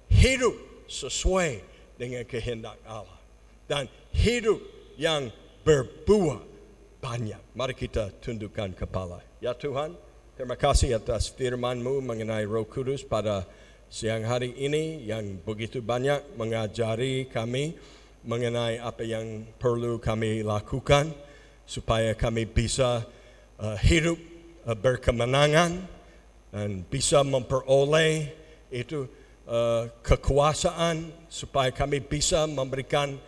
hidup 0.09 0.57
sesuai 0.89 1.61
dengan 2.01 2.25
kehendak 2.25 2.81
Allah 2.89 3.21
dan 3.69 3.85
hidup 4.17 4.57
yang 4.97 5.29
berbuah 5.69 6.41
banyak. 7.05 7.41
Mari 7.53 7.77
kita 7.77 8.09
tundukkan 8.25 8.73
kepala. 8.73 9.21
Ya 9.45 9.53
Tuhan, 9.53 9.93
terima 10.41 10.57
kasih 10.57 10.97
atas 10.97 11.29
firman-Mu 11.29 12.01
mengenai 12.01 12.49
Roh 12.49 12.65
Kudus 12.65 13.05
pada 13.05 13.45
siang 13.93 14.25
hari 14.25 14.57
ini 14.57 15.05
yang 15.05 15.37
begitu 15.45 15.85
banyak 15.85 16.25
mengajari 16.41 17.29
kami 17.29 17.77
mengenai 18.25 18.81
apa 18.81 19.05
yang 19.05 19.45
perlu 19.61 20.01
kami 20.01 20.41
lakukan 20.41 21.13
supaya 21.69 22.17
kami 22.17 22.49
bisa 22.49 23.05
uh, 23.61 23.77
hidup 23.85 24.17
berkemenangan 24.73 25.85
dan 26.49 26.71
bisa 26.89 27.21
memperoleh 27.21 28.33
itu 28.73 29.05
uh, 29.45 29.91
kekuasaan 30.01 31.29
supaya 31.29 31.69
kami 31.69 32.01
bisa 32.01 32.49
memberikan 32.49 33.21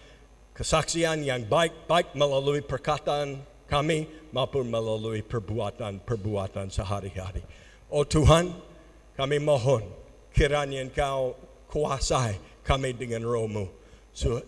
kesaksian 0.56 1.20
yang 1.20 1.44
baik 1.44 1.84
baik 1.84 2.16
melalui 2.16 2.64
perkataan 2.64 3.44
kami 3.68 4.08
maupun 4.32 4.70
melalui 4.70 5.20
perbuatan-perbuatan 5.20 6.72
sehari-hari. 6.72 7.42
Oh 7.92 8.06
Tuhan, 8.06 8.54
kami 9.18 9.36
mohon 9.42 9.84
kiranya 10.32 10.80
Engkau 10.80 11.36
kuasai 11.66 12.38
kami 12.62 12.94
dengan 12.94 13.26
rohmu 13.26 13.68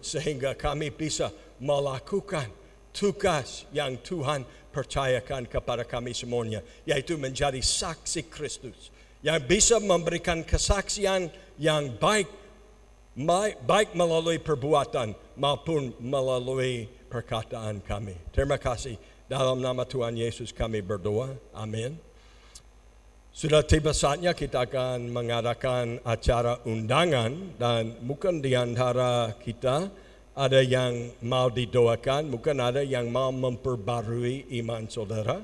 sehingga 0.00 0.56
kami 0.56 0.88
bisa 0.94 1.28
melakukan 1.60 2.48
tugas 2.94 3.68
yang 3.74 4.00
Tuhan 4.00 4.42
percayakan 4.78 5.50
kepada 5.50 5.82
kami 5.82 6.14
semuanya, 6.14 6.62
yaitu 6.86 7.18
menjadi 7.18 7.58
saksi 7.58 8.30
Kristus 8.30 8.94
yang 9.26 9.42
bisa 9.42 9.82
memberikan 9.82 10.46
kesaksian 10.46 11.26
yang 11.58 11.90
baik 11.98 12.30
baik 13.66 13.98
melalui 13.98 14.38
perbuatan 14.38 15.18
maupun 15.34 15.90
melalui 15.98 16.86
perkataan 17.10 17.82
kami. 17.82 18.14
Terima 18.30 18.54
kasih. 18.54 18.94
Dalam 19.26 19.58
nama 19.58 19.82
Tuhan 19.82 20.14
Yesus 20.14 20.54
kami 20.54 20.78
berdoa. 20.78 21.34
Amin. 21.50 21.98
Sudah 23.34 23.66
tiba 23.66 23.90
saatnya 23.90 24.34
kita 24.34 24.70
akan 24.70 25.10
mengadakan 25.10 25.98
acara 26.06 26.62
undangan 26.62 27.58
dan 27.58 27.98
mungkin 28.06 28.38
di 28.38 28.54
antara 28.54 29.34
kita 29.42 29.90
ada 30.38 30.62
yang 30.62 31.10
mau 31.26 31.50
didoakan, 31.50 32.30
mungkin 32.30 32.62
ada 32.62 32.78
yang 32.86 33.10
mau 33.10 33.34
memperbarui 33.34 34.46
iman 34.62 34.86
saudara. 34.86 35.42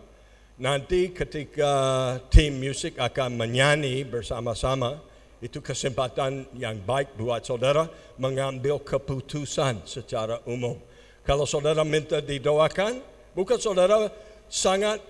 Nanti 0.55 1.11
ketika 1.11 1.75
tim 2.31 2.63
musik 2.63 2.95
akan 3.03 3.35
menyanyi 3.35 4.07
bersama-sama, 4.07 5.03
itu 5.43 5.59
kesempatan 5.59 6.47
yang 6.55 6.79
baik 6.79 7.19
buat 7.19 7.43
saudara 7.43 7.91
mengambil 8.23 8.79
keputusan 8.79 9.83
secara 9.83 10.39
umum. 10.47 10.79
Kalau 11.27 11.43
saudara 11.43 11.83
minta 11.83 12.23
didoakan, 12.23 13.03
bukan 13.35 13.59
saudara 13.59 14.07
sangat 14.47 15.03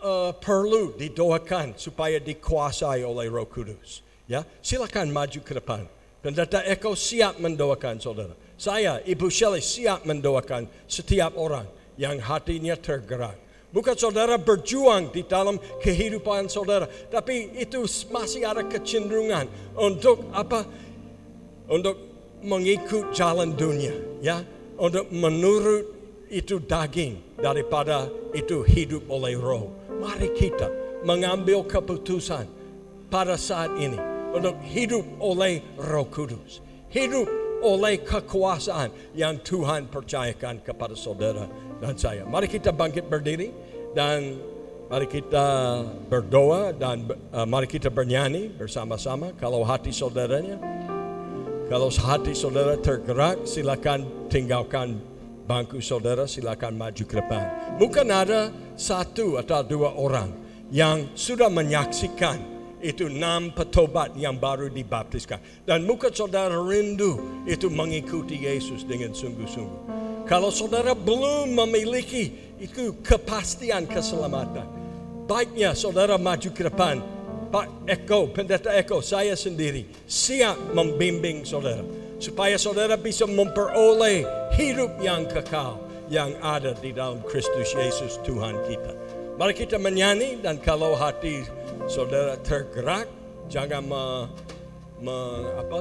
uh, 0.00 0.32
perlu 0.40 0.96
didoakan 0.96 1.76
supaya 1.76 2.16
dikuasai 2.16 3.04
oleh 3.04 3.28
Roh 3.28 3.44
Kudus. 3.44 4.00
Ya, 4.24 4.40
silakan 4.64 5.12
maju 5.12 5.44
ke 5.44 5.52
depan. 5.52 5.84
Pendeta 6.24 6.64
Eko 6.64 6.96
siap 6.96 7.36
mendoakan 7.36 8.00
saudara. 8.00 8.32
Saya, 8.62 9.02
Ibu 9.02 9.26
Shelley 9.26 9.58
siap 9.58 10.06
mendoakan 10.06 10.70
setiap 10.86 11.34
orang 11.34 11.66
yang 11.98 12.22
hatinya 12.22 12.78
tergerak. 12.78 13.34
Bukan 13.74 13.98
saudara 13.98 14.38
berjuang 14.38 15.10
di 15.10 15.26
dalam 15.26 15.58
kehidupan 15.82 16.46
saudara, 16.46 16.86
tapi 17.10 17.58
itu 17.58 17.82
masih 18.14 18.46
ada 18.46 18.62
kecenderungan 18.62 19.50
untuk 19.74 20.30
apa? 20.30 20.62
Untuk 21.66 21.98
mengikut 22.46 23.10
jalan 23.10 23.50
dunia, 23.58 23.98
ya, 24.22 24.46
untuk 24.78 25.10
menurut 25.10 25.82
itu 26.30 26.62
daging 26.62 27.18
daripada 27.42 28.06
itu 28.30 28.62
hidup 28.62 29.10
oleh 29.10 29.34
roh. 29.34 29.74
Mari 29.90 30.30
kita 30.38 30.70
mengambil 31.02 31.66
keputusan 31.66 32.46
pada 33.10 33.34
saat 33.34 33.74
ini 33.74 33.98
untuk 34.30 34.54
hidup 34.70 35.02
oleh 35.18 35.66
Roh 35.82 36.06
Kudus, 36.06 36.62
hidup 36.94 37.41
oleh 37.62 38.02
kekuasaan 38.02 39.14
yang 39.14 39.38
Tuhan 39.40 39.86
percayakan 39.88 40.60
kepada 40.60 40.98
saudara 40.98 41.46
dan 41.78 41.94
saya. 41.94 42.26
Mari 42.26 42.50
kita 42.50 42.74
bangkit 42.74 43.06
berdiri 43.06 43.54
dan 43.94 44.36
mari 44.90 45.08
kita 45.08 45.80
berdoa 46.10 46.76
dan 46.76 47.08
uh, 47.32 47.48
mari 47.48 47.70
kita 47.70 47.88
bernyanyi 47.88 48.52
bersama-sama. 48.52 49.32
Kalau 49.40 49.64
hati 49.64 49.94
saudaranya, 49.94 50.60
kalau 51.72 51.88
hati 51.88 52.36
saudara 52.36 52.76
tergerak, 52.76 53.48
silakan 53.48 54.28
tinggalkan 54.28 55.00
bangku 55.48 55.80
saudara, 55.80 56.28
silakan 56.28 56.76
maju 56.76 57.04
ke 57.08 57.14
depan. 57.16 57.44
Mungkin 57.80 58.12
ada 58.12 58.52
satu 58.76 59.40
atau 59.40 59.64
dua 59.64 59.96
orang 59.96 60.28
yang 60.68 61.08
sudah 61.16 61.48
menyaksikan 61.48 62.51
itu 62.82 63.06
enam 63.06 63.54
petobat 63.54 64.12
yang 64.18 64.36
baru 64.36 64.66
dibaptiskan. 64.68 65.38
Dan 65.62 65.86
mungkin 65.86 66.10
saudara 66.10 66.58
rindu 66.58 67.42
itu 67.46 67.70
mengikuti 67.70 68.42
Yesus 68.42 68.82
dengan 68.82 69.14
sungguh-sungguh. 69.14 70.02
Kalau 70.26 70.50
saudara 70.50 70.92
belum 70.92 71.54
memiliki 71.54 72.54
itu 72.58 72.98
kepastian 73.02 73.86
keselamatan, 73.86 74.66
baiknya 75.30 75.72
saudara 75.78 76.18
maju 76.18 76.50
ke 76.50 76.62
depan. 76.66 76.98
Pak 77.52 77.84
Eko, 77.84 78.32
Pendeta 78.32 78.72
Eko, 78.72 79.04
saya 79.04 79.36
sendiri 79.36 79.84
siap 80.08 80.56
membimbing 80.72 81.44
saudara. 81.44 81.84
Supaya 82.16 82.56
saudara 82.56 82.96
bisa 82.96 83.28
memperoleh 83.28 84.24
hidup 84.56 84.96
yang 85.04 85.28
kekal 85.28 85.76
yang 86.08 86.32
ada 86.40 86.72
di 86.72 86.96
dalam 86.96 87.20
Kristus 87.28 87.76
Yesus 87.76 88.16
Tuhan 88.24 88.56
kita. 88.64 88.92
Mari 89.36 89.52
kita 89.52 89.76
menyanyi 89.76 90.40
dan 90.40 90.56
kalau 90.60 90.96
hati 90.96 91.44
saudara 91.88 92.38
tergerak, 92.40 93.06
jangan 93.50 93.82
me- 93.86 94.28
apa, 95.58 95.80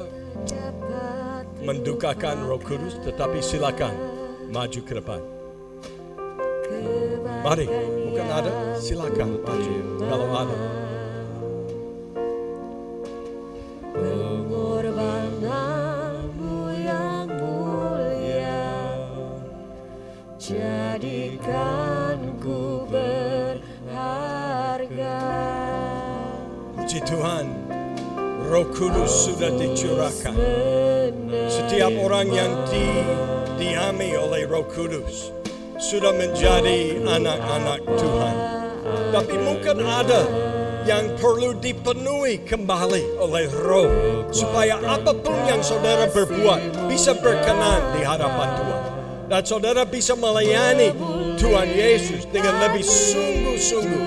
mendukakan 1.61 2.45
Roh 2.49 2.61
Kudus, 2.61 2.97
tetapi 3.05 3.37
silakan 3.41 3.93
maju 4.49 4.79
ke 4.81 4.93
depan. 4.97 5.21
Mari, 7.41 7.65
bukan 8.09 8.27
ada, 8.29 8.53
silakan 8.77 9.41
maju 9.41 9.75
kalau 10.05 10.27
ada. 10.29 10.57
Jadikan 20.41 22.17
ku 22.41 22.80
Puji 26.91 27.07
Tuhan, 27.07 27.47
Roh 28.51 28.67
Kudus 28.75 29.31
sudah 29.31 29.47
dicurahkan. 29.55 30.35
Setiap 31.47 31.87
orang 31.95 32.27
yang 32.27 32.51
didiami 32.67 34.11
oleh 34.19 34.43
Roh 34.43 34.67
Kudus 34.67 35.31
sudah 35.79 36.11
menjadi 36.11 36.99
anak-anak 36.99 37.79
Tuhan. 37.95 38.35
Tapi 39.07 39.35
mungkin 39.39 39.87
ada 39.87 40.27
yang 40.83 41.15
perlu 41.15 41.55
dipenuhi 41.63 42.43
kembali 42.43 43.23
oleh 43.23 43.47
Roh 43.63 43.87
supaya 44.35 44.75
apa 44.83 45.15
pun 45.15 45.47
yang 45.47 45.63
saudara 45.63 46.11
berbuat 46.11 46.91
bisa 46.91 47.15
berkenan 47.15 47.95
di 47.95 48.03
hadapan 48.03 48.51
Tuhan. 48.59 48.83
Dan 49.31 49.41
saudara 49.47 49.87
bisa 49.87 50.11
melayani 50.19 50.91
Tuhan 51.39 51.71
Yesus 51.71 52.27
dengan 52.27 52.59
lebih 52.59 52.83
sungguh-sungguh. 52.83 54.03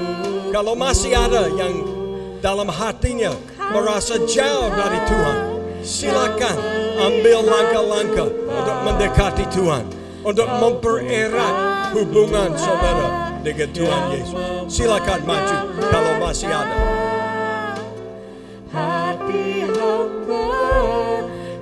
Kalau 0.52 0.76
masih 0.76 1.16
ada 1.16 1.48
yang 1.48 1.93
dalam 2.44 2.68
hatinya 2.68 3.32
merasa 3.72 4.20
jauh 4.28 4.68
dari 4.76 5.00
Tuhan, 5.08 5.38
silakan 5.80 6.56
ambil 7.00 7.40
langkah-langkah 7.40 8.28
untuk 8.28 8.76
mendekati 8.84 9.44
Tuhan, 9.48 9.88
untuk 10.20 10.44
mempererat 10.60 11.56
hubungan 11.96 12.52
saudara 12.52 13.40
dengan 13.40 13.68
Tuhan 13.72 14.02
Yesus. 14.12 14.44
Silakan 14.68 15.24
maju 15.24 15.56
kalau 15.88 16.20
masih 16.20 16.52
ada. 16.52 16.76
Hati 18.68 19.64
hamba 19.64 20.52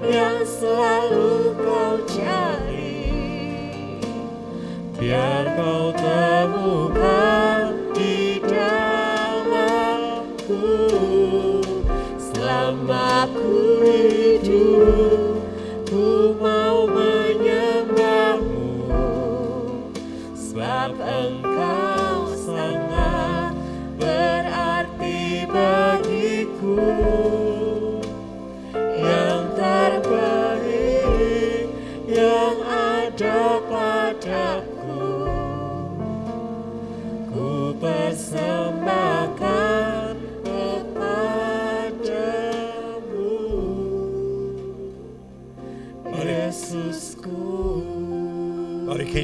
yang 0.03 0.41
selalu 0.43 1.53
kau 1.61 1.95
cari 2.09 3.13
Biar 4.97 5.45
kau 5.55 5.93
temukan 5.93 7.41
Sebab 20.35 20.99
engkau 20.99 21.41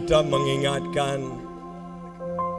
kita 0.09 0.25
mengingatkan 0.25 1.21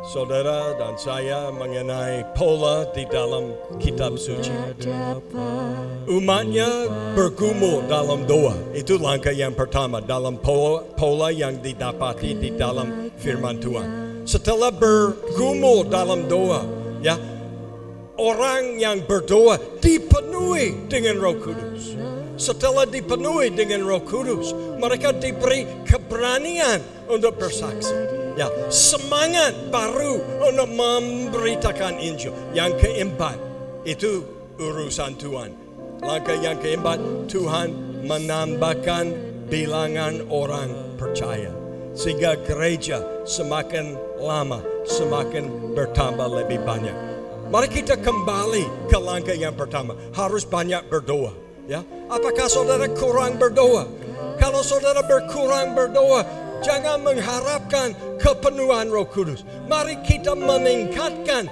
saudara 0.05 0.77
dan 0.77 0.93
saya 1.01 1.49
mengenai 1.49 2.21
pola 2.37 2.85
di 2.93 3.09
dalam 3.09 3.57
kitab 3.81 4.21
suci. 4.21 4.53
Umatnya 6.05 6.69
bergumul 7.17 7.89
dalam 7.89 8.29
doa. 8.29 8.53
Itu 8.77 9.01
langkah 9.01 9.33
yang 9.33 9.57
pertama 9.57 9.97
dalam 9.97 10.37
pola, 10.37 10.85
pola 10.93 11.33
yang 11.33 11.57
didapati 11.57 12.37
di 12.37 12.53
dalam 12.53 13.09
firman 13.17 13.57
Tuhan. 13.57 13.87
Setelah 14.29 14.69
bergumul 14.69 15.89
dalam 15.89 16.29
doa, 16.29 16.61
ya 17.01 17.17
orang 18.21 18.77
yang 18.77 19.01
berdoa 19.09 19.57
dipenuhi 19.81 20.85
dengan 20.85 21.17
Roh 21.17 21.33
Kudus. 21.33 21.97
Setelah 22.37 22.85
dipenuhi 22.85 23.49
dengan 23.49 23.89
Roh 23.89 24.05
Kudus, 24.05 24.53
mereka 24.77 25.17
diberi 25.17 25.65
keberanian 25.89 26.98
untuk 27.09 27.41
bersaksi. 27.41 27.91
Ya, 28.37 28.47
semangat 28.69 29.73
baru 29.73 30.21
untuk 30.45 30.69
memberitakan 30.69 31.97
Injil. 31.99 32.31
Yang 32.55 32.85
keempat, 32.85 33.35
itu 33.83 34.23
urusan 34.61 35.17
Tuhan. 35.17 35.51
Langkah 35.99 36.37
yang 36.39 36.55
keempat, 36.61 37.01
Tuhan 37.27 37.73
menambahkan 38.07 39.05
bilangan 39.51 40.23
orang 40.31 40.95
percaya. 40.95 41.51
Sehingga 41.97 42.39
gereja 42.47 43.03
semakin 43.27 43.97
lama, 44.21 44.63
semakin 44.87 45.75
bertambah 45.75 46.29
lebih 46.39 46.63
banyak. 46.63 46.95
Mari 47.49 47.67
kita 47.67 47.97
kembali 47.97 48.87
ke 48.87 48.97
langkah 49.01 49.33
yang 49.33 49.57
pertama. 49.57 49.97
Harus 50.13 50.45
banyak 50.45 50.85
berdoa. 50.85 51.33
Ya, 51.65 51.81
apakah 52.07 52.45
saudara 52.45 52.85
kurang 52.93 53.41
berdoa? 53.41 53.89
Kalau 54.39 54.63
saudara 54.63 55.03
berkurang 55.03 55.75
berdoa, 55.75 56.23
jangan 56.61 57.01
mengharapkan 57.03 57.95
kepenuhan 58.19 58.91
Roh 58.91 59.07
Kudus. 59.07 59.43
Mari 59.67 59.99
kita 60.03 60.35
meningkatkan 60.35 61.47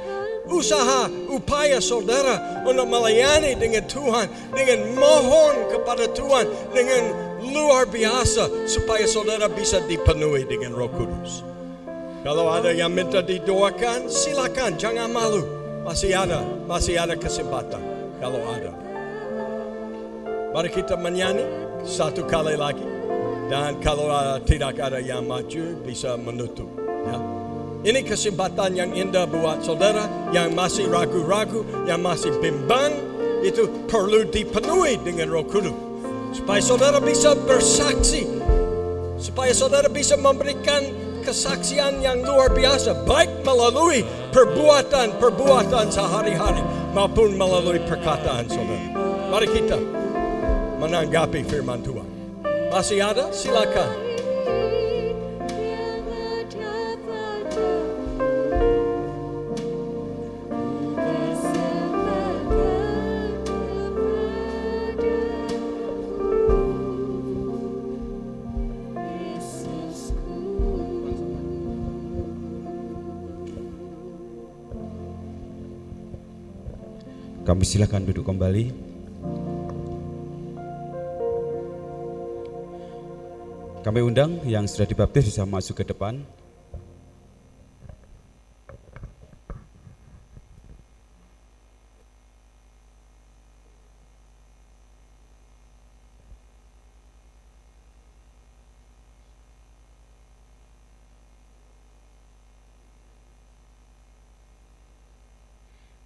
usaha 0.48 1.12
upaya 1.28 1.84
saudara 1.84 2.64
untuk 2.64 2.88
melayani 2.88 3.56
dengan 3.60 3.84
Tuhan, 3.86 4.28
dengan 4.56 4.80
mohon 4.96 5.68
kepada 5.72 6.08
Tuhan 6.12 6.48
dengan 6.72 7.04
luar 7.44 7.88
biasa 7.88 8.68
supaya 8.68 9.04
saudara 9.08 9.52
bisa 9.52 9.84
dipenuhi 9.86 10.48
dengan 10.48 10.76
Roh 10.76 10.92
Kudus. 10.92 11.44
Kalau 12.26 12.52
ada 12.52 12.76
yang 12.76 12.92
minta 12.92 13.24
didoakan, 13.24 14.12
silakan, 14.12 14.76
jangan 14.76 15.08
malu. 15.08 15.44
Masih 15.88 16.12
ada, 16.12 16.44
masih 16.68 17.00
ada 17.00 17.16
kesempatan 17.16 17.80
kalau 18.20 18.44
ada. 18.52 18.76
Mari 20.52 20.70
kita 20.74 21.00
menyanyi 21.00 21.48
satu 21.88 22.28
kali 22.28 22.60
lagi. 22.60 22.97
Dan 23.48 23.80
kalau 23.80 24.12
uh, 24.12 24.44
tidak 24.44 24.76
ada 24.76 25.00
yang 25.00 25.24
maju, 25.24 25.80
bisa 25.88 26.20
menutup. 26.20 26.68
Ya. 27.08 27.18
Ini 27.88 28.04
kesempatan 28.04 28.76
yang 28.76 28.92
indah 28.92 29.24
buat 29.24 29.64
saudara 29.64 30.04
yang 30.36 30.52
masih 30.52 30.92
ragu-ragu, 30.92 31.64
yang 31.88 32.04
masih 32.04 32.36
bimbang, 32.44 32.92
itu 33.40 33.70
perlu 33.88 34.28
dipenuhi 34.28 35.00
dengan 35.00 35.32
roh 35.32 35.48
kudus. 35.48 35.72
Supaya 36.36 36.60
saudara 36.60 37.00
bisa 37.00 37.32
bersaksi. 37.48 38.28
Supaya 39.16 39.56
saudara 39.56 39.88
bisa 39.88 40.20
memberikan 40.20 40.84
kesaksian 41.24 42.04
yang 42.04 42.20
luar 42.28 42.52
biasa. 42.52 43.08
Baik 43.08 43.48
melalui 43.48 44.04
perbuatan-perbuatan 44.36 45.88
sehari-hari 45.88 46.64
maupun 46.92 47.40
melalui 47.40 47.80
perkataan 47.88 48.52
saudara. 48.52 48.88
Mari 49.32 49.48
kita 49.48 49.80
menanggapi 50.84 51.44
firman 51.48 51.80
Tuhan. 51.84 52.07
Masih 52.68 53.00
ada? 53.02 53.32
Silakan. 53.34 54.08
Kami 77.48 77.64
silakan 77.64 78.04
duduk 78.04 78.28
kembali. 78.28 78.97
Kami 83.88 84.04
undang 84.04 84.44
yang 84.44 84.68
sudah 84.68 84.84
dibaptis 84.84 85.32
bisa 85.32 85.48
masuk 85.48 85.80
ke 85.80 85.88
depan. 85.88 86.20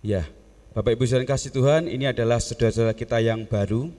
Ya, 0.05 0.29
Bapak 0.77 0.93
Ibu 0.93 1.09
saudara 1.09 1.25
kasih 1.25 1.49
Tuhan, 1.49 1.89
ini 1.89 2.05
adalah 2.05 2.37
saudara-saudara 2.37 2.93
kita 2.93 3.17
yang 3.25 3.49
baru 3.49 3.89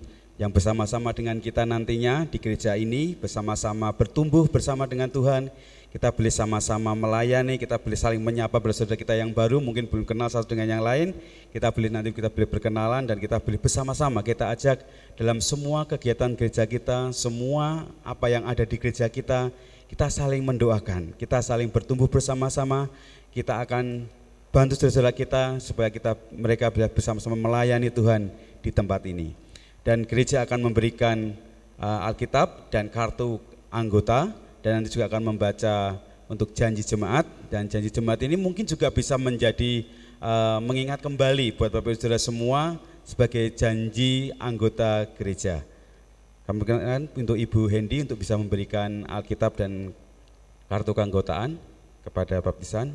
yang 0.42 0.50
bersama-sama 0.50 1.14
dengan 1.14 1.38
kita 1.38 1.62
nantinya 1.62 2.26
di 2.26 2.34
gereja 2.42 2.74
ini 2.74 3.14
bersama-sama 3.14 3.94
bertumbuh 3.94 4.50
bersama 4.50 4.90
dengan 4.90 5.06
Tuhan. 5.06 5.46
Kita 5.94 6.10
boleh 6.10 6.32
sama-sama 6.34 6.96
melayani, 6.98 7.60
kita 7.60 7.78
boleh 7.78 7.94
saling 7.94 8.18
menyapa 8.18 8.58
saudara 8.74 8.98
kita 8.98 9.14
yang 9.14 9.30
baru, 9.30 9.62
mungkin 9.62 9.86
belum 9.86 10.02
kenal 10.02 10.26
satu 10.26 10.50
dengan 10.50 10.80
yang 10.80 10.82
lain. 10.82 11.14
Kita 11.54 11.70
boleh 11.70 11.92
nanti 11.94 12.10
kita 12.10 12.26
boleh 12.26 12.48
berkenalan 12.48 13.06
dan 13.06 13.22
kita 13.22 13.38
boleh 13.38 13.60
bersama-sama 13.60 14.18
kita 14.24 14.50
ajak 14.50 14.82
dalam 15.14 15.38
semua 15.38 15.86
kegiatan 15.86 16.32
gereja 16.34 16.66
kita, 16.66 17.14
semua 17.14 17.86
apa 18.02 18.26
yang 18.32 18.42
ada 18.48 18.66
di 18.66 18.74
gereja 18.80 19.06
kita, 19.06 19.52
kita 19.86 20.10
saling 20.10 20.42
mendoakan, 20.42 21.14
kita 21.20 21.38
saling 21.44 21.70
bertumbuh 21.70 22.08
bersama-sama, 22.08 22.88
kita 23.30 23.62
akan 23.62 24.08
bantu 24.48 24.74
saudara 24.74 25.12
kita 25.14 25.60
supaya 25.62 25.92
kita 25.92 26.18
mereka 26.34 26.72
bisa 26.72 26.88
bersama-sama 26.88 27.36
melayani 27.36 27.92
Tuhan 27.92 28.32
di 28.64 28.72
tempat 28.72 29.04
ini. 29.06 29.51
Dan 29.82 30.06
gereja 30.06 30.46
akan 30.46 30.70
memberikan 30.70 31.34
uh, 31.82 32.06
Alkitab 32.06 32.70
dan 32.70 32.86
kartu 32.86 33.42
anggota 33.66 34.30
dan 34.62 34.78
nanti 34.78 34.94
juga 34.94 35.10
akan 35.10 35.34
membaca 35.34 35.98
untuk 36.30 36.54
janji 36.54 36.86
jemaat 36.86 37.26
dan 37.50 37.66
janji 37.66 37.90
jemaat 37.90 38.22
ini 38.22 38.38
mungkin 38.38 38.64
juga 38.64 38.88
bisa 38.88 39.18
menjadi 39.18 39.84
uh, 40.22 40.62
mengingat 40.62 41.02
kembali 41.02 41.58
buat 41.58 41.74
Bapak 41.74 41.92
Ibu 41.92 41.98
Saudara 41.98 42.22
semua 42.22 42.78
sebagai 43.02 43.50
janji 43.58 44.30
anggota 44.38 45.10
gereja. 45.18 45.66
Kami 46.46 46.62
perkenalkan 46.62 47.10
untuk 47.18 47.36
Ibu 47.38 47.66
Hendy 47.70 48.06
untuk 48.06 48.22
bisa 48.22 48.38
memberikan 48.38 49.02
Alkitab 49.10 49.58
dan 49.58 49.90
kartu 50.70 50.94
keanggotaan 50.94 51.58
kepada 52.06 52.38
baptisan. 52.38 52.94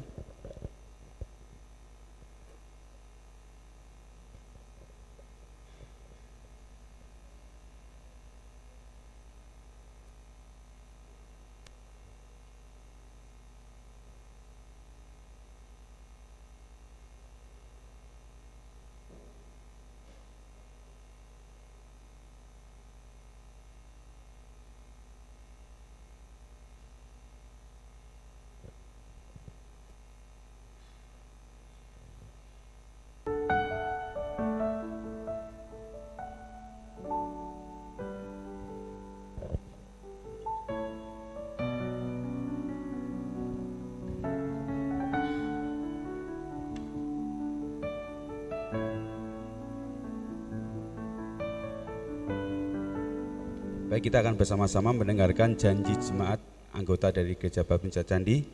Baik, 53.98 54.14
kita 54.14 54.22
akan 54.22 54.38
bersama-sama 54.38 54.94
mendengarkan 54.94 55.58
janji 55.58 55.90
jemaat 55.98 56.38
anggota 56.70 57.10
dari 57.10 57.34
Gereja 57.34 57.66
Babinsa 57.66 58.06
Candi. 58.06 58.46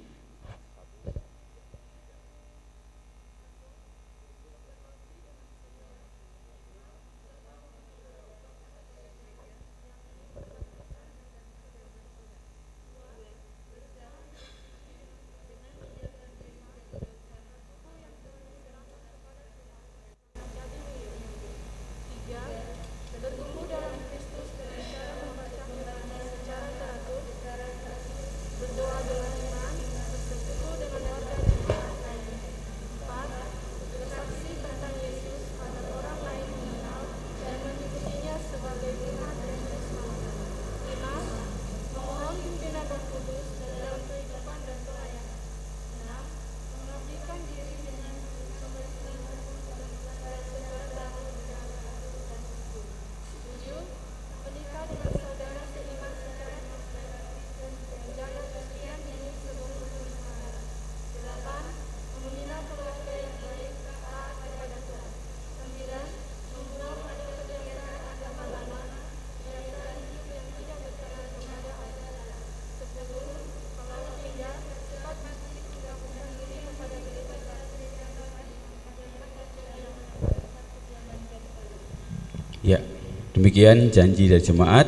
Demikian 83.34 83.90
janji 83.90 84.30
dari 84.30 84.42
jemaat. 84.46 84.88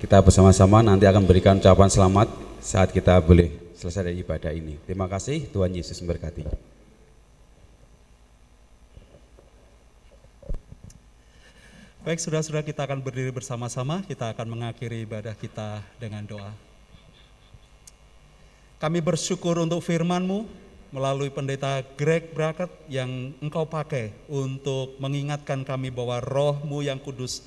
Kita 0.00 0.20
bersama-sama 0.20 0.84
nanti 0.84 1.08
akan 1.08 1.24
berikan 1.24 1.56
ucapan 1.60 1.88
selamat 1.88 2.28
saat 2.60 2.92
kita 2.92 3.16
boleh 3.24 3.72
selesai 3.76 4.08
dari 4.08 4.20
ibadah 4.20 4.52
ini. 4.52 4.76
Terima 4.84 5.08
kasih, 5.08 5.48
Tuhan 5.48 5.72
Yesus 5.72 6.00
memberkati. 6.00 6.44
Baik, 12.04 12.20
saudara-saudara 12.20 12.60
kita 12.60 12.84
akan 12.84 13.00
berdiri 13.00 13.32
bersama-sama, 13.32 14.04
kita 14.04 14.28
akan 14.36 14.44
mengakhiri 14.52 15.08
ibadah 15.08 15.32
kita 15.32 15.80
dengan 15.96 16.20
doa. 16.28 16.52
Kami 18.76 19.00
bersyukur 19.00 19.56
untuk 19.56 19.80
firman-Mu 19.80 20.44
melalui 20.92 21.32
pendeta 21.32 21.80
Greg 21.96 22.36
Bracket 22.36 22.68
yang 22.92 23.32
engkau 23.40 23.64
pakai 23.64 24.12
untuk 24.28 25.00
mengingatkan 25.00 25.64
kami 25.64 25.88
bahwa 25.88 26.20
rohmu 26.20 26.84
yang 26.84 27.00
kudus 27.00 27.40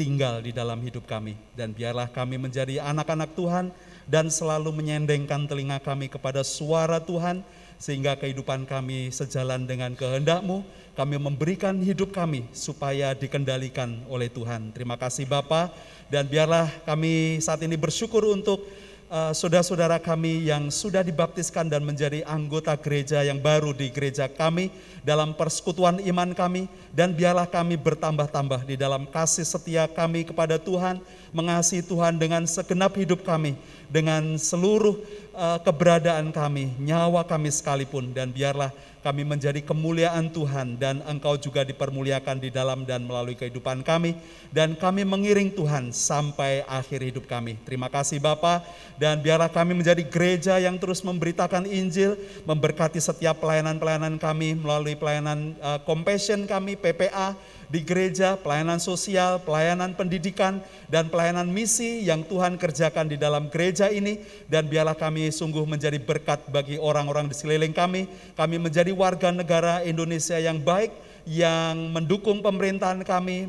tinggal 0.00 0.40
di 0.40 0.48
dalam 0.56 0.80
hidup 0.80 1.04
kami. 1.04 1.36
Dan 1.52 1.76
biarlah 1.76 2.08
kami 2.08 2.40
menjadi 2.40 2.80
anak-anak 2.80 3.36
Tuhan 3.36 3.68
dan 4.08 4.32
selalu 4.32 4.72
menyendengkan 4.72 5.44
telinga 5.44 5.76
kami 5.84 6.08
kepada 6.08 6.40
suara 6.40 6.96
Tuhan 7.04 7.44
sehingga 7.76 8.16
kehidupan 8.16 8.64
kami 8.64 9.12
sejalan 9.12 9.68
dengan 9.68 9.92
kehendakmu. 9.92 10.64
Kami 10.96 11.16
memberikan 11.20 11.76
hidup 11.84 12.16
kami 12.16 12.48
supaya 12.56 13.12
dikendalikan 13.12 14.08
oleh 14.08 14.32
Tuhan. 14.32 14.72
Terima 14.72 14.96
kasih 14.96 15.28
Bapak 15.28 15.68
dan 16.08 16.24
biarlah 16.24 16.68
kami 16.88 17.38
saat 17.44 17.60
ini 17.60 17.76
bersyukur 17.76 18.24
untuk 18.24 18.64
uh, 19.10 19.32
saudara-saudara 19.34 19.98
kami 19.98 20.48
yang 20.48 20.70
sudah 20.70 21.02
dibaptiskan 21.02 21.66
dan 21.66 21.82
menjadi 21.82 22.22
anggota 22.24 22.72
gereja 22.78 23.20
yang 23.26 23.42
baru 23.42 23.74
di 23.74 23.90
gereja 23.90 24.30
kami 24.30 24.70
dalam 25.02 25.34
persekutuan 25.34 25.98
iman 26.06 26.30
kami 26.32 26.70
dan 26.94 27.12
biarlah 27.12 27.50
kami 27.50 27.74
bertambah-tambah 27.74 28.64
di 28.64 28.78
dalam 28.78 29.04
kasih 29.10 29.44
setia 29.44 29.90
kami 29.90 30.22
kepada 30.22 30.56
Tuhan, 30.56 31.02
mengasihi 31.34 31.82
Tuhan 31.82 32.16
dengan 32.16 32.46
segenap 32.46 32.94
hidup 32.94 33.26
kami, 33.26 33.58
dengan 33.90 34.38
seluruh 34.38 34.96
uh, 35.34 35.58
keberadaan 35.60 36.30
kami, 36.30 36.70
nyawa 36.78 37.26
kami 37.26 37.50
sekalipun 37.50 38.14
dan 38.14 38.30
biarlah 38.30 38.70
kami 39.00 39.24
menjadi 39.24 39.60
kemuliaan 39.64 40.28
Tuhan 40.28 40.76
dan 40.76 41.00
Engkau 41.08 41.40
juga 41.40 41.64
dipermuliakan 41.64 42.36
di 42.36 42.52
dalam 42.52 42.84
dan 42.84 43.04
melalui 43.04 43.36
kehidupan 43.36 43.80
kami 43.80 44.16
dan 44.52 44.76
kami 44.76 45.08
mengiring 45.08 45.52
Tuhan 45.52 45.92
sampai 45.92 46.64
akhir 46.68 47.00
hidup 47.00 47.24
kami. 47.24 47.56
Terima 47.64 47.88
kasih 47.88 48.20
Bapak 48.20 48.64
dan 49.00 49.20
biarlah 49.24 49.48
kami 49.48 49.72
menjadi 49.72 50.04
gereja 50.04 50.60
yang 50.60 50.76
terus 50.76 51.00
memberitakan 51.00 51.64
Injil, 51.64 52.20
memberkati 52.44 53.00
setiap 53.00 53.40
pelayanan-pelayanan 53.40 54.20
kami 54.20 54.56
melalui 54.56 54.94
pelayanan 54.94 55.56
uh, 55.64 55.80
compassion 55.82 56.44
kami 56.44 56.76
PPA 56.76 57.34
di 57.70 57.86
gereja, 57.86 58.34
pelayanan 58.34 58.82
sosial, 58.82 59.38
pelayanan 59.46 59.94
pendidikan, 59.94 60.58
dan 60.90 61.06
pelayanan 61.06 61.46
misi 61.46 62.02
yang 62.02 62.26
Tuhan 62.26 62.58
kerjakan 62.58 63.06
di 63.06 63.14
dalam 63.14 63.46
gereja 63.46 63.86
ini. 63.86 64.18
Dan 64.50 64.66
biarlah 64.66 64.98
kami 64.98 65.30
sungguh 65.30 65.62
menjadi 65.62 66.02
berkat 66.02 66.50
bagi 66.50 66.82
orang-orang 66.82 67.30
di 67.30 67.34
sekeliling 67.38 67.70
kami. 67.70 68.10
Kami 68.34 68.58
menjadi 68.58 68.90
warga 68.90 69.30
negara 69.30 69.86
Indonesia 69.86 70.34
yang 70.42 70.58
baik, 70.58 70.90
yang 71.28 71.92
mendukung 71.92 72.40
pemerintahan 72.40 73.04
kami 73.04 73.48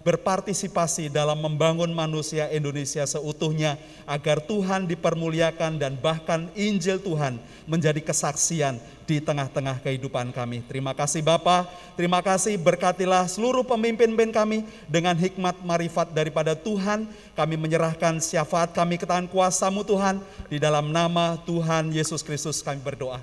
berpartisipasi 0.00 1.12
dalam 1.12 1.36
membangun 1.36 1.92
manusia 1.92 2.48
Indonesia 2.48 3.04
seutuhnya 3.04 3.76
agar 4.08 4.40
Tuhan 4.40 4.88
dipermuliakan 4.88 5.76
dan 5.76 5.94
bahkan 6.00 6.48
Injil 6.56 6.96
Tuhan 6.96 7.36
menjadi 7.68 8.00
kesaksian 8.00 8.80
di 9.04 9.18
tengah-tengah 9.18 9.82
kehidupan 9.82 10.30
kami. 10.30 10.62
Terima 10.70 10.94
kasih 10.94 11.20
Bapa, 11.20 11.66
terima 11.98 12.22
kasih 12.22 12.54
berkatilah 12.56 13.26
seluruh 13.26 13.66
pemimpin-pemimpin 13.66 14.30
kami 14.30 14.58
dengan 14.86 15.18
hikmat 15.18 15.58
marifat 15.66 16.14
daripada 16.14 16.54
Tuhan. 16.54 17.10
Kami 17.34 17.58
menyerahkan 17.58 18.22
syafaat 18.22 18.70
kami 18.70 18.96
ke 18.96 19.04
tangan 19.04 19.26
kuasamu 19.26 19.82
Tuhan. 19.82 20.22
Di 20.46 20.62
dalam 20.62 20.94
nama 20.94 21.36
Tuhan 21.42 21.90
Yesus 21.90 22.22
Kristus 22.22 22.62
kami 22.62 22.78
berdoa. 22.78 23.18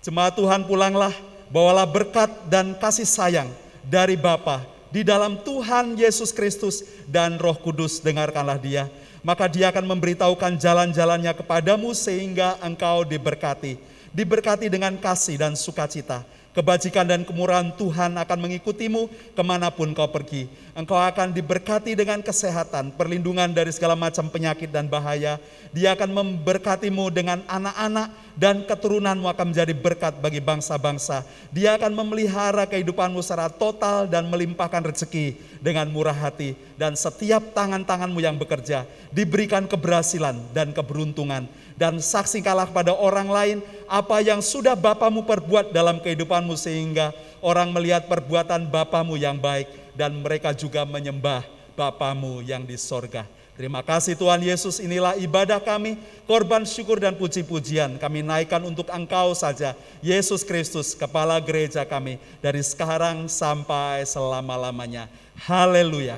Jemaat 0.00 0.36
Tuhan 0.36 0.64
pulanglah, 0.64 1.12
bawalah 1.50 1.84
berkat 1.84 2.30
dan 2.46 2.72
kasih 2.78 3.04
sayang 3.04 3.50
dari 3.84 4.14
Bapa 4.14 4.62
di 4.90 5.02
dalam 5.06 5.38
Tuhan 5.42 5.98
Yesus 5.98 6.30
Kristus 6.30 6.82
dan 7.06 7.38
Roh 7.38 7.58
Kudus 7.58 7.98
dengarkanlah 8.02 8.58
dia. 8.58 8.86
Maka 9.20 9.52
dia 9.52 9.68
akan 9.68 9.84
memberitahukan 9.84 10.56
jalan-jalannya 10.56 11.36
kepadamu 11.36 11.92
sehingga 11.92 12.56
engkau 12.64 13.04
diberkati. 13.04 13.76
Diberkati 14.10 14.72
dengan 14.72 14.96
kasih 14.96 15.36
dan 15.36 15.52
sukacita. 15.52 16.24
Kebajikan 16.50 17.06
dan 17.06 17.22
kemurahan 17.22 17.70
Tuhan 17.78 18.18
akan 18.18 18.38
mengikutimu 18.42 19.06
ke 19.38 19.42
mana 19.46 19.70
pun 19.70 19.94
kau 19.94 20.10
pergi. 20.10 20.50
Engkau 20.74 20.98
akan 20.98 21.30
diberkati 21.30 21.94
dengan 21.94 22.18
kesehatan, 22.18 22.90
perlindungan 22.98 23.54
dari 23.54 23.70
segala 23.70 23.94
macam 23.94 24.26
penyakit 24.26 24.66
dan 24.66 24.90
bahaya. 24.90 25.38
Dia 25.70 25.94
akan 25.94 26.10
memberkatimu 26.10 27.06
dengan 27.14 27.46
anak-anak 27.46 28.34
dan 28.34 28.66
keturunanmu 28.66 29.30
akan 29.30 29.54
menjadi 29.54 29.70
berkat 29.78 30.18
bagi 30.18 30.42
bangsa-bangsa. 30.42 31.22
Dia 31.54 31.78
akan 31.78 31.94
memelihara 31.94 32.66
kehidupanmu 32.66 33.22
secara 33.22 33.46
total 33.46 34.10
dan 34.10 34.26
melimpahkan 34.26 34.82
rezeki 34.82 35.38
dengan 35.62 35.86
murah 35.86 36.18
hati. 36.18 36.58
Dan 36.74 36.98
setiap 36.98 37.54
tangan-tanganmu 37.54 38.18
yang 38.18 38.34
bekerja 38.34 38.90
diberikan 39.14 39.70
keberhasilan 39.70 40.34
dan 40.50 40.74
keberuntungan. 40.74 41.46
Dan 41.80 41.96
saksikanlah 41.96 42.68
kepada 42.68 42.92
orang 42.92 43.32
lain 43.32 43.56
apa 43.88 44.20
yang 44.20 44.44
sudah 44.44 44.76
Bapamu 44.76 45.24
perbuat 45.24 45.72
dalam 45.72 45.96
kehidupanmu 45.96 46.52
sehingga 46.52 47.16
orang 47.40 47.72
melihat 47.72 48.04
perbuatan 48.04 48.68
Bapamu 48.68 49.16
yang 49.16 49.40
baik 49.40 49.96
dan 49.96 50.12
mereka 50.20 50.52
juga 50.52 50.84
menyembah 50.84 51.40
Bapamu 51.72 52.44
yang 52.44 52.68
di 52.68 52.76
sorga. 52.76 53.24
Terima 53.56 53.84
kasih 53.84 54.16
Tuhan 54.16 54.40
Yesus, 54.40 54.80
inilah 54.80 55.20
ibadah 55.20 55.60
kami, 55.60 56.00
korban 56.24 56.64
syukur 56.64 56.96
dan 56.96 57.12
puji-pujian 57.12 58.00
kami 58.00 58.24
naikkan 58.24 58.60
untuk 58.64 58.88
Engkau 58.88 59.36
saja, 59.36 59.76
Yesus 60.00 60.40
Kristus, 60.44 60.96
Kepala 60.96 61.36
Gereja 61.44 61.84
kami, 61.84 62.16
dari 62.40 62.64
sekarang 62.64 63.28
sampai 63.28 64.08
selama-lamanya. 64.08 65.12
Haleluya. 65.44 66.16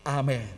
Amin. 0.00 0.57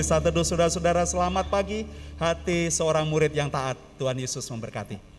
Silakan 0.00 0.32
ambil 0.32 0.32
satu 0.32 0.40
saudara-saudara 0.48 1.02
selamat 1.04 1.46
pagi 1.52 1.84
hati 2.16 2.72
seorang 2.72 3.04
murid 3.04 3.36
yang 3.36 3.52
taat. 3.52 3.76
Tuhan 4.00 4.16
Yesus 4.16 4.48
memberkati. 4.48 5.09